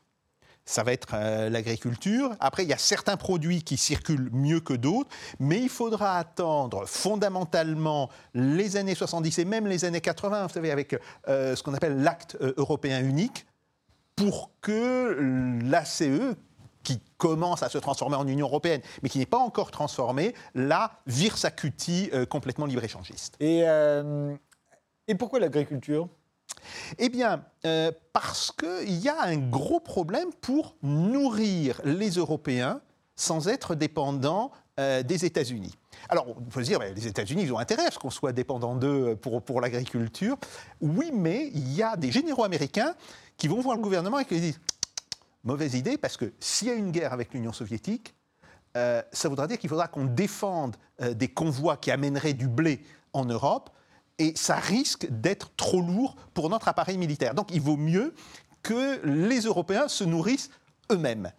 Ça 0.66 0.84
va 0.84 0.94
être 0.94 1.10
euh, 1.14 1.50
l'agriculture. 1.50 2.36
Après, 2.40 2.64
il 2.64 2.70
y 2.70 2.74
a 2.74 2.78
certains 2.78 3.18
produits 3.18 3.64
qui 3.64 3.78
circulent 3.78 4.30
mieux 4.32 4.60
que 4.60 4.74
d'autres, 4.74 5.10
mais 5.40 5.60
il 5.60 5.70
faudra 5.70 6.18
attendre 6.18 6.86
fondamentalement 6.86 8.10
les 8.34 8.78
années 8.78 8.96
70 8.96 9.40
et 9.40 9.46
même 9.46 9.68
les 9.68 9.86
années 9.86 10.02
80, 10.02 10.48
vous 10.48 10.54
savez, 10.54 10.72
avec 10.72 10.96
ce 11.28 11.62
qu'on 11.64 11.74
appelle 11.74 12.02
l'acte 12.02 12.38
européen 12.58 13.04
unique, 13.04 13.46
pour 14.16 14.52
que 14.62 15.18
l'ACE, 15.64 16.04
qui 16.84 17.02
commence 17.18 17.64
à 17.64 17.70
se 17.70 17.78
transformer 17.78 18.16
en 18.16 18.28
Union 18.28 18.48
européenne, 18.48 18.82
mais 19.02 19.10
qui 19.10 19.20
n'est 19.20 19.26
pas 19.26 19.38
encore 19.38 19.72
transformée, 19.72 20.34
là, 20.56 20.92
vire 21.08 21.38
sa 21.38 21.52
cutie 21.52 22.10
euh, 22.14 22.26
complètement 22.26 22.66
libre-échangiste. 22.66 23.36
Et, 23.40 23.64
euh, 23.66 24.36
et 25.08 25.16
pourquoi 25.16 25.40
l'agriculture? 25.40 26.08
Eh 26.98 27.10
bien, 27.10 27.44
euh, 27.66 27.92
parce 28.14 28.52
qu'il 28.52 28.98
y 28.98 29.10
a 29.10 29.22
un 29.24 29.38
gros 29.38 29.80
problème 29.80 30.30
pour 30.42 30.76
nourrir 30.84 31.82
les 31.84 32.12
Européens 32.12 32.82
sans 33.16 33.48
être 33.48 33.76
dépendants 33.76 34.52
des 35.04 35.26
États-Unis. 35.26 35.76
Alors, 36.10 36.30
on 36.30 36.42
peut 36.42 36.64
se 36.64 36.70
dire, 36.70 36.80
les 36.80 37.06
États-Unis, 37.06 37.44
ils 37.44 37.54
ont 37.54 37.60
intérêt 37.60 37.86
à 37.86 37.92
ce 37.92 38.00
qu'on 38.00 38.10
soit 38.10 38.32
dépendant 38.32 38.76
d'eux 38.76 39.16
pour, 39.16 39.62
l'agriculture. 39.62 40.38
Oui, 40.80 41.12
mais 41.14 41.52
il 41.54 41.72
y 41.72 41.84
a 41.84 41.96
des 41.96 42.12
généraux 42.12 42.46
américains 42.46 42.96
qui 43.38 43.48
vont 43.48 43.62
voir 43.62 43.76
le 43.76 43.82
gouvernement 43.84 44.18
et 44.18 44.26
qui 44.26 44.40
disent 44.40 44.60
mauvaise 45.44 45.76
idée, 45.76 46.00
parce 46.00 46.18
que 46.18 46.34
s'il 46.40 46.68
y 46.68 46.72
a 46.72 46.74
une 46.74 46.92
guerre 46.92 47.14
avec 47.14 47.34
l'Union 47.34 47.54
soviétique, 47.54 48.16
euh, 48.78 49.02
ça 49.12 49.28
voudra 49.30 49.48
dire 49.48 49.60
qu'il 49.60 49.70
faudra 49.70 49.88
qu'on 49.88 50.06
défende 50.06 50.78
euh, 51.02 51.14
des 51.14 51.28
convois 51.28 51.78
qui 51.78 51.92
amèneraient 51.92 52.34
du 52.34 52.48
blé 52.48 52.84
en 53.14 53.26
Europe, 53.26 53.70
et 54.22 54.34
ça 54.36 54.56
risque 54.58 55.08
d'être 55.10 55.52
trop 55.56 55.82
lourd 55.82 56.16
pour 56.36 56.48
notre 56.52 56.68
appareil 56.68 57.00
militaire. 57.00 57.34
Donc 57.34 57.50
il 57.52 57.60
vaut 57.60 57.76
mieux 57.76 58.14
que 58.62 59.02
les 59.04 59.42
Européens 59.42 59.88
se 59.88 60.04
nourrissent 60.04 60.52
eux-mêmes. 60.92 61.32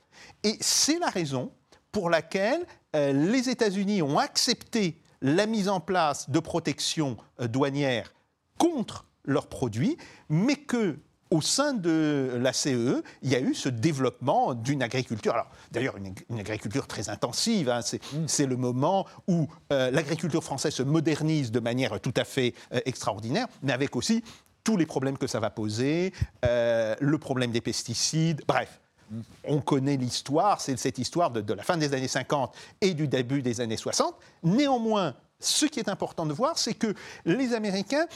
Et 0.42 0.56
c'est 0.60 0.98
la 0.98 1.08
raison 1.08 1.52
pour 1.92 2.10
laquelle 2.10 2.66
euh, 2.96 3.12
les 3.12 3.48
États-Unis 3.48 4.02
ont 4.02 4.18
accepté 4.18 5.00
la 5.20 5.46
mise 5.46 5.68
en 5.68 5.78
place 5.78 6.28
de 6.28 6.40
protections 6.40 7.16
euh, 7.40 7.46
douanières 7.46 8.12
contre 8.58 9.06
leurs 9.24 9.46
produits, 9.46 9.96
mais 10.28 10.56
que 10.56 10.98
au 11.32 11.40
sein 11.40 11.72
de 11.72 12.38
la 12.40 12.52
CE, 12.52 12.68
e, 12.68 13.02
il 13.22 13.30
y 13.30 13.34
a 13.34 13.40
eu 13.40 13.54
ce 13.54 13.68
développement 13.68 14.54
d'une 14.54 14.82
agriculture. 14.82 15.32
Alors, 15.32 15.50
d'ailleurs, 15.70 15.96
une, 15.96 16.38
agriculture 16.38 16.86
très 16.86 17.08
intensive. 17.08 17.68
Hein. 17.68 17.80
Mm. 17.80 18.26
c'est, 18.26 18.46
le 18.46 18.56
moment 18.56 19.06
où 19.26 19.48
euh, 19.72 19.90
l'agriculture 19.90 20.44
française 20.44 20.74
se 20.74 20.82
modernise 20.82 21.50
de 21.50 21.60
manière 21.60 22.00
tout 22.00 22.14
à 22.16 22.24
fait 22.24 22.54
extraordinaire, 22.84 23.46
mais 23.62 23.72
avec 23.72 23.96
aussi 23.96 24.22
tous 24.62 24.76
les 24.76 24.86
problèmes 24.86 25.18
que 25.18 25.26
ça 25.26 25.40
va 25.40 25.50
poser, 25.50 26.12
le 26.42 27.16
problème 27.16 27.50
des 27.50 27.60
pesticides, 27.60 28.42
bref 28.46 28.80
on 29.44 29.60
connaît 29.60 29.96
l'histoire, 29.96 30.60
c'est 30.60 30.76
cette 30.78 30.98
histoire 30.98 31.30
de, 31.30 31.52
la 31.52 31.62
fin 31.62 31.76
des 31.76 31.92
années 31.94 32.08
50 32.08 32.54
et 32.80 32.94
du 32.94 33.08
début 33.08 33.42
des 33.42 33.60
années 33.60 33.76
60. 33.76 34.14
Néanmoins, 34.42 35.14
ce 35.40 35.66
qui 35.66 35.80
est 35.80 35.88
important 35.88 36.26
de 36.26 36.32
voir, 36.32 36.58
c'est 36.58 36.74
que 36.74 36.94
les 37.24 37.52
Américains 37.52 38.06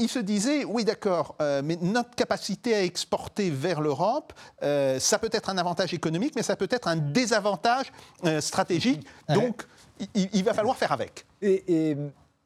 ils 0.00 0.08
se 0.08 0.18
disaient, 0.18 0.64
oui 0.64 0.84
d'accord, 0.84 1.36
euh, 1.40 1.62
mais 1.64 1.76
notre 1.80 2.14
capacité 2.14 2.74
à 2.74 2.82
exporter 2.82 3.50
vers 3.50 3.80
l'Europe, 3.80 4.32
euh, 4.62 4.98
ça 4.98 5.18
peut 5.18 5.30
être 5.32 5.50
un 5.50 5.58
avantage 5.58 5.94
économique, 5.94 6.34
mais 6.34 6.42
ça 6.42 6.56
peut 6.56 6.68
être 6.70 6.88
un 6.88 6.96
désavantage 6.96 7.92
euh, 8.24 8.40
stratégique. 8.40 9.06
Donc, 9.28 9.62
il, 10.14 10.42
va 10.42 10.54
falloir 10.54 10.76
faire 10.76 10.92
avec. 10.92 11.26
Et, 11.42 11.96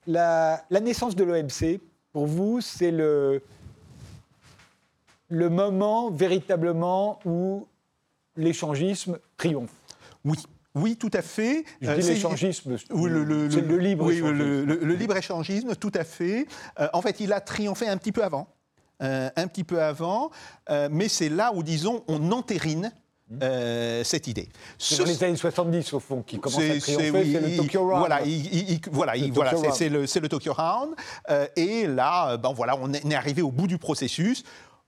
la, 0.06 0.64
naissance 0.70 1.14
de 1.14 1.24
l'OMC, 1.24 1.80
pour 2.12 2.26
vous, 2.26 2.60
c'est 2.60 2.90
le, 2.90 3.42
le 5.28 5.48
moment 5.48 6.10
véritablement 6.10 7.20
où 7.24 7.66
l'échangisme 8.36 9.18
triomphe? 9.36 9.70
Oui. 10.24 10.38
Oui, 10.74 10.96
tout 10.96 11.10
à 11.12 11.22
fait. 11.22 11.64
Je 11.80 11.90
dis 11.92 12.10
euh, 12.10 12.14
l'échangisme, 12.14 12.76
c'est 12.78 12.92
le, 12.92 13.78
libre 13.78 14.06
oui, 14.06 14.20
le, 14.20 14.94
libre-échangisme, 14.94 15.76
tout 15.76 15.92
à 15.94 16.02
fait. 16.02 16.46
Euh, 16.80 16.88
en 16.92 17.00
fait, 17.00 17.20
il 17.20 17.32
a 17.32 17.40
triomphé 17.40 17.86
un 17.86 17.96
petit 17.96 18.12
peu 18.12 18.24
avant. 18.24 18.48
Euh, 19.02 19.28
un 19.36 19.46
petit 19.48 19.64
peu 19.64 19.82
avant, 19.82 20.30
mais 20.90 21.08
c'est 21.08 21.28
là 21.28 21.52
où, 21.52 21.62
disons, 21.62 22.04
on 22.06 22.30
entérine 22.30 22.92
mmh. 23.28 23.38
cette 24.04 24.28
idée. 24.28 24.48
C'est 24.78 24.98
dans 24.98 25.04
les 25.04 25.22
années 25.24 25.36
70, 25.36 25.92
au 25.94 26.00
fond, 26.00 26.22
qui 26.22 26.38
commence 26.38 26.60
à 26.60 26.78
triompher, 26.78 27.32
c'est 27.32 27.40
le 27.40 27.56
Tokyo 27.56 27.80
Round. 27.80 28.06
Voilà, 28.92 29.14
voilà, 29.32 29.72
c'est 29.72 29.88
le, 29.88 30.28
Tokyo 30.28 30.52
Round. 30.52 30.94
et 31.56 31.86
là, 31.86 32.36
ben, 32.36 32.52
voilà, 32.52 32.76
on 32.80 32.92
est 32.92 33.14
arrivé 33.14 33.42
au 33.42 33.50
bout 33.50 33.66
du 33.66 33.78
processus. 33.78 34.44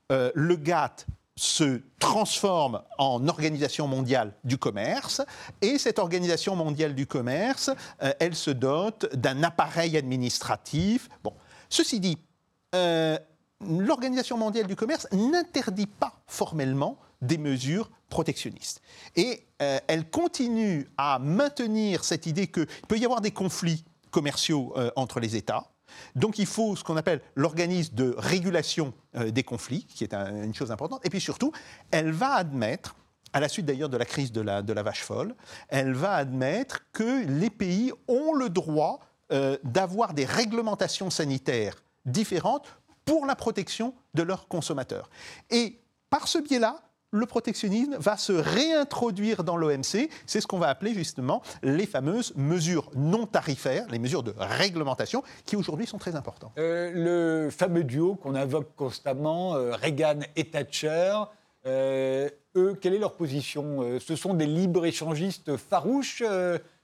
Euh, 0.09 0.31
le 0.35 0.55
GATT 0.55 1.05
se 1.37 1.81
transforme 1.99 2.81
en 2.97 3.27
organisation 3.27 3.87
mondiale 3.87 4.33
du 4.43 4.57
commerce 4.57 5.21
et 5.61 5.77
cette 5.77 5.99
organisation 5.99 6.55
mondiale 6.55 6.95
du 6.95 7.05
commerce, 7.05 7.69
euh, 8.01 8.11
elle 8.19 8.35
se 8.35 8.51
dote 8.51 9.15
d'un 9.15 9.43
appareil 9.43 9.95
administratif. 9.95 11.07
Bon, 11.23 11.33
ceci 11.69 11.99
dit, 11.99 12.17
euh, 12.75 13.17
l'organisation 13.61 14.37
mondiale 14.37 14.67
du 14.67 14.75
commerce 14.75 15.07
n'interdit 15.11 15.87
pas 15.87 16.13
formellement 16.25 16.97
des 17.21 17.37
mesures 17.37 17.89
protectionnistes. 18.09 18.81
Et 19.15 19.43
elle 19.59 20.07
continue 20.11 20.87
à 20.97 21.17
maintenir 21.17 22.03
cette 22.03 22.27
idée 22.27 22.45
qu'il 22.45 22.67
peut 22.87 22.99
y 22.99 23.05
avoir 23.05 23.21
des 23.21 23.31
conflits 23.31 23.83
commerciaux 24.11 24.75
entre 24.95 25.19
les 25.19 25.35
États, 25.35 25.71
donc 26.15 26.39
il 26.39 26.45
faut 26.45 26.75
ce 26.75 26.83
qu'on 26.83 26.97
appelle 26.97 27.21
l'organisme 27.35 27.95
de 27.95 28.15
régulation 28.17 28.93
euh, 29.15 29.31
des 29.31 29.43
conflits, 29.43 29.85
qui 29.85 30.03
est 30.03 30.13
une 30.13 30.53
chose 30.53 30.71
importante. 30.71 31.05
Et 31.05 31.09
puis 31.09 31.21
surtout, 31.21 31.51
elle 31.91 32.11
va 32.11 32.33
admettre, 32.33 32.95
à 33.33 33.39
la 33.39 33.49
suite 33.49 33.65
d'ailleurs 33.65 33.89
de 33.89 33.97
la 33.97 34.05
crise 34.05 34.31
de 34.31 34.41
la, 34.41 34.83
vache 34.83 35.03
folle, 35.03 35.35
elle 35.69 35.93
va 35.93 36.15
admettre 36.15 36.85
que 36.91 37.25
les 37.25 37.49
pays 37.49 37.91
ont 38.07 38.33
le 38.33 38.49
droit 38.49 38.99
euh, 39.31 39.57
d'avoir 39.63 40.13
des 40.13 40.25
réglementations 40.25 41.09
sanitaires 41.09 41.75
différentes 42.05 42.67
pour 43.05 43.25
la 43.25 43.35
protection 43.35 43.93
de 44.13 44.23
leurs 44.23 44.47
consommateurs. 44.47 45.09
Et 45.49 45.79
par 46.09 46.27
ce 46.27 46.39
biais-là, 46.39 46.81
le 47.11 47.25
protectionnisme 47.25 47.95
va 47.97 48.17
se 48.17 48.33
réintroduire 48.33 49.43
dans 49.43 49.57
l'OMC. 49.57 50.09
C'est 50.25 50.41
ce 50.41 50.47
qu'on 50.47 50.59
va 50.59 50.67
appeler 50.67 50.93
justement 50.93 51.41
les 51.63 51.85
fameuses 51.85 52.33
mesures 52.35 52.89
non 52.95 53.25
tarifaires, 53.25 53.85
les 53.89 53.99
mesures 53.99 54.23
de 54.23 54.33
réglementation, 54.37 55.23
qui 55.45 55.55
aujourd'hui 55.55 55.87
sont 55.87 55.97
très 55.97 56.15
importantes. 56.15 56.51
Euh, 56.57 56.91
le 57.45 57.49
fameux 57.49 57.83
duo 57.83 58.15
qu'on 58.15 58.35
invoque 58.35 58.75
constamment, 58.75 59.55
euh, 59.55 59.75
Reagan 59.75 60.19
et 60.35 60.45
Thatcher, 60.49 61.13
euh, 61.65 62.29
eux, 62.55 62.77
quelle 62.79 62.93
est 62.93 62.99
leur 62.99 63.15
position 63.15 63.99
Ce 63.99 64.15
sont 64.15 64.33
des 64.33 64.47
libres-échangistes 64.47 65.57
farouches 65.57 66.23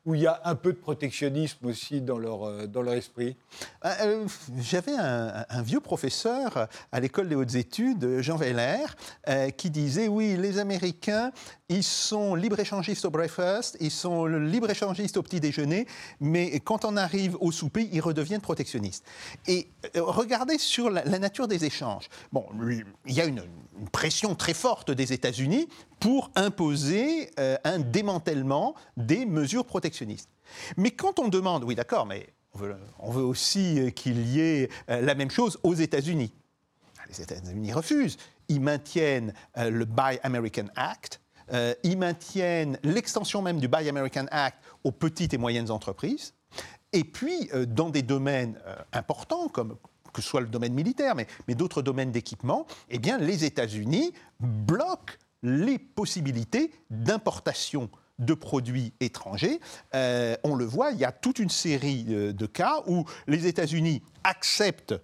où 0.06 0.16
il 0.16 0.22
y 0.22 0.28
a 0.28 0.42
un 0.44 0.56
peu 0.56 0.74
de 0.74 0.78
protectionnisme 0.78 1.66
aussi 1.66 2.02
dans 2.02 2.18
leur, 2.18 2.44
euh, 2.44 2.68
dans 2.68 2.82
leur 2.82 2.96
esprit 2.96 3.38
euh, 3.86 3.90
euh, 4.02 4.28
J'avais 4.60 4.96
un, 4.98 5.62
vieux 5.62 5.80
professeur 5.80 6.68
à 6.92 7.00
l'école 7.00 7.30
des 7.30 7.36
hautes 7.36 7.56
études, 7.56 8.20
Jean 8.20 8.36
Veller, 8.36 8.86
qui 9.58 9.70
disait 9.70 10.08
oui, 10.08 10.36
les 10.36 10.60
Américains, 10.60 11.32
ils 11.70 11.84
sont 11.84 12.36
libre-échangistes 12.36 13.06
au 13.06 13.10
breakfast, 13.10 13.78
ils 13.80 13.92
sont 13.92 14.26
libre-échangistes 14.26 15.16
au 15.18 15.24
petit 15.24 15.40
déjeuner, 15.40 15.88
mais 16.20 16.60
quand 16.60 16.84
on 16.86 16.98
arrive 16.98 17.38
au 17.40 17.52
souper, 17.52 17.88
ils 17.92 18.02
redeviennent 18.02 18.42
protectionnistes. 18.42 19.06
Et 19.48 19.70
regardez 19.96 20.58
sur 20.58 20.90
la, 20.90 21.04
nature 21.20 21.48
des 21.48 21.64
échanges. 21.64 22.10
Bon, 22.32 22.46
il 23.06 23.14
y 23.14 23.22
a 23.22 23.26
une, 23.26 23.44
une 23.80 23.90
pression 23.90 24.36
très 24.36 24.54
forte 24.54 24.92
des 24.92 25.14
États-Unis 25.14 25.68
pour 26.00 26.32
imposer 26.36 27.32
un 27.38 27.80
démantèlement 27.80 28.76
des 28.98 29.26
mesures 29.26 29.66
protectionnistes 29.66 30.30
mais 30.78 30.92
quand 30.92 31.20
on 31.20 31.28
demande, 31.28 31.64
oui 31.64 31.76
d'accord, 31.76 32.06
mais 32.06 32.28
on 33.00 33.12
veut, 33.12 33.24
aussi 33.24 33.80
euh, 33.80 33.90
qu'il 33.90 34.28
y 34.28 34.40
ait 34.40 34.70
euh, 34.90 35.02
la 35.02 35.16
même 35.16 35.32
chose 35.32 35.60
aux 35.64 35.74
États-Unis. 35.74 36.32
Ah, 37.00 37.04
les 37.10 37.22
États-Unis 37.22 37.74
refusent. 37.74 38.18
Ils 38.48 38.62
maintiennent 38.62 39.34
euh, 39.58 39.70
le 39.70 39.86
Buy 39.86 40.20
American 40.24 40.68
Act, 40.76 41.20
ils 41.84 41.98
maintiennent 41.98 42.80
l'extension 42.84 43.42
même 43.42 43.60
du 43.60 43.68
Buy 43.68 43.90
American 43.90 44.26
Act 44.32 44.58
aux 44.84 44.94
petites 44.94 45.34
et 45.34 45.38
moyennes 45.38 45.70
entreprises. 45.70 46.34
Et 46.94 47.04
puis, 47.04 47.50
dans 47.68 47.90
des 47.90 48.02
domaines 48.02 48.58
importants, 48.94 49.50
comme 49.50 49.76
que 50.14 50.22
ce 50.22 50.30
soit 50.30 50.42
le 50.42 50.48
domaine 50.48 50.74
militaire, 50.74 51.16
mais, 51.16 51.28
mais 51.48 51.56
d'autres 51.56 51.82
domaines 51.82 52.12
d'équipement, 52.12 52.66
eh 52.90 53.00
bien, 53.00 53.18
les 53.18 53.46
États-Unis 53.46 54.14
bloquent 54.40 55.16
les 55.42 55.78
possibilités 55.78 56.72
d'importation 56.90 57.90
de 58.20 58.34
produits 58.34 58.94
étrangers. 59.00 59.60
Euh, 59.96 60.36
on 60.44 60.56
le 60.56 60.66
voit, 60.66 60.92
il 60.92 61.00
y 61.00 61.06
a 61.06 61.12
toute 61.12 61.40
une 61.40 61.50
série 61.50 62.06
euh, 62.10 62.32
de 62.32 62.46
cas 62.46 62.82
où 62.88 63.06
les 63.28 63.48
États-Unis 63.48 64.02
acceptent 64.24 64.96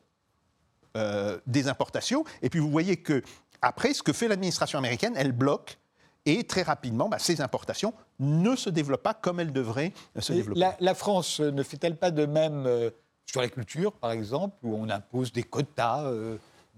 euh, 0.96 1.40
des 1.46 1.68
importations, 1.68 2.24
et 2.42 2.50
puis 2.50 2.60
vous 2.60 2.70
voyez 2.70 2.98
que 2.98 3.22
après, 3.62 3.94
ce 3.94 4.02
que 4.02 4.14
fait 4.14 4.28
l'administration 4.28 4.80
américaine, 4.80 5.14
elle 5.18 5.34
bloque 5.34 5.80
et 6.26 6.46
très 6.46 6.62
rapidement, 6.62 7.10
bah, 7.10 7.20
ces 7.20 7.42
importations 7.42 7.94
ne 8.20 8.56
se 8.56 8.70
développent 8.70 9.04
pas 9.04 9.14
comme 9.14 9.40
elles 9.40 9.52
devraient 9.52 9.94
se 10.18 10.32
développer. 10.32 10.62
La, 10.80 10.94
France 10.94 11.40
ne 11.40 11.64
fait-elle 11.64 11.98
pas 11.98 12.12
de 12.12 12.26
même 12.26 12.92
sur 13.30 13.42
la 13.42 13.50
culture, 13.50 13.92
par 13.94 14.12
exemple, 14.12 14.56
où 14.64 14.76
on 14.76 14.90
impose 14.90 15.32
des 15.32 15.44
quotas 15.44 16.12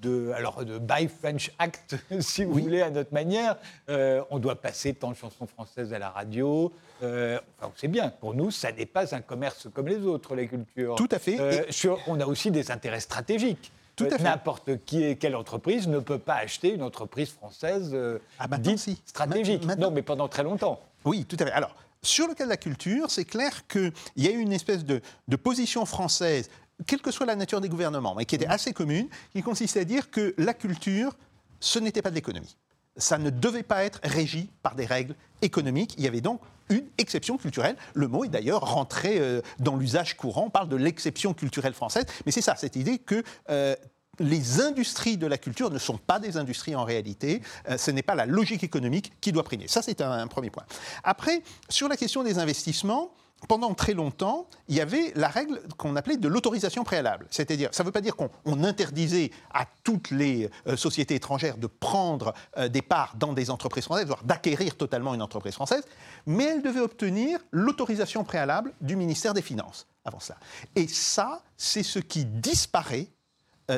de, 0.02 0.32
alors, 0.36 0.66
de 0.66 0.80
Buy 0.80 1.08
French 1.08 1.52
Act, 1.60 1.96
si 2.20 2.44
vous 2.44 2.54
voulez, 2.54 2.82
à 2.82 2.90
notre 2.90 3.14
manière. 3.14 3.56
Euh, 3.90 4.24
on 4.30 4.40
doit 4.40 4.56
passer 4.56 4.94
tant 4.94 5.12
de 5.12 5.16
chansons 5.16 5.48
françaises 5.48 5.94
à 5.94 6.00
la 6.00 6.10
radio. 6.10 6.72
Euh, 7.04 7.40
enfin, 7.60 7.72
c'est 7.76 7.88
bien. 7.88 8.10
Pour 8.10 8.34
nous, 8.34 8.52
ça 8.52 8.72
n'est 8.72 8.86
pas 8.86 9.16
un 9.16 9.22
commerce 9.22 9.68
comme 9.74 9.88
les 9.88 10.06
autres, 10.06 10.36
les 10.36 10.48
cultures. 10.48 10.96
Tout 10.96 11.10
à 11.12 11.20
fait. 11.20 11.40
Euh, 11.40 11.64
sur, 11.70 12.00
on 12.08 12.20
a 12.20 12.26
aussi 12.26 12.52
des 12.52 12.72
intérêts 12.72 13.00
stratégiques. 13.00 13.72
Tout 13.96 14.06
à 14.06 14.18
fait. 14.18 14.24
N'importe 14.24 14.84
qui, 14.86 15.18
quelle 15.18 15.36
entreprise 15.36 15.88
ne 15.88 16.00
peut 16.00 16.18
pas 16.18 16.36
acheter 16.36 16.74
une 16.74 16.82
entreprise 16.82 17.30
française 17.30 17.96
ah, 18.40 18.48
dite 18.58 18.98
stratégique. 19.06 19.66
Non, 19.78 19.92
mais 19.92 20.02
pendant 20.02 20.28
très 20.28 20.44
longtemps. 20.44 20.80
Oui, 21.06 21.26
tout 21.26 21.36
à 21.40 21.46
fait. 21.46 21.52
Alors, 21.52 21.76
sur 22.04 22.28
le 22.28 22.34
cas 22.34 22.46
de 22.46 22.50
la 22.50 22.58
culture, 22.58 23.12
c'est 23.12 23.26
clair 23.26 23.68
qu'il 23.68 23.92
y 24.18 24.28
a 24.28 24.32
eu 24.32 24.40
une 24.40 24.54
espèce 24.54 24.86
de, 24.86 25.02
de, 25.28 25.36
position 25.36 25.86
française 25.86 26.50
quelle 26.88 27.02
que 27.02 27.12
soit 27.12 27.26
la 27.26 27.36
nature 27.36 27.62
des 27.62 27.70
gouvernements, 27.70 28.16
mais 28.16 28.26
qui 28.26 28.36
était 28.36 28.48
assez 28.48 28.74
commune, 28.74 29.08
qui 29.32 29.42
consistait 29.42 29.82
à 29.82 29.86
dire 29.86 30.10
que 30.10 30.34
la 30.38 30.54
culture, 30.54 31.16
ce 31.60 31.80
n'était 31.80 32.02
pas 32.02 32.10
de 32.10 32.16
l'économie. 32.16 32.58
Ça 32.98 33.18
ne 33.18 33.30
devait 33.30 33.64
pas 33.64 33.84
être 33.84 34.00
régi 34.04 34.50
par 34.64 34.76
des 34.76 34.86
règles 34.86 35.16
économiques. 35.42 35.96
Il 35.98 36.04
y 36.04 36.08
avait 36.08 36.22
donc 36.22 36.42
une 36.70 36.86
exception 36.98 37.38
culturelle. 37.38 37.76
Le 37.94 38.08
mot 38.08 38.26
est 38.26 38.30
d'ailleurs 38.30 38.62
rentré 38.62 39.20
euh, 39.20 39.42
dans 39.60 39.76
l'usage 39.76 40.18
courant. 40.18 40.46
On 40.48 40.50
parle 40.50 40.70
de 40.70 40.76
l'exception 40.76 41.34
culturelle 41.34 41.74
française. 41.74 42.06
Mais 42.26 42.32
c'est 42.32 42.42
ça, 42.42 42.56
cette 42.56 42.76
idée 42.76 42.98
que 42.98 43.24
euh, 43.50 43.76
les 44.22 44.62
industries 44.62 45.18
de 45.18 45.28
la 45.28 45.38
culture 45.38 45.70
ne 45.70 45.80
sont 45.80 45.98
pas 45.98 46.20
des 46.20 46.38
industries 46.38 46.76
en 46.76 46.84
réalité. 46.84 47.42
Euh, 47.70 47.78
ce 47.78 47.92
n'est 47.92 48.04
pas 48.04 48.16
la 48.16 48.26
logique 48.26 48.64
économique 48.64 49.12
qui 49.20 49.32
doit 49.32 49.44
primer. 49.44 49.68
Ça, 49.68 49.82
c'est 49.82 50.02
un, 50.02 50.28
premier 50.28 50.50
point. 50.50 50.64
Après, 51.04 51.42
sur 51.70 51.88
la 51.88 51.98
question 51.98 52.24
des 52.24 52.40
investissements, 52.40 53.14
pendant 53.48 53.74
très 53.74 53.94
longtemps, 53.94 54.48
il 54.68 54.76
y 54.76 54.82
avait 54.82 55.12
la 55.16 55.28
règle 55.28 55.62
qu'on 55.78 55.96
appelait 55.96 56.18
de 56.18 56.28
l'autorisation 56.28 56.84
préalable. 56.84 57.26
C'est-à-dire, 57.32 57.70
ça 57.72 57.82
ne 57.82 57.88
veut 57.88 57.92
pas 57.92 58.02
dire 58.02 58.16
qu'on 58.16 58.64
interdisait 58.64 59.32
à 59.52 59.66
toutes 59.84 60.12
les 60.12 60.50
euh, 60.68 60.78
sociétés 60.78 61.16
étrangères 61.16 61.58
de 61.58 61.66
prendre 61.66 62.34
euh, 62.58 62.70
des 62.70 62.84
parts 62.84 63.16
dans 63.18 63.34
des 63.34 63.50
entreprises 63.50 63.86
françaises, 63.86 64.06
voire 64.06 64.24
d'acquérir 64.24 64.78
totalement 64.78 65.16
une 65.16 65.24
entreprise 65.24 65.56
française, 65.56 65.84
mais 66.28 66.46
elles 66.46 66.62
devaient 66.62 66.82
obtenir 66.82 67.40
l'autorisation 67.52 68.24
préalable 68.24 68.74
du 68.80 68.96
ministère 68.96 69.34
des 69.34 69.42
Finances 69.42 69.88
avant 70.06 70.20
cela. 70.20 70.38
Et 70.76 70.88
ça, 70.88 71.42
c'est 71.58 71.84
ce 71.84 72.00
qui 72.00 72.26
disparaît 72.26 73.08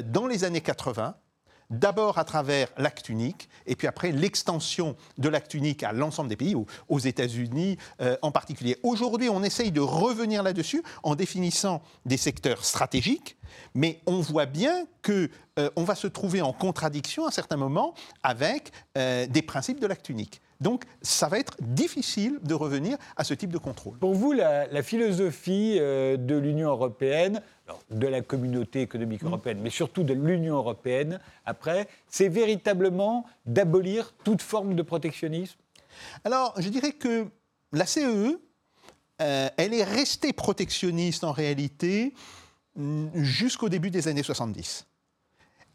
dans 0.01 0.27
les 0.27 0.43
années 0.43 0.61
80 0.61 1.15
d'abord 1.69 2.17
à 2.17 2.23
travers 2.23 2.69
l'acte 2.77 3.09
unique, 3.09 3.49
et 3.65 3.75
puis 3.75 3.87
après 3.87 4.11
l'extension 4.11 4.95
de 5.17 5.29
l'acte 5.29 5.53
unique 5.53 5.83
à 5.83 5.91
l'ensemble 5.91 6.29
des 6.29 6.35
pays, 6.35 6.55
aux, 6.55 6.99
États-Unis 6.99 7.77
euh, 8.01 8.15
en 8.21 8.31
particulier. 8.31 8.77
Aujourd'hui, 8.83 9.29
on 9.29 9.43
essaye 9.43 9.71
de 9.71 9.81
revenir 9.81 10.43
là-dessus 10.43 10.83
en 11.01 11.15
définissant 11.15 11.81
des 12.05 12.17
secteurs 12.17 12.63
stratégiques, 12.63 13.37
mais 13.73 13.99
on 14.05 14.19
voit 14.19 14.45
bien 14.45 14.85
qu'on 15.03 15.27
euh, 15.59 15.69
va 15.77 15.95
se 15.95 16.07
trouver 16.07 16.41
en 16.41 16.53
contradiction 16.53 17.25
à 17.25 17.31
certains 17.31 17.57
moments 17.57 17.93
avec 18.23 18.71
euh, 18.97 19.25
des 19.27 19.41
principes 19.41 19.79
de 19.79 19.87
l'acte 19.87 20.09
unique. 20.09 20.41
Donc, 20.63 20.85
ça 21.01 21.27
va 21.27 21.39
être 21.39 21.57
difficile 21.59 22.39
de 22.41 22.53
revenir 22.53 22.97
à 23.17 23.25
ce 23.25 23.33
type 23.33 23.51
de 23.51 23.57
contrôle. 23.57 23.97
Pour 23.97 24.13
vous, 24.13 24.31
la, 24.31 24.81
philosophie 24.81 25.77
euh, 25.77 26.15
de 26.15 26.35
l'Union 26.35 26.69
européenne, 26.69 27.41
de 27.89 28.07
la 28.07 28.21
communauté 28.21 28.81
économique 28.81 29.23
européenne, 29.23 29.59
mais 29.61 29.69
surtout 29.69 30.03
de 30.03 30.13
l'Union 30.13 30.55
européenne, 30.55 31.19
après, 31.45 31.87
c'est 32.07 32.27
véritablement 32.27 33.25
d'abolir 33.45 34.13
toute 34.23 34.41
forme 34.41 34.75
de 34.75 34.81
protectionnisme? 34.81 35.57
Alors, 36.23 36.53
je 36.57 36.69
dirais 36.69 36.91
que 36.91 37.27
la 37.71 37.85
CEE, 37.85 38.03
e, 38.03 38.39
euh, 39.21 39.49
elle 39.57 39.73
est 39.73 39.83
restée 39.83 40.33
protectionniste 40.33 41.23
en 41.23 41.31
réalité 41.31 42.13
mm, 42.75 43.07
jusqu'au 43.15 43.69
début 43.69 43.91
des 43.91 44.07
années 44.07 44.23
70. 44.23 44.85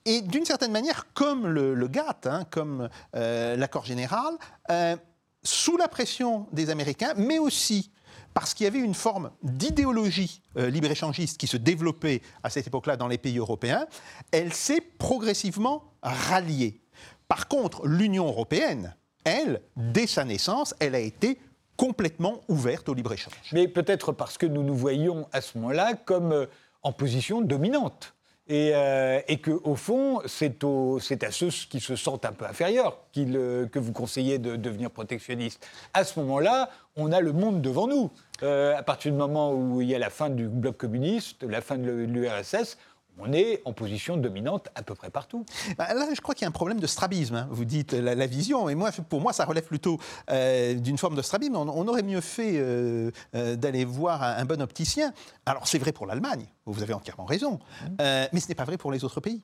Et 0.04 0.22
d'une 0.22 0.44
certaine 0.44 0.72
manière, 0.72 1.12
comme 1.12 1.46
le, 1.46 1.88
GATT, 1.88 2.26
hein, 2.26 2.44
comme 2.50 2.88
euh, 3.14 3.56
l'accord 3.56 3.84
général, 3.84 4.34
euh, 4.70 4.96
sous 5.42 5.76
la 5.76 5.88
pression 5.88 6.46
des 6.52 6.70
Américains, 6.70 7.14
mais 7.16 7.38
aussi 7.38 7.90
parce 8.34 8.54
qu'il 8.54 8.64
y 8.64 8.66
avait 8.66 8.78
une 8.78 8.94
forme 8.94 9.30
d'idéologie 9.42 10.42
euh, 10.56 10.70
libre-échangiste 10.70 11.38
qui 11.38 11.46
se 11.46 11.56
développait 11.56 12.22
à 12.42 12.50
cette 12.50 12.66
époque-là 12.66 12.96
dans 12.96 13.08
les 13.08 13.18
pays 13.18 13.38
européens, 13.38 13.86
elle 14.32 14.52
s'est 14.52 14.80
progressivement 14.80 15.84
ralliée. 16.02 16.80
Par 17.26 17.48
contre, 17.48 17.86
l'Union 17.86 18.26
européenne, 18.26 18.94
elle, 19.24 19.60
dès 19.76 20.06
sa 20.06 20.24
naissance, 20.24 20.74
elle 20.80 20.94
a 20.94 21.00
été 21.00 21.38
complètement 21.76 22.40
ouverte 22.48 22.88
au 22.88 22.94
libre-échange. 22.94 23.34
Mais 23.52 23.68
peut-être 23.68 24.12
parce 24.12 24.38
que 24.38 24.46
nous 24.46 24.62
nous 24.62 24.74
voyions 24.74 25.28
à 25.32 25.40
ce 25.40 25.58
moment-là 25.58 25.94
comme 25.94 26.46
en 26.82 26.92
position 26.92 27.40
dominante. 27.40 28.14
Et, 28.48 28.70
euh, 28.74 29.20
et 29.28 29.38
qu'au 29.40 29.74
fond, 29.74 30.22
c'est 30.26 30.64
à 30.64 31.30
ceux 31.30 31.48
qui 31.48 31.80
se 31.80 31.96
sentent 31.96 32.24
un 32.24 32.32
peu 32.32 32.46
inférieurs 32.46 32.98
que 33.12 33.78
vous 33.78 33.92
conseillez 33.92 34.38
de 34.38 34.56
devenir 34.56 34.90
protectionniste. 34.90 35.66
À 35.92 36.04
ce 36.04 36.18
moment-là, 36.20 36.70
on 36.96 37.12
a 37.12 37.20
le 37.20 37.32
monde 37.32 37.60
devant 37.60 37.86
nous. 37.86 38.10
Euh, 38.42 38.76
à 38.76 38.82
partir 38.82 39.12
du 39.12 39.18
moment 39.18 39.52
où 39.52 39.82
il 39.82 39.88
y 39.88 39.94
a 39.94 39.98
la 39.98 40.10
fin 40.10 40.30
du 40.30 40.48
bloc 40.48 40.78
communiste, 40.78 41.42
la 41.42 41.60
fin 41.60 41.76
de 41.76 41.90
l'URSS, 41.90 42.78
on 43.20 43.32
est 43.32 43.62
en 43.64 43.72
position 43.72 44.16
dominante 44.16 44.68
à 44.74 44.82
peu 44.82 44.94
près 44.94 45.10
partout. 45.10 45.44
Bah, 45.76 45.92
là, 45.94 46.06
je 46.14 46.20
crois 46.20 46.34
qu'il 46.34 46.42
y 46.42 46.44
a 46.46 46.48
un 46.48 46.52
problème 46.52 46.80
de 46.80 46.86
strabisme. 46.86 47.34
Hein. 47.34 47.48
Vous 47.50 47.64
dites 47.64 47.92
la, 47.92 48.26
vision, 48.26 48.68
et 48.68 48.74
moi, 48.74 48.90
pour 49.08 49.20
moi, 49.20 49.32
ça 49.32 49.44
relève 49.44 49.64
plutôt 49.64 49.98
euh, 50.30 50.74
d'une 50.74 50.98
forme 50.98 51.16
de 51.16 51.22
strabisme. 51.22 51.56
On, 51.56 51.88
aurait 51.88 52.02
mieux 52.02 52.20
fait 52.20 52.54
euh, 52.56 53.10
euh, 53.34 53.56
d'aller 53.56 53.84
voir 53.84 54.22
un, 54.22 54.44
bon 54.44 54.60
opticien. 54.62 55.12
Alors, 55.46 55.66
c'est 55.66 55.78
vrai 55.78 55.92
pour 55.92 56.06
l'Allemagne, 56.06 56.46
vous 56.66 56.82
avez 56.82 56.94
entièrement 56.94 57.24
raison, 57.24 57.58
mmh. 57.82 58.02
mais 58.32 58.40
ce 58.40 58.48
n'est 58.48 58.54
pas 58.54 58.64
vrai 58.64 58.76
pour 58.76 58.92
les 58.92 59.04
autres 59.04 59.20
pays 59.20 59.42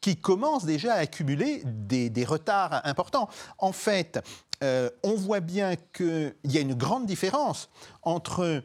qui 0.00 0.16
commencent 0.16 0.66
déjà 0.66 0.94
à 0.94 0.98
accumuler 0.98 1.62
des, 1.64 2.10
des 2.10 2.24
retards 2.24 2.80
importants. 2.84 3.28
En 3.58 3.72
fait, 3.72 4.20
on 4.62 5.14
voit 5.16 5.40
bien 5.40 5.74
qu'il 5.92 6.34
y 6.44 6.58
a 6.58 6.60
une 6.60 6.74
grande 6.74 7.06
différence 7.06 7.70
entre 8.02 8.62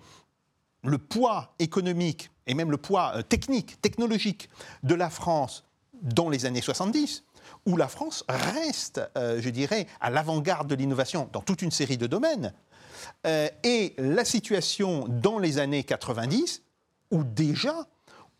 le 0.84 0.97
poids 0.97 1.53
économique 1.59 2.32
et 2.47 2.53
même 2.53 2.71
le 2.71 2.77
poids 2.77 3.13
euh, 3.15 3.21
technique, 3.21 3.82
technologique 3.82 4.49
de 4.84 4.95
la 4.95 5.09
France 5.09 5.63
dans 6.01 6.29
les 6.29 6.45
années 6.45 6.61
70, 6.61 7.23
où 7.65 7.77
la 7.77 7.88
France 7.88 8.23
reste, 8.27 9.01
euh, 9.17 9.39
je 9.41 9.49
dirais, 9.49 9.88
à 9.99 10.09
l'avant-garde 10.09 10.67
de 10.67 10.75
l'innovation 10.75 11.29
dans 11.32 11.41
toute 11.41 11.61
une 11.61 11.71
série 11.71 11.97
de 11.97 12.07
domaines, 12.07 12.53
euh, 13.27 13.47
et 13.63 13.93
la 13.97 14.25
situation 14.25 15.07
dans 15.07 15.38
les 15.38 15.59
années 15.59 15.84
90, 15.84 16.63
où 17.11 17.23
déjà 17.23 17.88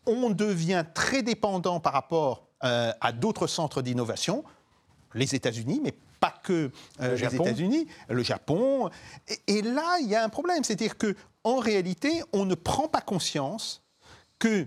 on 0.06 0.30
devient 0.30 0.84
très 0.94 1.22
dépendant 1.22 1.78
par 1.78 1.92
rapport 1.92 2.48
à 2.64 3.10
d'autres 3.10 3.48
centres 3.48 3.82
d'innovation, 3.82 4.44
les 5.14 5.34
États-Unis, 5.34 5.80
mais 5.82 5.92
pas 6.20 6.32
que 6.44 6.70
les 7.00 7.24
États-Unis, 7.24 7.88
le 8.08 8.22
Japon. 8.22 8.88
Et, 9.26 9.58
et, 9.58 9.62
là, 9.62 9.98
il 10.00 10.08
y 10.08 10.14
a 10.14 10.22
un 10.22 10.28
problème, 10.28 10.62
c'est-à-dire 10.62 10.96
que 10.96 11.16
en 11.44 11.58
réalité, 11.58 12.22
on 12.32 12.44
ne 12.44 12.54
prend 12.54 12.88
pas 12.88 13.00
conscience 13.00 13.82
que 14.38 14.66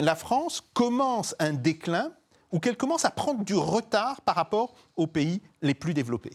la 0.00 0.14
France 0.14 0.62
commence 0.74 1.34
un 1.38 1.52
déclin 1.52 2.12
ou 2.52 2.60
qu'elle 2.60 2.76
commence 2.76 3.04
à 3.04 3.10
prendre 3.10 3.44
du 3.44 3.54
retard 3.54 4.20
par 4.22 4.34
rapport 4.34 4.74
aux 4.96 5.06
pays 5.06 5.42
les 5.62 5.74
plus 5.74 5.94
développés. 5.94 6.32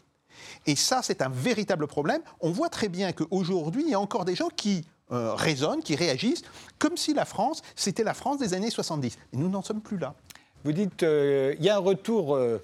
Et 0.66 0.76
ça, 0.76 1.02
c'est 1.02 1.22
un 1.22 1.30
véritable 1.30 1.88
problème. 1.88 2.22
On 2.40 2.52
voit 2.52 2.70
très 2.70 2.90
bien 2.90 3.12
qu'aujourd'hui, 3.12 3.84
il 3.86 3.92
y 3.92 3.94
a 3.94 4.00
encore 4.00 4.26
des 4.26 4.36
gens 4.36 4.50
qui 4.50 4.86
euh, 5.12 5.34
raisonnent, 5.36 5.82
qui 5.82 5.96
réagissent, 5.96 6.44
comme 6.80 6.98
si 6.98 7.14
la 7.14 7.26
France, 7.26 7.62
c'était 7.76 8.04
la 8.04 8.14
France 8.14 8.40
des 8.40 8.54
années 8.54 8.70
70. 8.70 9.18
Et 9.34 9.38
nous 9.38 9.50
n'en 9.50 9.62
sommes 9.62 9.82
plus 9.82 9.98
là. 9.98 10.16
Vous 10.64 10.72
dites, 10.72 10.96
qu'il 10.96 11.08
euh, 11.08 11.56
il 11.60 11.66
y 11.66 11.70
a 11.70 11.76
un 11.76 11.80
retour 11.80 12.36
euh, 12.36 12.64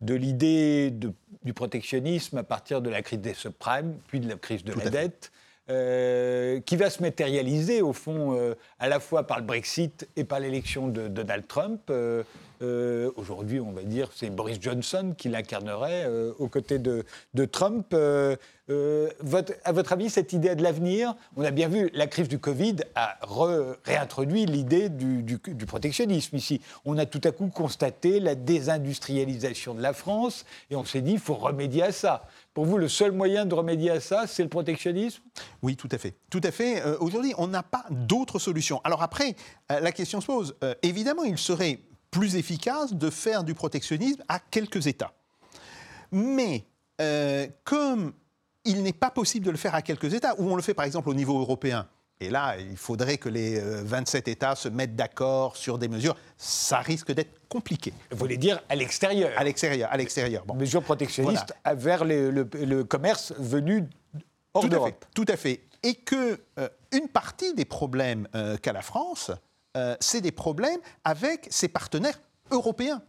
de 0.00 0.14
l'idée 0.14 0.92
du 1.42 1.54
protectionnisme 1.54 2.38
à 2.38 2.42
partir 2.42 2.82
de 2.82 2.90
la 2.90 3.02
crise 3.02 3.20
des 3.20 3.34
subprimes, 3.34 3.98
puis 4.06 4.20
de 4.20 4.28
la 4.28 4.36
crise 4.36 4.64
de 4.64 4.72
la 4.72 4.90
dette. 4.90 5.32
Euh, 5.70 6.60
qui 6.60 6.76
va 6.76 6.88
se 6.88 7.02
matérialiser 7.02 7.82
au 7.82 7.92
fond 7.92 8.34
euh, 8.34 8.54
à 8.78 8.88
la 8.88 9.00
fois 9.00 9.26
par 9.26 9.38
le 9.38 9.44
Brexit 9.44 10.08
et 10.16 10.24
par 10.24 10.40
l'élection 10.40 10.88
de, 10.88 11.08
Donald 11.08 11.46
Trump. 11.46 11.82
Euh, 11.90 12.22
aujourd'hui, 13.16 13.60
on 13.60 13.72
va 13.72 13.82
dire, 13.82 14.10
c'est 14.14 14.30
Boris 14.30 14.58
Johnson 14.60 15.14
qui 15.16 15.28
l'incarnerait 15.28 16.06
aux 16.38 16.48
côtés 16.48 16.78
de, 16.78 17.04
Trump. 17.46 17.94
Votre, 18.68 19.54
à 19.64 19.72
votre 19.72 19.92
avis, 19.92 20.10
cette 20.10 20.32
idée 20.32 20.54
de 20.54 20.62
l'avenir, 20.62 21.14
on 21.36 21.44
a 21.44 21.50
bien 21.50 21.68
vu, 21.68 21.90
la 21.94 22.06
crise 22.06 22.28
du 22.28 22.38
Covid 22.38 22.76
a 22.94 23.18
réintroduit 23.84 24.46
l'idée 24.46 24.88
du, 24.88 25.38
protectionnisme 25.66 26.36
ici. 26.36 26.60
On 26.84 26.98
a 26.98 27.06
tout 27.06 27.20
à 27.24 27.30
coup 27.30 27.48
constaté 27.48 28.20
la 28.20 28.34
désindustrialisation 28.34 29.74
de 29.74 29.82
la 29.82 29.92
France 29.92 30.44
et 30.70 30.76
on 30.76 30.84
s'est 30.84 31.00
dit, 31.00 31.12
il 31.12 31.18
faut 31.18 31.34
remédier 31.34 31.84
à 31.84 31.92
ça. 31.92 32.26
Pour 32.54 32.66
vous, 32.66 32.78
le 32.78 32.88
seul 32.88 33.12
moyen 33.12 33.46
de 33.46 33.54
remédier 33.54 33.90
à 33.90 34.00
ça, 34.00 34.26
c'est 34.26 34.42
le 34.42 34.48
protectionnisme? 34.48 35.22
Oui, 35.62 35.76
tout 35.76 35.88
à 35.92 35.98
fait. 35.98 36.14
Tout 36.30 36.40
à 36.42 36.50
fait. 36.50 36.84
Euh, 36.84 36.96
aujourd'hui, 36.98 37.32
on 37.38 37.46
n'a 37.46 37.62
pas 37.62 37.84
d'autre 37.90 38.38
solution. 38.38 38.80
Alors 38.82 39.02
après, 39.02 39.36
euh, 39.70 39.80
la 39.80 39.92
question 39.92 40.20
se 40.20 40.26
pose. 40.26 40.56
Euh, 40.64 40.74
évidemment, 40.82 41.22
il 41.22 41.38
serait 41.38 41.78
plus 42.10 42.36
efficace 42.36 42.94
de 42.94 43.10
faire 43.10 43.44
du 43.44 43.54
protectionnisme 43.54 44.22
à 44.28 44.38
quelques 44.38 44.86
États. 44.86 45.12
Mais 46.10 46.64
comme 47.64 48.12
il 48.64 48.82
n'est 48.82 48.92
pas 48.92 49.10
possible 49.10 49.46
de 49.46 49.50
le 49.50 49.56
faire 49.56 49.74
à 49.74 49.82
quelques 49.82 50.12
États, 50.14 50.34
ou 50.38 50.50
on 50.50 50.56
le 50.56 50.62
fait 50.62 50.74
par 50.74 50.84
exemple 50.84 51.08
au 51.08 51.14
niveau 51.14 51.38
européen, 51.38 51.86
et 52.20 52.30
là, 52.30 52.56
il 52.58 52.76
faudrait 52.76 53.16
que 53.16 53.28
les 53.28 53.60
27 53.60 54.26
euh, 54.26 54.30
États 54.32 54.56
se 54.56 54.68
mettent 54.68 54.96
d'accord 54.96 55.56
sur 55.56 55.78
des 55.78 55.86
mesures. 55.88 56.16
Ça 56.36 56.78
risque 56.78 57.12
d'être 57.12 57.48
compliqué. 57.48 57.92
Vous 58.10 58.16
voulez 58.16 58.36
dire 58.36 58.60
à 58.68 58.74
l'extérieur 58.74 59.30
À 59.36 59.44
l'extérieur, 59.44 59.88
à 59.92 59.96
l'extérieur. 59.96 60.44
Bon. 60.44 60.54
Mesures 60.54 60.82
protectionnistes 60.82 61.54
vers 61.74 62.04
le, 62.04 62.82
commerce 62.82 63.32
venu 63.38 63.88
hors 64.52 64.68
d'Europe. 64.68 65.04
Tout 65.14 65.26
à 65.28 65.36
fait. 65.36 65.60
Et 65.84 65.94
que 65.94 66.40
euh, 66.58 66.68
une 66.90 67.08
partie 67.08 67.54
des 67.54 67.64
problèmes 67.64 68.26
euh, 68.34 68.56
qu'a 68.56 68.72
la 68.72 68.82
France, 68.82 69.30
c'est 70.00 70.20
des 70.20 70.32
problèmes 70.32 70.80
avec 71.04 71.46
ses 71.50 71.68
partenaires 71.68 72.18
européens. 72.50 73.02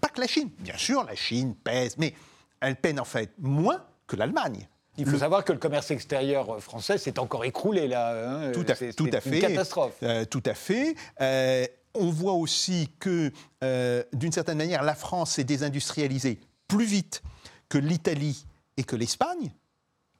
Pas 0.00 0.08
que 0.08 0.20
la 0.20 0.26
Chine. 0.26 0.50
Bien 0.58 0.76
sûr, 0.76 1.04
la 1.04 1.14
Chine 1.14 1.54
pèse, 1.54 1.96
mais 1.98 2.14
elle 2.60 2.76
peine 2.76 2.98
en 2.98 3.04
fait 3.04 3.32
moins 3.38 3.84
que 4.06 4.16
l'Allemagne. 4.16 4.66
Il 4.98 5.06
faut 5.06 5.18
savoir 5.18 5.44
que 5.44 5.52
le 5.52 5.58
commerce 5.58 5.90
extérieur 5.90 6.60
français 6.60 6.98
s'est 6.98 7.18
encore 7.18 7.44
écroulé 7.44 7.88
là. 7.88 8.48
Hein. 8.48 8.52
Tout 8.52 8.66
à, 8.68 8.74
fait. 8.74 8.94
Une 8.98 9.40
catastrophe. 9.40 9.94
Euh, 10.02 10.24
tout 10.24 10.42
à 10.44 10.54
fait. 10.54 10.94
Euh, 11.20 11.66
on 11.94 12.10
voit 12.10 12.34
aussi 12.34 12.90
que, 12.98 13.32
euh, 13.64 14.02
d'une 14.12 14.32
certaine 14.32 14.58
manière, 14.58 14.82
la 14.82 14.94
France 14.94 15.32
s'est 15.32 15.44
désindustrialisée 15.44 16.38
plus 16.68 16.84
vite 16.84 17.22
que 17.68 17.78
l'Italie 17.78 18.44
et 18.76 18.84
que 18.84 18.94
l'Espagne, 18.94 19.52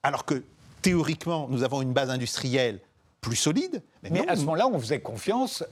alors 0.03 0.24
que 0.24 0.43
théoriquement, 0.83 1.47
nous 1.49 1.62
avons 1.62 1.83
une 1.83 1.93
base 1.93 2.11
industrielle 2.11 2.81
plus 3.21 3.37
solide. 3.37 3.83
Mais, 4.03 4.27
à 4.29 4.37
ce 4.37 4.41
moment-là, 4.43 4.68
on 4.68 4.79
faisait 4.79 5.01
confiance 5.01 5.64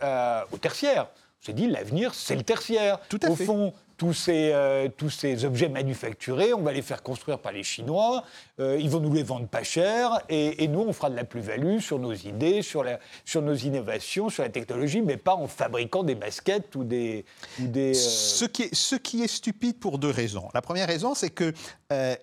au 0.53 0.59
tertiaire. 0.59 1.09
On 1.42 1.46
s'est 1.46 1.53
dit, 1.53 1.68
l'avenir, 1.68 2.14
c'est 2.14 2.36
le 2.36 2.42
tertiaire. 2.42 2.99
Tout 3.09 3.20
à 3.22 3.30
Au 3.30 3.36
fond, 3.36 3.72
tous 3.99 4.14
ces, 4.14 4.53
euh, 4.55 4.88
tous 4.96 5.11
ces 5.11 5.44
objets 5.44 5.68
manufacturés, 5.68 6.55
on 6.55 6.62
va 6.62 6.72
les 6.72 6.82
faire 6.82 7.03
construire 7.03 7.40
par 7.40 7.51
les 7.51 7.64
Chinois, 7.64 8.22
euh, 8.61 8.78
ils 8.80 8.88
vont 8.88 9.01
nous 9.01 9.12
les 9.12 9.24
vendre 9.24 9.49
pas 9.49 9.64
cher, 9.64 10.20
et, 10.28 10.68
nous, 10.68 10.80
on 10.80 10.92
fera 10.92 11.11
de 11.11 11.16
la 11.16 11.24
plus-value 11.24 11.80
sur 11.80 11.99
nos 11.99 12.14
idées, 12.14 12.62
sur, 12.62 12.84
la, 12.84 13.01
sur 13.24 13.42
nos 13.42 13.55
innovations, 13.55 14.30
sur 14.30 14.44
la 14.44 14.51
technologie, 14.51 15.03
mais 15.03 15.16
pas 15.16 15.34
en 15.34 15.49
fabriquant 15.49 16.05
des 16.05 16.14
baskets 16.14 16.76
ou 16.76 16.84
des... 16.84 17.24
des 17.59 17.92
ce, 17.92 18.44
qui 18.44 18.62
est, 18.62 18.74
ce 18.74 18.94
qui 18.94 19.22
est 19.22 19.28
stupide 19.28 19.78
pour 19.80 19.99
deux 19.99 20.11
raisons. 20.11 20.49
La 20.55 20.62
première 20.62 20.86
raison, 20.86 21.14
c'est 21.14 21.30
qu'il 21.30 21.55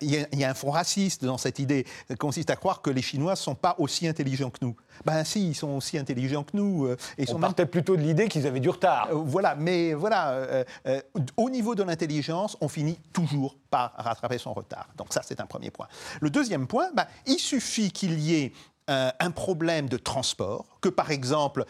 y, 0.01 0.25
y, 0.33 0.43
a 0.45 0.49
un 0.49 0.53
fond 0.53 0.71
raciste 0.71 1.25
dans 1.25 1.37
cette 1.37 1.59
idée, 1.59 1.85
consiste 2.17 2.49
à 2.49 2.55
croire 2.55 2.81
que 2.81 2.89
les 2.89 3.01
Chinois 3.01 3.31
ne 3.31 3.37
sont 3.37 3.55
pas 3.55 3.75
aussi 3.79 4.07
intelligents 4.07 4.49
que 4.49 4.59
nous. 4.61 4.75
Ben 5.03 5.23
si, 5.23 5.49
ils 5.49 5.55
sont 5.55 5.69
aussi 5.69 5.97
intelligents 5.97 6.43
que 6.43 6.55
nous. 6.55 6.85
Euh, 6.85 6.97
et 7.17 7.25
On 7.33 7.39
partait 7.39 7.65
plutôt 7.65 7.95
de 7.95 8.01
l'idée 8.01 8.27
qu'ils 8.27 8.47
avaient 8.47 8.59
du 8.59 8.69
retard. 8.69 9.09
Euh, 9.11 9.15
voilà, 9.15 9.55
mais 9.55 9.93
voilà, 9.93 10.31
euh, 10.31 10.63
au 11.37 11.49
niveau 11.49 11.75
de 11.75 11.83
l'intelligence, 11.83 12.57
on 12.61 12.67
finit 12.67 12.97
toujours 13.11 13.57
par 13.69 13.93
rattraper 13.97 14.37
son 14.37 14.53
retard. 14.53 14.87
Donc 14.97 15.13
ça, 15.13 15.21
c'est 15.23 15.41
un 15.41 15.45
premier 15.45 15.71
point. 15.71 15.87
Le 16.21 16.29
deuxième 16.29 16.67
point, 16.67 16.89
ben, 16.95 17.05
il 17.25 17.39
suffit 17.39 17.91
qu'il 17.91 18.19
y 18.19 18.35
ait 18.35 18.53
un 18.87 19.31
problème 19.31 19.89
de 19.89 19.97
transport, 19.97 20.77
que 20.79 20.89
par 20.89 21.09
exemple, 21.09 21.65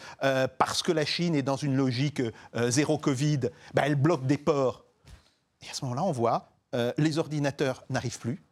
parce 0.58 0.84
que 0.84 0.92
la 0.92 1.06
Chine 1.06 1.34
est 1.34 1.44
dans 1.44 1.56
une 1.56 1.78
logique 1.78 2.22
zéro 2.68 2.98
Covid, 2.98 3.40
ben, 3.74 3.84
elle 3.86 3.96
bloque 3.96 4.28
des 4.28 4.38
ports. 4.38 4.84
Et 5.62 5.70
à 5.70 5.74
ce 5.74 5.86
moment-là, 5.86 6.04
on 6.04 6.12
voit, 6.12 6.50
les 6.98 7.18
ordinateurs 7.18 7.86
n'arrivent 7.90 8.20
plus. 8.20 8.44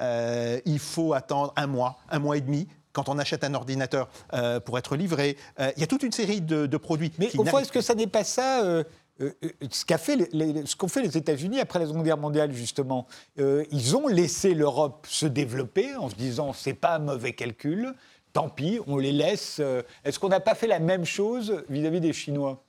il 0.00 0.78
faut 0.80 1.12
attendre 1.14 1.52
un 1.54 1.68
mois, 1.68 2.00
un 2.10 2.18
mois 2.18 2.36
et 2.36 2.40
demi 2.40 2.66
quand 2.98 3.08
on 3.08 3.18
achète 3.18 3.44
un 3.44 3.54
ordinateur 3.54 4.08
euh, 4.34 4.58
pour 4.58 4.76
être 4.76 4.96
livré. 4.96 5.36
Euh, 5.60 5.70
il 5.76 5.80
y 5.80 5.84
a 5.84 5.86
toute 5.86 6.02
une 6.02 6.10
série 6.10 6.40
de, 6.40 6.76
produits. 6.76 7.12
Mais 7.18 7.30
au 7.38 7.44
fond, 7.44 7.60
est-ce 7.60 7.70
que 7.70 7.80
ça 7.80 7.94
n'est 7.94 8.08
pas 8.08 8.24
ça 8.24 8.64
euh, 8.64 8.82
ce 9.70 9.84
qu'ont 9.84 9.98
fait, 9.98 10.16
les, 10.32 10.64
fait 10.66 11.02
les 11.02 11.16
États-Unis 11.16 11.60
après 11.60 11.78
la 11.78 11.86
Seconde 11.86 12.02
Guerre 12.02 12.18
mondiale, 12.18 12.52
justement? 12.52 13.06
Ils 13.36 13.96
ont 13.96 14.08
laissé 14.08 14.54
l'Europe 14.54 15.06
se 15.08 15.26
développer 15.26 15.94
en 15.94 16.10
se 16.10 16.16
disant 16.16 16.52
c'est 16.52 16.74
pas 16.74 16.96
un 16.96 16.98
mauvais 16.98 17.34
calcul, 17.34 17.94
tant 18.32 18.48
pis, 18.48 18.80
on 18.88 18.96
les 18.96 19.12
laisse. 19.12 19.60
Est-ce 20.04 20.18
qu'on 20.18 20.28
n'a 20.28 20.40
pas 20.40 20.54
fait 20.54 20.68
la 20.68 20.80
même 20.80 21.04
chose 21.04 21.64
vis-à-vis 21.68 22.00
des 22.00 22.12
Chinois? 22.12 22.64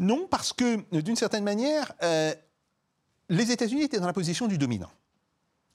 Non, 0.00 0.26
parce 0.28 0.52
que 0.52 0.80
d'une 1.00 1.16
certaine 1.16 1.44
manière, 1.44 1.92
les 3.28 3.50
États-Unis 3.52 3.82
étaient 3.82 4.00
dans 4.00 4.06
la 4.06 4.12
position 4.12 4.48
du 4.48 4.58
dominant. 4.58 4.90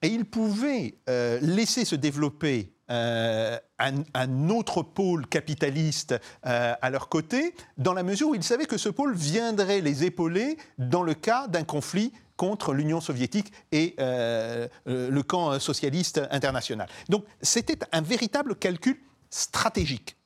Et 0.00 0.08
ils 0.08 0.24
pouvaient 0.24 0.94
laisser 1.42 1.84
se 1.84 1.96
développer 1.96 2.75
euh, 2.88 3.58
un, 3.78 4.48
autre 4.48 4.82
pôle 4.82 5.26
capitaliste 5.26 6.14
euh, 6.46 6.74
à 6.80 6.90
leur 6.90 7.08
côté, 7.08 7.54
dans 7.78 7.92
la 7.92 8.04
mesure 8.04 8.28
où 8.28 8.34
ils 8.34 8.44
savaient 8.44 8.66
que 8.66 8.78
ce 8.78 8.88
pôle 8.88 9.14
viendrait 9.14 9.80
les 9.80 10.04
épauler 10.04 10.56
dans 10.78 11.02
le 11.02 11.14
cas 11.14 11.48
d'un 11.48 11.64
conflit 11.64 12.12
contre 12.36 12.72
l'Union 12.72 13.00
soviétique 13.00 13.52
et 13.72 13.96
euh, 13.98 14.68
le 14.86 15.22
camp 15.22 15.58
socialiste 15.58 16.20
international. 16.30 16.88
Donc 17.08 17.24
c'était 17.42 17.78
un 17.90 18.02
véritable 18.02 18.54
calcul 18.54 18.96
stratégique. 19.30 20.16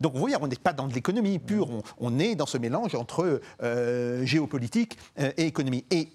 Donc 0.00 0.12
vous 0.12 0.20
voyez, 0.20 0.36
on 0.40 0.46
n'est 0.46 0.56
pas 0.56 0.72
dans 0.72 0.88
de 0.88 0.94
l'économie 0.94 1.38
pure, 1.38 1.68
on, 1.98 2.18
est 2.18 2.34
dans 2.34 2.46
ce 2.46 2.58
mélange 2.58 2.94
entre 2.94 3.40
géopolitique 4.24 4.98
et 5.18 5.46
économie. 5.46 5.84
Et 5.90 6.08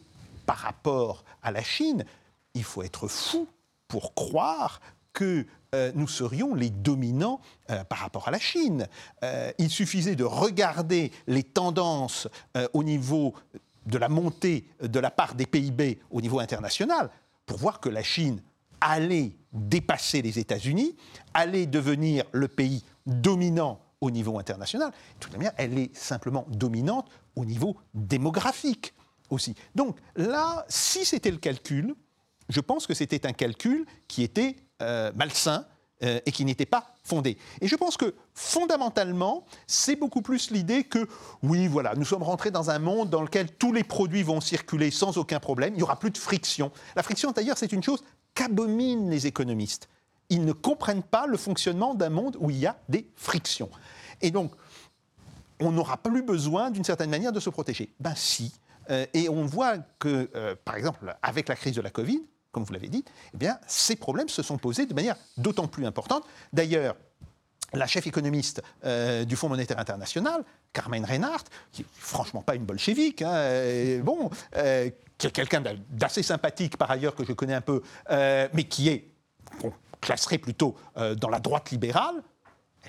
par 0.46 0.58
rapport 0.58 1.24
à 1.44 1.52
la 1.52 1.62
Chine, 1.62 2.04
il 2.54 2.64
faut 2.64 2.84
être 2.84 3.08
fou 3.08 3.48
pour 3.88 4.16
croire 4.16 4.82
que 5.16 5.48
euh, 5.74 5.92
nous 5.96 6.08
serions 6.08 6.54
les 6.54 6.70
dominants 6.70 7.42
euh, 7.72 7.84
par 7.86 7.98
rapport 8.00 8.28
à 8.28 8.32
la 8.32 8.38
Chine. 8.38 8.88
Euh, 9.24 9.52
il 9.58 9.72
suffisait 9.72 10.16
de 10.16 10.24
regarder 10.24 11.12
les 11.26 11.44
tendances 11.44 12.28
au 12.74 12.84
niveau 12.84 13.34
de 13.88 13.98
la 13.98 14.10
montée 14.10 14.66
de 14.82 15.00
la 15.00 15.10
part 15.10 15.34
des 15.36 15.46
PIB 15.46 16.00
au 16.12 16.22
niveau 16.22 16.40
international 16.40 17.10
pour 17.46 17.58
voir 17.58 17.80
que 17.80 17.90
la 17.90 18.04
Chine 18.04 18.42
allait 18.82 19.36
dépasser 19.52 20.22
les 20.22 20.38
États-Unis, 20.38 20.96
allait 21.34 21.66
devenir 21.66 22.26
le 22.32 22.48
pays 22.48 22.84
dominant 23.06 23.80
au 24.02 24.12
niveau 24.12 24.38
international. 24.38 24.92
De 24.92 25.20
toute 25.20 25.34
manière, 25.34 25.54
elle 25.58 25.78
est 25.78 25.96
simplement 25.96 26.46
dominante 26.50 27.10
au 27.36 27.46
niveau 27.46 27.78
démographique 27.94 28.94
aussi. 29.30 29.56
Donc 29.74 29.98
là, 30.16 30.66
si 30.68 31.06
c'était 31.06 31.32
le 31.32 31.38
calcul, 31.38 31.96
je 32.50 32.60
pense 32.60 32.86
que 32.86 32.94
c'était 32.94 33.26
un 33.26 33.34
calcul 33.34 33.86
qui 34.08 34.24
était 34.24 34.56
euh, 34.82 35.12
malsain 35.16 35.66
euh, 36.04 36.20
et 36.26 36.34
qui 36.34 36.44
n'était 36.44 36.66
pas 36.66 36.94
fondé. 37.06 37.38
Et 37.62 37.70
je 37.70 37.76
pense 37.78 37.96
que 37.96 38.14
fondamentalement, 38.34 39.46
c'est 39.68 39.96
beaucoup 39.96 40.22
plus 40.22 40.52
l'idée 40.52 40.84
que, 40.84 41.08
oui, 41.42 41.68
voilà, 41.68 41.96
nous 41.96 42.04
sommes 42.04 42.24
rentrés 42.24 42.52
dans 42.52 42.70
un 42.70 42.80
monde 42.80 43.10
dans 43.10 43.22
lequel 43.22 43.50
tous 43.54 43.72
les 43.72 43.86
produits 43.86 44.22
vont 44.22 44.42
circuler 44.42 44.92
sans 44.92 45.18
aucun 45.18 45.40
problème, 45.40 45.74
il 45.76 45.78
n'y 45.78 45.84
aura 45.84 45.98
plus 45.98 46.12
de 46.12 46.18
friction. 46.18 46.74
La 46.98 47.04
friction, 47.04 47.32
d'ailleurs, 47.32 47.58
c'est 47.58 47.72
une 47.72 47.82
chose 47.82 48.04
qu'abominent 48.34 49.10
les 49.10 49.28
économistes. 49.28 49.88
Ils 50.28 50.44
ne 50.44 50.52
comprennent 50.52 51.04
pas 51.04 51.26
le 51.26 51.38
fonctionnement 51.38 51.96
d'un 51.96 52.10
monde 52.10 52.36
où 52.42 52.50
il 52.50 52.58
y 52.58 52.68
a 52.68 52.76
des 52.90 53.10
frictions. 53.16 53.70
Et 54.22 54.32
donc, 54.32 54.52
on 55.62 55.72
n'aura 55.72 55.96
plus 55.96 56.24
besoin, 56.24 56.70
d'une 56.70 56.84
certaine 56.84 57.10
manière, 57.10 57.32
de 57.32 57.40
se 57.40 57.50
protéger. 57.50 57.94
Ben 58.02 58.16
si. 58.16 58.52
Euh, 58.90 59.06
et 59.14 59.30
on 59.30 59.46
voit 59.46 59.78
que, 60.00 60.30
par 60.66 60.76
exemple, 60.76 61.16
avec 61.22 61.48
la 61.48 61.56
crise 61.56 61.76
de 61.76 61.82
la 61.82 61.90
Covid, 61.90 62.22
comme 62.56 62.64
vous 62.64 62.72
l'avez 62.72 62.88
dit, 62.88 63.04
eh 63.34 63.38
bien, 63.38 63.60
ces 63.68 63.98
problèmes 63.98 64.30
se 64.30 64.42
sont 64.42 64.58
posés 64.58 64.86
de 64.86 64.94
manière 64.94 65.18
d'autant 65.36 65.68
plus 65.68 65.86
importante. 65.86 66.24
D'ailleurs, 66.54 66.96
la 67.74 67.86
chef 67.86 68.08
économiste 68.08 68.64
euh, 68.86 69.26
du 69.26 69.36
Fonds 69.36 69.50
monétaire 69.50 69.78
international, 69.78 70.46
Carmen 70.72 71.04
Reinhardt, 71.04 71.44
qui 71.74 71.82
n'est 71.82 71.88
franchement 71.92 72.42
pas 72.42 72.56
une 72.56 72.64
bolchevique, 72.64 73.24
hein, 73.24 73.34
euh, 73.34 74.02
bon, 74.02 74.30
euh, 74.56 74.90
qui 75.18 75.28
est 75.28 75.32
quelqu'un 75.32 75.62
d'assez 75.90 76.24
sympathique 76.24 76.78
par 76.78 76.90
ailleurs 76.90 77.14
que 77.14 77.26
je 77.26 77.34
connais 77.34 77.54
un 77.54 77.60
peu, 77.60 77.82
mais 78.10 78.64
qui 78.70 78.88
est, 78.88 79.12
qu'on 79.60 79.74
classerait 80.00 80.38
plutôt 80.38 80.76
dans 80.96 81.30
la 81.30 81.40
droite 81.40 81.72
libérale, 81.72 82.24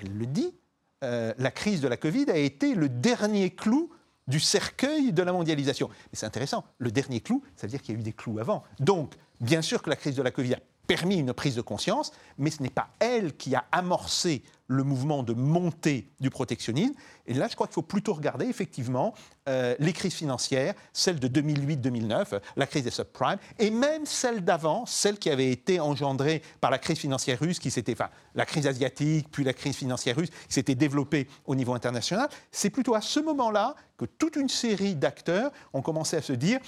elle 0.01 0.17
le 0.17 0.25
dit, 0.27 0.53
la 1.01 1.51
crise 1.51 1.81
de 1.81 1.89
la 1.89 1.97
Covid 1.97 2.29
a 2.29 2.37
été 2.37 2.73
le 2.73 2.87
dernier 2.87 3.49
clou 3.49 3.91
du 4.27 4.39
cercueil 4.39 5.13
de 5.13 5.23
la 5.23 5.31
mondialisation. 5.31 5.87
Mais 5.89 6.13
c'est 6.13 6.25
intéressant, 6.25 6.65
le 6.77 6.91
dernier 6.91 7.21
clou, 7.21 7.41
ça 7.55 7.67
veut 7.67 7.71
dire 7.71 7.81
qu'il 7.81 7.95
y 7.95 7.97
a 7.97 7.99
eu 8.01 8.03
des 8.03 8.13
clous 8.13 8.39
avant. 8.39 8.63
Donc, 8.79 9.13
Bien 9.39 9.61
sûr 9.61 9.81
que 9.81 9.89
la 9.89 9.95
crise 9.95 10.15
de 10.15 10.21
la 10.21 10.31
Covid 10.31 10.55
a 10.55 10.59
permis 10.87 11.17
une 11.17 11.33
prise 11.33 11.55
de 11.55 11.61
conscience, 11.61 12.11
mais 12.37 12.49
ce 12.49 12.63
n'est 12.63 12.69
pas 12.69 12.87
elle 12.99 13.35
qui 13.35 13.53
a 13.55 13.65
amorcé 13.71 14.41
le 14.67 14.83
mouvement 14.83 15.23
de 15.23 15.33
montée 15.33 16.09
du 16.19 16.29
protectionnisme. 16.29 16.93
Et 17.25 17.33
là, 17.33 17.47
je 17.49 17.55
crois 17.55 17.67
qu'il 17.67 17.75
faut 17.75 17.81
plutôt 17.81 18.13
regarder 18.13 18.45
effectivement 18.45 19.13
euh, 19.47 19.75
les 19.79 19.93
crises 19.93 20.13
financières, 20.13 20.73
celle 20.91 21.19
de 21.19 21.27
2008-2009, 21.27 22.39
la 22.55 22.67
crise 22.67 22.83
des 22.83 22.91
subprimes, 22.91 23.37
et 23.59 23.69
même 23.69 24.05
celle 24.05 24.43
d'avant, 24.43 24.85
celle 24.85 25.19
qui 25.19 25.29
avait 25.29 25.51
été 25.51 25.79
engendrée 25.79 26.41
par 26.59 26.71
la 26.71 26.79
crise 26.79 26.97
financière 26.97 27.39
russe, 27.39 27.59
qui 27.59 27.71
s'était, 27.71 27.95
la 28.35 28.45
crise 28.45 28.67
asiatique, 28.67 29.27
puis 29.31 29.43
la 29.43 29.53
crise 29.53 29.75
financière 29.75 30.17
russe, 30.17 30.29
qui 30.29 30.53
s'était 30.53 30.75
développée 30.75 31.27
au 31.45 31.55
niveau 31.55 31.73
international. 31.73 32.27
C'est 32.51 32.69
plutôt 32.69 32.95
à 32.95 33.01
ce 33.01 33.19
moment-là 33.21 33.75
que 33.97 34.05
toute 34.05 34.35
une 34.35 34.49
série 34.49 34.95
d'acteurs 34.95 35.51
ont 35.73 35.81
commencé 35.81 36.17
à 36.17 36.21
se 36.21 36.33
dire 36.33 36.59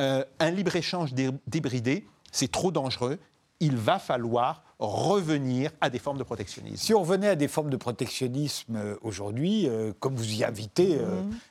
euh, 0.00 0.24
un 0.38 0.50
libre-échange 0.50 1.12
débridé 1.46 2.06
c'est 2.32 2.50
trop 2.50 2.70
dangereux, 2.70 3.18
il 3.60 3.76
va 3.76 3.98
falloir 3.98 4.62
revenir 4.78 5.72
à 5.80 5.90
des 5.90 5.98
formes 5.98 6.18
de 6.18 6.22
protectionnisme. 6.22 6.76
Si 6.76 6.94
on 6.94 7.00
revenait 7.00 7.28
à 7.28 7.34
des 7.34 7.48
formes 7.48 7.70
de 7.70 7.76
protectionnisme 7.76 8.76
euh, 8.76 8.94
aujourd'hui, 9.02 9.68
euh, 9.68 9.92
comme 9.98 10.14
vous 10.14 10.34
y 10.34 10.44
invitez 10.44 10.98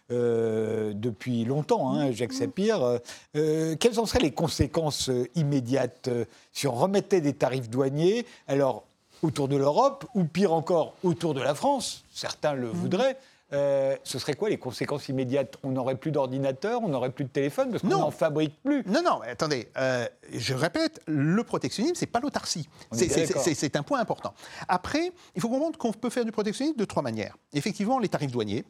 euh, 0.09 0.93
mhm. 0.93 0.99
depuis 0.99 1.43
longtemps, 1.43 1.91
hein, 1.91 2.11
Jacques 2.11 2.31
mhm. 2.31 2.37
Sapir, 2.37 2.99
quelles 3.33 3.99
en 3.99 4.05
seraient 4.05 4.19
les 4.19 4.31
conséquences 4.31 5.11
immédiates 5.35 6.09
si 6.53 6.67
on 6.67 6.73
remettait 6.73 7.21
des 7.21 7.33
tarifs 7.33 7.69
douaniers 7.69 8.25
alors 8.47 8.83
autour 9.23 9.47
de 9.47 9.57
l'Europe 9.57 10.05
ou 10.13 10.23
pire 10.23 10.53
encore 10.53 10.93
autour 11.03 11.33
de 11.33 11.41
la 11.41 11.55
France 11.55 12.03
Certains 12.13 12.53
le 12.53 12.67
mhm. 12.67 12.73
voudraient. 12.73 13.17
Euh, 13.53 13.95
ce 14.03 14.19
serait 14.19 14.33
quoi 14.33 14.49
les 14.49 14.57
conséquences 14.57 15.07
immédiates? 15.07 15.55
On 15.63 15.69
n'aurait 15.69 15.95
plus 15.95 16.11
d'ordinateur, 16.11 16.81
on 16.83 16.89
n'aurait 16.89 17.11
plus 17.11 17.23
de 17.23 17.29
téléphone 17.29 17.71
parce 17.71 17.81
qu'on 17.81 17.89
n'en 17.89 18.11
fabrique 18.11 18.61
plus. 18.61 18.83
Non, 18.85 19.01
non, 19.01 19.21
attendez, 19.21 19.69
euh, 19.77 20.05
je 20.33 20.53
répète, 20.53 21.01
le 21.07 21.41
protectionnisme, 21.43 21.95
c'est 21.95 22.07
pas 22.07 22.19
l'autarcie. 22.19 22.67
C'est 22.91 23.75
un 23.75 23.83
point 23.83 23.99
important. 23.99 24.33
Après, 24.67 25.13
il 25.35 25.41
faut 25.41 25.49
comprendre 25.49 25.77
qu'on 25.77 25.93
peut 25.93 26.09
faire 26.09 26.25
du 26.25 26.31
protectionnisme 26.31 26.77
de 26.77 26.85
trois 26.85 27.03
manières. 27.03 27.37
Effectivement, 27.53 27.99
les 27.99 28.09
tarifs 28.09 28.31
douaniers. 28.31 28.65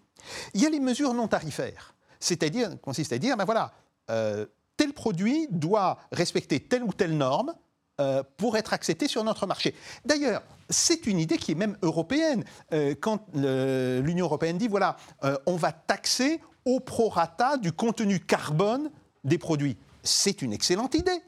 Il 0.54 0.62
y 0.62 0.66
a 0.66 0.70
les 0.70 0.80
mesures 0.80 1.14
non 1.14 1.28
tarifaires, 1.28 1.96
c'est-à-dire, 2.20 2.80
consiste 2.82 3.14
à 3.14 3.18
dire, 3.18 3.36
ben 3.36 3.46
voilà, 3.46 3.72
euh, 4.12 4.46
tel 4.78 4.94
produit 4.94 5.48
doit 5.50 5.98
respecter 6.12 6.60
telle 6.60 6.84
ou 6.84 6.94
telle 6.94 7.18
norme 7.18 7.54
euh, 8.00 8.22
pour 8.38 8.58
être 8.58 8.74
accepté 8.74 9.08
sur 9.08 9.24
notre 9.24 9.48
marché. 9.48 9.74
D'ailleurs, 10.06 10.44
c'est 10.70 11.08
une 11.08 11.18
idée 11.18 11.38
qui 11.38 11.54
est 11.54 11.56
même 11.56 11.78
européenne. 11.82 12.44
Euh, 12.72 12.94
quand 13.00 13.26
l'Union 13.34 14.26
européenne 14.26 14.60
dit, 14.60 14.68
voilà, 14.68 14.98
euh, 15.24 15.36
on 15.48 15.56
va 15.56 15.72
taxer 15.72 16.40
au 16.64 16.80
prorata 16.80 17.58
du 17.58 17.72
contenu 17.72 18.20
carbone 18.20 18.92
des 19.24 19.40
produits. 19.40 19.78
C'est 20.04 20.44
une 20.44 20.54
excellente 20.54 20.94
idée. 20.94 21.22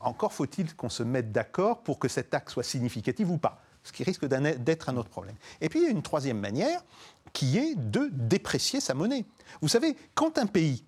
Encore 0.00 0.32
faut-il 0.32 0.74
qu'on 0.76 0.88
se 0.88 1.02
mette 1.02 1.30
d'accord 1.30 1.82
pour 1.82 1.98
que 1.98 2.08
cette 2.08 2.30
taxe 2.30 2.54
soit 2.54 2.62
significative 2.62 3.30
ou 3.30 3.36
pas, 3.36 3.60
ce 3.82 3.92
qui 3.92 4.02
risque 4.02 4.24
d'être 4.24 4.88
un 4.88 4.96
autre 4.96 5.10
problème. 5.10 5.36
Et 5.60 5.68
puis 5.68 5.80
il 5.80 5.84
y 5.84 5.88
a 5.88 5.90
une 5.90 6.02
troisième 6.02 6.38
manière 6.38 6.84
qui 7.34 7.58
est 7.58 7.74
de 7.74 8.08
déprécier 8.12 8.80
sa 8.80 8.94
monnaie. 8.94 9.26
Vous 9.60 9.68
savez, 9.68 9.94
quand 10.14 10.38
un 10.38 10.46
pays 10.46 10.86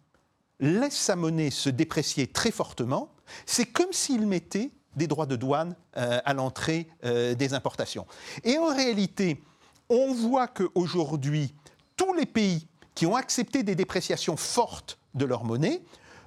laisse 0.60 0.96
sa 0.96 1.16
monnaie 1.16 1.50
se 1.50 1.68
déprécier 1.68 2.26
très 2.26 2.50
fortement, 2.50 3.12
c'est 3.44 3.66
comme 3.66 3.92
s'il 3.92 4.26
mettait 4.26 4.70
des 4.96 5.06
droits 5.06 5.26
de 5.26 5.36
douane 5.36 5.74
euh, 5.96 6.20
à 6.24 6.34
l'entrée 6.34 6.88
euh, 7.04 7.34
des 7.34 7.54
importations. 7.54 8.06
Et 8.44 8.58
en 8.58 8.74
réalité, 8.74 9.42
on 9.88 10.12
voit 10.12 10.48
qu'aujourd'hui, 10.48 11.54
tous 11.96 12.12
les 12.14 12.26
pays 12.26 12.66
qui 12.94 13.06
ont 13.06 13.16
accepté 13.16 13.62
des 13.62 13.74
dépréciations 13.74 14.36
fortes 14.36 14.98
de 15.14 15.24
leur 15.24 15.44
monnaie 15.44 15.82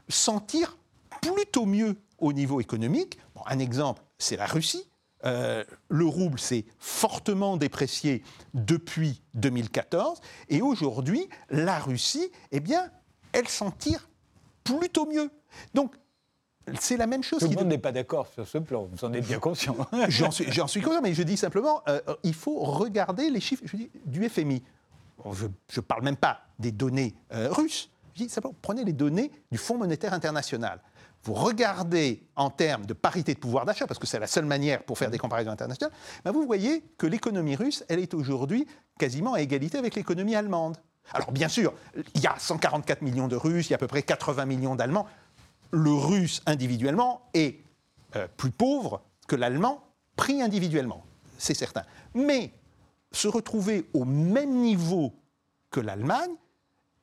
s'en 0.10 0.40
tirent 0.40 0.78
plutôt 1.22 1.66
mieux 1.66 1.98
au 2.20 2.34
niveau 2.34 2.62
économique. 2.62 3.18
un 3.46 3.60
exemple, 3.60 4.02
c'est 4.18 4.38
la 4.38 4.46
Russie. 4.46 4.90
Euh, 5.26 5.64
le 5.88 6.06
rouble 6.06 6.38
s'est 6.38 6.66
fortement 6.80 7.56
déprécié 7.56 8.24
depuis 8.54 9.22
2014 9.36 10.20
et 10.50 10.62
aujourd'hui, 10.62 11.30
la 11.50 11.80
Russie, 11.80 12.30
eh 12.52 12.60
bien, 12.60 12.92
elle 13.32 13.48
s'en 13.48 13.72
tire 13.72 14.10
plutôt 14.66 15.06
mieux. 15.06 15.32
Donc, 15.74 15.96
c'est 16.80 16.98
la 16.98 17.08
même 17.08 17.24
chose. 17.24 17.40
Tout 17.40 17.50
le 17.50 17.56
monde 17.56 17.68
n'est 17.68 17.78
pas 17.78 17.92
d'accord 17.92 18.28
sur 18.28 18.48
ce 18.48 18.58
plan, 18.58 18.88
vous 18.92 19.06
en 19.06 19.14
êtes 19.14 19.26
bien 19.26 19.40
conscient. 19.40 19.76
J'en 20.10 20.32
suis, 20.32 20.46
suis, 20.68 20.82
conscient, 20.82 21.02
mais 21.02 21.14
je 21.14 21.24
dis 21.24 21.38
simplement, 21.38 21.82
euh, 21.88 22.00
il 22.24 22.34
faut 22.34 22.60
regarder 22.60 23.30
les 23.30 23.40
chiffres 23.40 23.64
je 23.66 23.76
dis, 23.76 23.90
du 24.06 24.28
FMI. 24.30 24.64
je 25.34 25.46
ne 25.46 25.82
parle 25.82 26.04
même 26.04 26.18
pas 26.18 26.42
des 26.60 26.72
données 26.72 27.16
euh, 27.34 27.50
russes. 27.52 27.90
Je 28.16 28.24
dis 28.24 28.30
simplement, 28.30 28.56
prenez 28.62 28.84
les 28.84 28.94
données 28.94 29.32
du 29.52 29.58
Fonds 29.58 29.78
monétaire 29.78 30.14
international. 30.14 30.80
Vous 31.24 31.34
regardez 31.34 32.22
en 32.36 32.50
termes 32.50 32.86
de 32.86 32.94
parité 32.94 33.34
de 33.34 33.40
pouvoir 33.40 33.66
d'achat, 33.66 33.88
parce 33.88 34.00
que 34.00 34.08
c'est 34.08 34.20
la 34.20 34.28
seule 34.28 34.46
manière 34.46 34.84
pour 34.84 34.98
faire 34.98 35.10
des 35.10 35.18
comparaisons 35.18 35.52
internationales, 35.52 35.96
ben 36.26 36.32
vous 36.32 36.46
voyez 36.46 36.84
que 36.98 37.08
l'économie 37.08 37.56
russe, 37.56 37.86
elle 37.88 38.00
est 38.00 38.14
aujourd'hui 38.14 38.68
quasiment 39.00 39.34
à 39.34 39.42
égalité 39.42 39.78
avec 39.78 39.96
l'économie 39.96 40.36
allemande. 40.36 40.78
Alors 41.14 41.32
bien 41.32 41.48
sûr, 41.48 41.74
il 42.16 42.22
y 42.22 42.28
a 42.28 42.36
144 42.38 43.02
millions 43.02 43.28
de 43.28 43.36
Russes, 43.36 43.68
il 43.68 43.72
y 43.72 43.74
a 43.74 43.76
à 43.76 43.80
peu 43.80 43.88
près 43.88 44.04
80 44.04 44.46
millions 44.46 44.76
d'Allemands 44.76 45.06
le 45.74 45.92
russe 45.92 46.42
individuellement 46.46 47.28
est 47.34 47.60
euh, 48.16 48.28
plus 48.38 48.52
pauvre 48.52 49.02
que 49.28 49.36
l'allemand 49.36 49.84
pris 50.16 50.42
individuellement, 50.42 51.04
c'est 51.40 51.56
certain. 51.56 51.84
Mais 52.14 52.54
se 53.12 53.28
retrouver 53.28 53.90
au 53.94 54.06
même 54.06 54.62
niveau 54.62 55.14
que 55.72 55.80
l'Allemagne, 55.80 56.32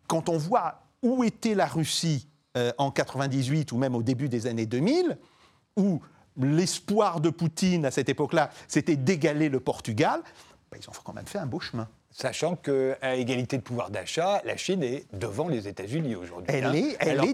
quand 0.07 0.29
on 0.29 0.39
voit 0.39 0.83
où 1.03 1.25
était 1.25 1.55
la 1.55 1.67
Russie 1.67 2.29
euh, 2.57 2.73
en 2.79 2.93
98 2.93 3.73
ou 3.73 3.77
même 3.77 3.97
au 3.97 4.03
début 4.03 4.29
des 4.29 4.47
années 4.47 4.67
2000, 4.67 5.19
où 5.77 6.01
l'espoir 6.37 7.21
de 7.21 7.31
Poutine 7.31 7.85
à 7.85 7.91
cette 7.91 8.09
époque-là, 8.09 8.51
c'était 8.69 8.97
d'égaler 8.97 9.49
le 9.49 9.59
Portugal, 9.59 10.23
ben, 10.71 10.79
ils 10.81 10.89
ont 10.89 10.93
quand 11.05 11.13
même 11.13 11.27
fait 11.27 11.39
un 11.39 11.47
beau 11.47 11.59
chemin. 11.59 11.89
Sachant 12.13 12.57
qu'à 12.57 13.15
égalité 13.15 13.57
de 13.57 13.63
pouvoir 13.63 13.91
d'achat, 13.91 14.43
la 14.45 14.57
Chine 14.57 14.83
est 14.83 15.07
devant 15.13 15.47
les 15.49 15.69
États-Unis 15.69 16.17
aujourd'hui. 16.17 16.53
Elle 16.53 16.67
hein. 16.67 16.75
est, 16.75 16.97
elle 16.99 17.21
alors 17.21 17.33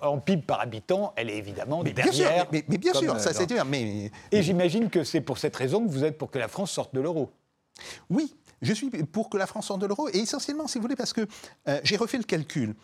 qu'en 0.00 0.16
euh, 0.16 0.20
PIB 0.20 0.42
par 0.42 0.60
habitant, 0.60 1.14
elle 1.16 1.30
est 1.30 1.38
évidemment 1.38 1.82
mais 1.82 1.92
derrière. 1.92 2.12
Bien 2.12 2.60
sûr, 2.60 2.66
mais, 2.68 2.78
bien 2.78 2.92
sûr, 2.92 3.18
ça 3.18 3.32
c'est 3.32 3.50
sûr. 3.50 3.64
Mais, 3.64 4.10
Et 4.30 4.42
j'imagine 4.42 4.90
que 4.90 5.02
c'est 5.02 5.22
pour 5.22 5.38
cette 5.38 5.56
raison 5.56 5.86
que 5.86 5.90
vous 5.90 6.04
êtes 6.04 6.18
pour 6.18 6.30
que 6.30 6.38
la 6.38 6.48
France 6.48 6.70
sorte 6.70 6.94
de 6.94 7.00
l'euro. 7.00 7.30
Oui, 8.10 8.34
je 8.60 8.74
suis 8.74 8.90
pour 8.90 9.30
que 9.30 9.38
la 9.38 9.46
France 9.46 9.68
sorte 9.68 9.80
de 9.80 9.86
l'euro, 9.86 10.10
et 10.10 10.18
essentiellement, 10.18 10.68
si 10.68 10.76
vous 10.76 10.82
voulez, 10.82 10.96
parce 10.96 11.14
que 11.14 11.26
euh, 11.68 11.80
j'ai 11.82 11.96
refait 11.96 12.18
le 12.18 12.24
calcul. 12.24 12.74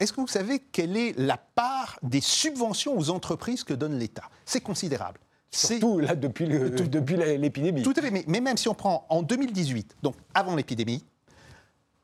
Est-ce 0.00 0.12
que 0.12 0.20
vous 0.20 0.26
savez 0.26 0.58
quelle 0.58 0.96
est 0.96 1.16
la 1.16 1.36
part 1.36 2.00
des 2.02 2.20
subventions 2.20 2.98
aux 2.98 3.10
entreprises 3.10 3.62
que 3.62 3.72
donne 3.72 3.98
l'État? 4.00 4.28
C'est 4.44 4.60
considérable. 4.60 5.20
Surtout 5.54 5.98
là, 5.98 6.14
depuis 6.14 6.46
l'épidémie. 6.46 7.82
Tout 7.82 7.92
à 7.96 8.00
fait, 8.00 8.10
mais, 8.10 8.24
mais, 8.26 8.40
même 8.40 8.56
si 8.56 8.68
on 8.68 8.74
prend 8.74 9.06
en 9.10 9.22
2018, 9.22 9.96
donc 10.02 10.16
avant 10.34 10.56
l'épidémie, 10.56 11.04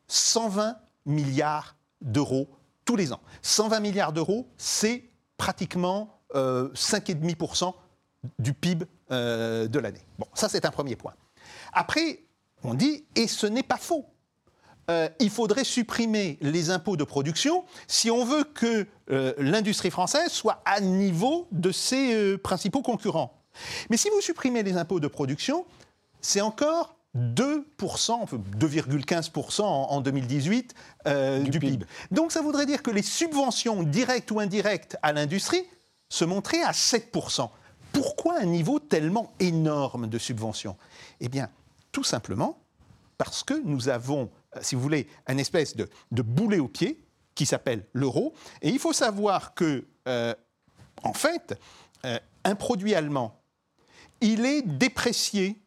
120 0.06 0.76
milliards 1.06 1.76
d'euros 2.00 2.48
tous 2.84 2.96
les 2.96 3.12
ans. 3.12 3.20
120 3.42 3.80
milliards 3.80 4.12
d'euros, 4.12 4.48
c'est 4.56 5.04
pratiquement 5.36 6.20
euh, 6.34 6.68
5,5% 6.74 7.72
du 8.38 8.52
PIB 8.52 8.86
euh, 9.10 9.68
de 9.68 9.78
l'année. 9.78 10.02
Bon, 10.18 10.26
ça 10.34 10.48
c'est 10.48 10.64
un 10.64 10.70
premier 10.70 10.96
point. 10.96 11.14
Après, 11.72 12.24
on 12.62 12.74
dit, 12.74 13.04
et 13.14 13.26
ce 13.26 13.46
n'est 13.46 13.62
pas 13.62 13.76
faux, 13.76 14.06
euh, 14.90 15.08
il 15.20 15.30
faudrait 15.30 15.64
supprimer 15.64 16.38
les 16.40 16.70
impôts 16.70 16.96
de 16.96 17.04
production 17.04 17.64
si 17.86 18.10
on 18.10 18.24
veut 18.24 18.44
que 18.44 18.86
euh, 19.10 19.34
l'industrie 19.38 19.90
française 19.90 20.30
soit 20.30 20.62
à 20.64 20.80
niveau 20.80 21.46
de 21.52 21.72
ses 21.72 22.38
principaux 22.38 22.82
concurrents. 22.82 23.37
Mais 23.90 23.96
si 23.96 24.08
vous 24.10 24.20
supprimez 24.20 24.62
les 24.62 24.76
impôts 24.76 25.00
de 25.00 25.08
production, 25.08 25.64
c'est 26.20 26.40
encore 26.40 26.98
2%, 27.16 27.64
2,15% 28.58 29.62
en, 29.62 30.00
2018 30.00 30.74
euh, 31.06 31.40
du, 31.40 31.58
PIB. 31.58 31.86
Donc 32.10 32.32
ça 32.32 32.42
voudrait 32.42 32.66
dire 32.66 32.82
que 32.82 32.90
les 32.90 33.02
subventions 33.02 33.82
directes 33.82 34.30
ou 34.30 34.40
indirectes 34.40 34.96
à 35.02 35.12
l'industrie 35.12 35.64
se 36.08 36.24
montraient 36.24 36.62
à 36.62 36.72
7%. 36.72 37.48
Pourquoi 37.92 38.38
un 38.40 38.44
niveau 38.44 38.78
tellement 38.78 39.32
énorme 39.40 40.06
de 40.06 40.18
subventions? 40.18 40.76
Eh 41.20 41.28
bien, 41.28 41.48
tout 41.92 42.04
simplement 42.04 42.58
parce 43.16 43.42
que 43.42 43.54
nous 43.64 43.88
avons, 43.88 44.30
euh, 44.56 44.60
si 44.62 44.74
vous 44.74 44.82
voulez, 44.82 45.08
une 45.28 45.40
espèce 45.40 45.74
de, 45.76 45.88
boulet 46.10 46.58
au 46.58 46.68
pied 46.68 47.02
qui 47.34 47.46
s'appelle 47.46 47.86
l'euro. 47.92 48.34
Et 48.62 48.68
il 48.68 48.78
faut 48.78 48.92
savoir 48.92 49.54
que, 49.54 49.86
euh, 50.06 50.34
en 51.02 51.12
fait, 51.12 51.58
un 52.44 52.54
produit 52.54 52.94
allemand 52.94 53.38
il 54.20 54.44
est 54.44 54.62
déprécié 54.62 55.60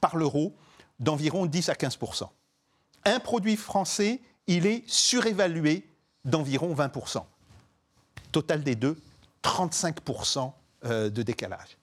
par 0.00 0.16
l'euro 0.16 0.54
d'environ 0.98 1.46
10 1.46 1.68
à 1.68 1.74
15% 1.74 2.28
Un 3.04 3.20
produit 3.20 3.56
français, 3.56 4.20
il 4.46 4.66
est 4.66 4.84
surévalué 4.86 5.88
d'environ 6.24 6.74
20% 6.74 7.24
Total 8.32 8.62
des 8.62 8.74
deux, 8.74 9.00
35% 9.42 10.52
euh, 10.84 11.10
de 11.10 11.22
décalage. 11.22 11.78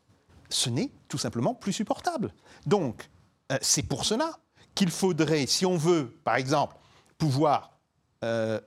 Ce 0.50 0.70
n'est 0.70 0.92
tout 1.08 1.18
simplement 1.18 1.54
plus 1.54 1.72
supportable. 1.72 2.34
Donc, 2.66 3.10
euh, 3.52 3.58
c'est 3.62 3.84
pour 3.84 4.06
cela 4.06 4.38
qu'il 4.76 4.92
faudrait, 4.92 5.46
si 5.46 5.66
on 5.66 5.78
veut, 5.78 6.18
par 6.24 6.36
exemple, 6.36 6.76
pouvoir 7.18 7.72
euh, 8.24 8.60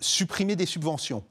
supprimer 0.00 0.56
des 0.56 0.66
subventions. 0.66 1.24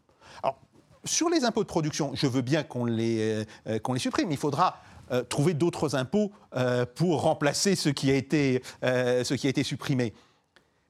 Sur 1.05 1.29
les 1.29 1.43
impôts 1.43 1.63
de 1.63 1.67
production, 1.67 2.11
je 2.15 2.27
veux 2.27 2.41
bien 2.41 2.63
qu'on 2.63 2.85
les, 2.85 3.45
les 3.65 3.99
supprime, 3.99 4.31
il 4.31 4.37
faudra 4.37 4.81
euh, 5.11 5.23
trouver 5.23 5.53
d'autres 5.53 5.95
impôts 5.95 6.31
euh, 6.55 6.85
pour 6.85 7.21
remplacer 7.21 7.75
ce 7.75 7.89
qui, 7.89 8.09
a 8.09 8.15
été, 8.15 8.61
euh, 8.83 9.23
ce 9.23 9.33
qui 9.33 9.47
a 9.47 9.49
été 9.49 9.63
supprimé. 9.63 10.13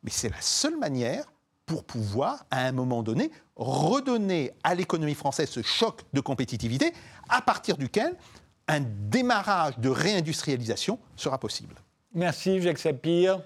Mais 0.03 0.11
c'est 0.11 0.29
la 0.29 0.41
seule 0.41 0.77
manière 0.77 1.25
pour 1.65 1.83
pouvoir, 1.83 2.45
à 2.51 2.65
un 2.65 2.71
moment 2.71 3.03
donné, 3.03 3.31
redonner 3.55 4.51
à 4.63 4.75
l'économie 4.75 5.15
française 5.15 5.49
ce 5.49 5.61
choc 5.61 6.01
de 6.13 6.19
compétitivité 6.19 6.93
à 7.29 7.41
partir 7.41 7.77
duquel 7.77 8.15
un 8.67 8.81
démarrage 8.81 9.77
de 9.79 9.89
réindustrialisation 9.89 10.99
sera 11.15 11.37
possible. 11.37 11.75
Merci 12.13 12.61
Jacques 12.61 12.79
Sapir. 12.79 13.41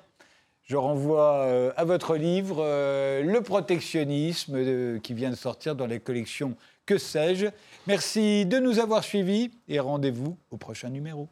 Je 0.64 0.76
renvoie 0.76 1.72
à 1.78 1.86
votre 1.86 2.18
livre, 2.18 2.58
Le 2.58 3.40
protectionnisme, 3.40 5.00
qui 5.00 5.14
vient 5.14 5.30
de 5.30 5.36
sortir 5.36 5.76
dans 5.76 5.88
les 5.88 6.02
collections 6.02 6.58
Que 6.88 6.98
sais-je? 6.98 7.48
Merci 7.86 8.46
de 8.46 8.60
nous 8.60 8.80
avoir 8.80 9.04
suivis 9.04 9.52
et 9.68 9.80
rendez-vous 9.80 10.38
au 10.52 10.58
prochain 10.58 10.90
numéro. 10.90 11.28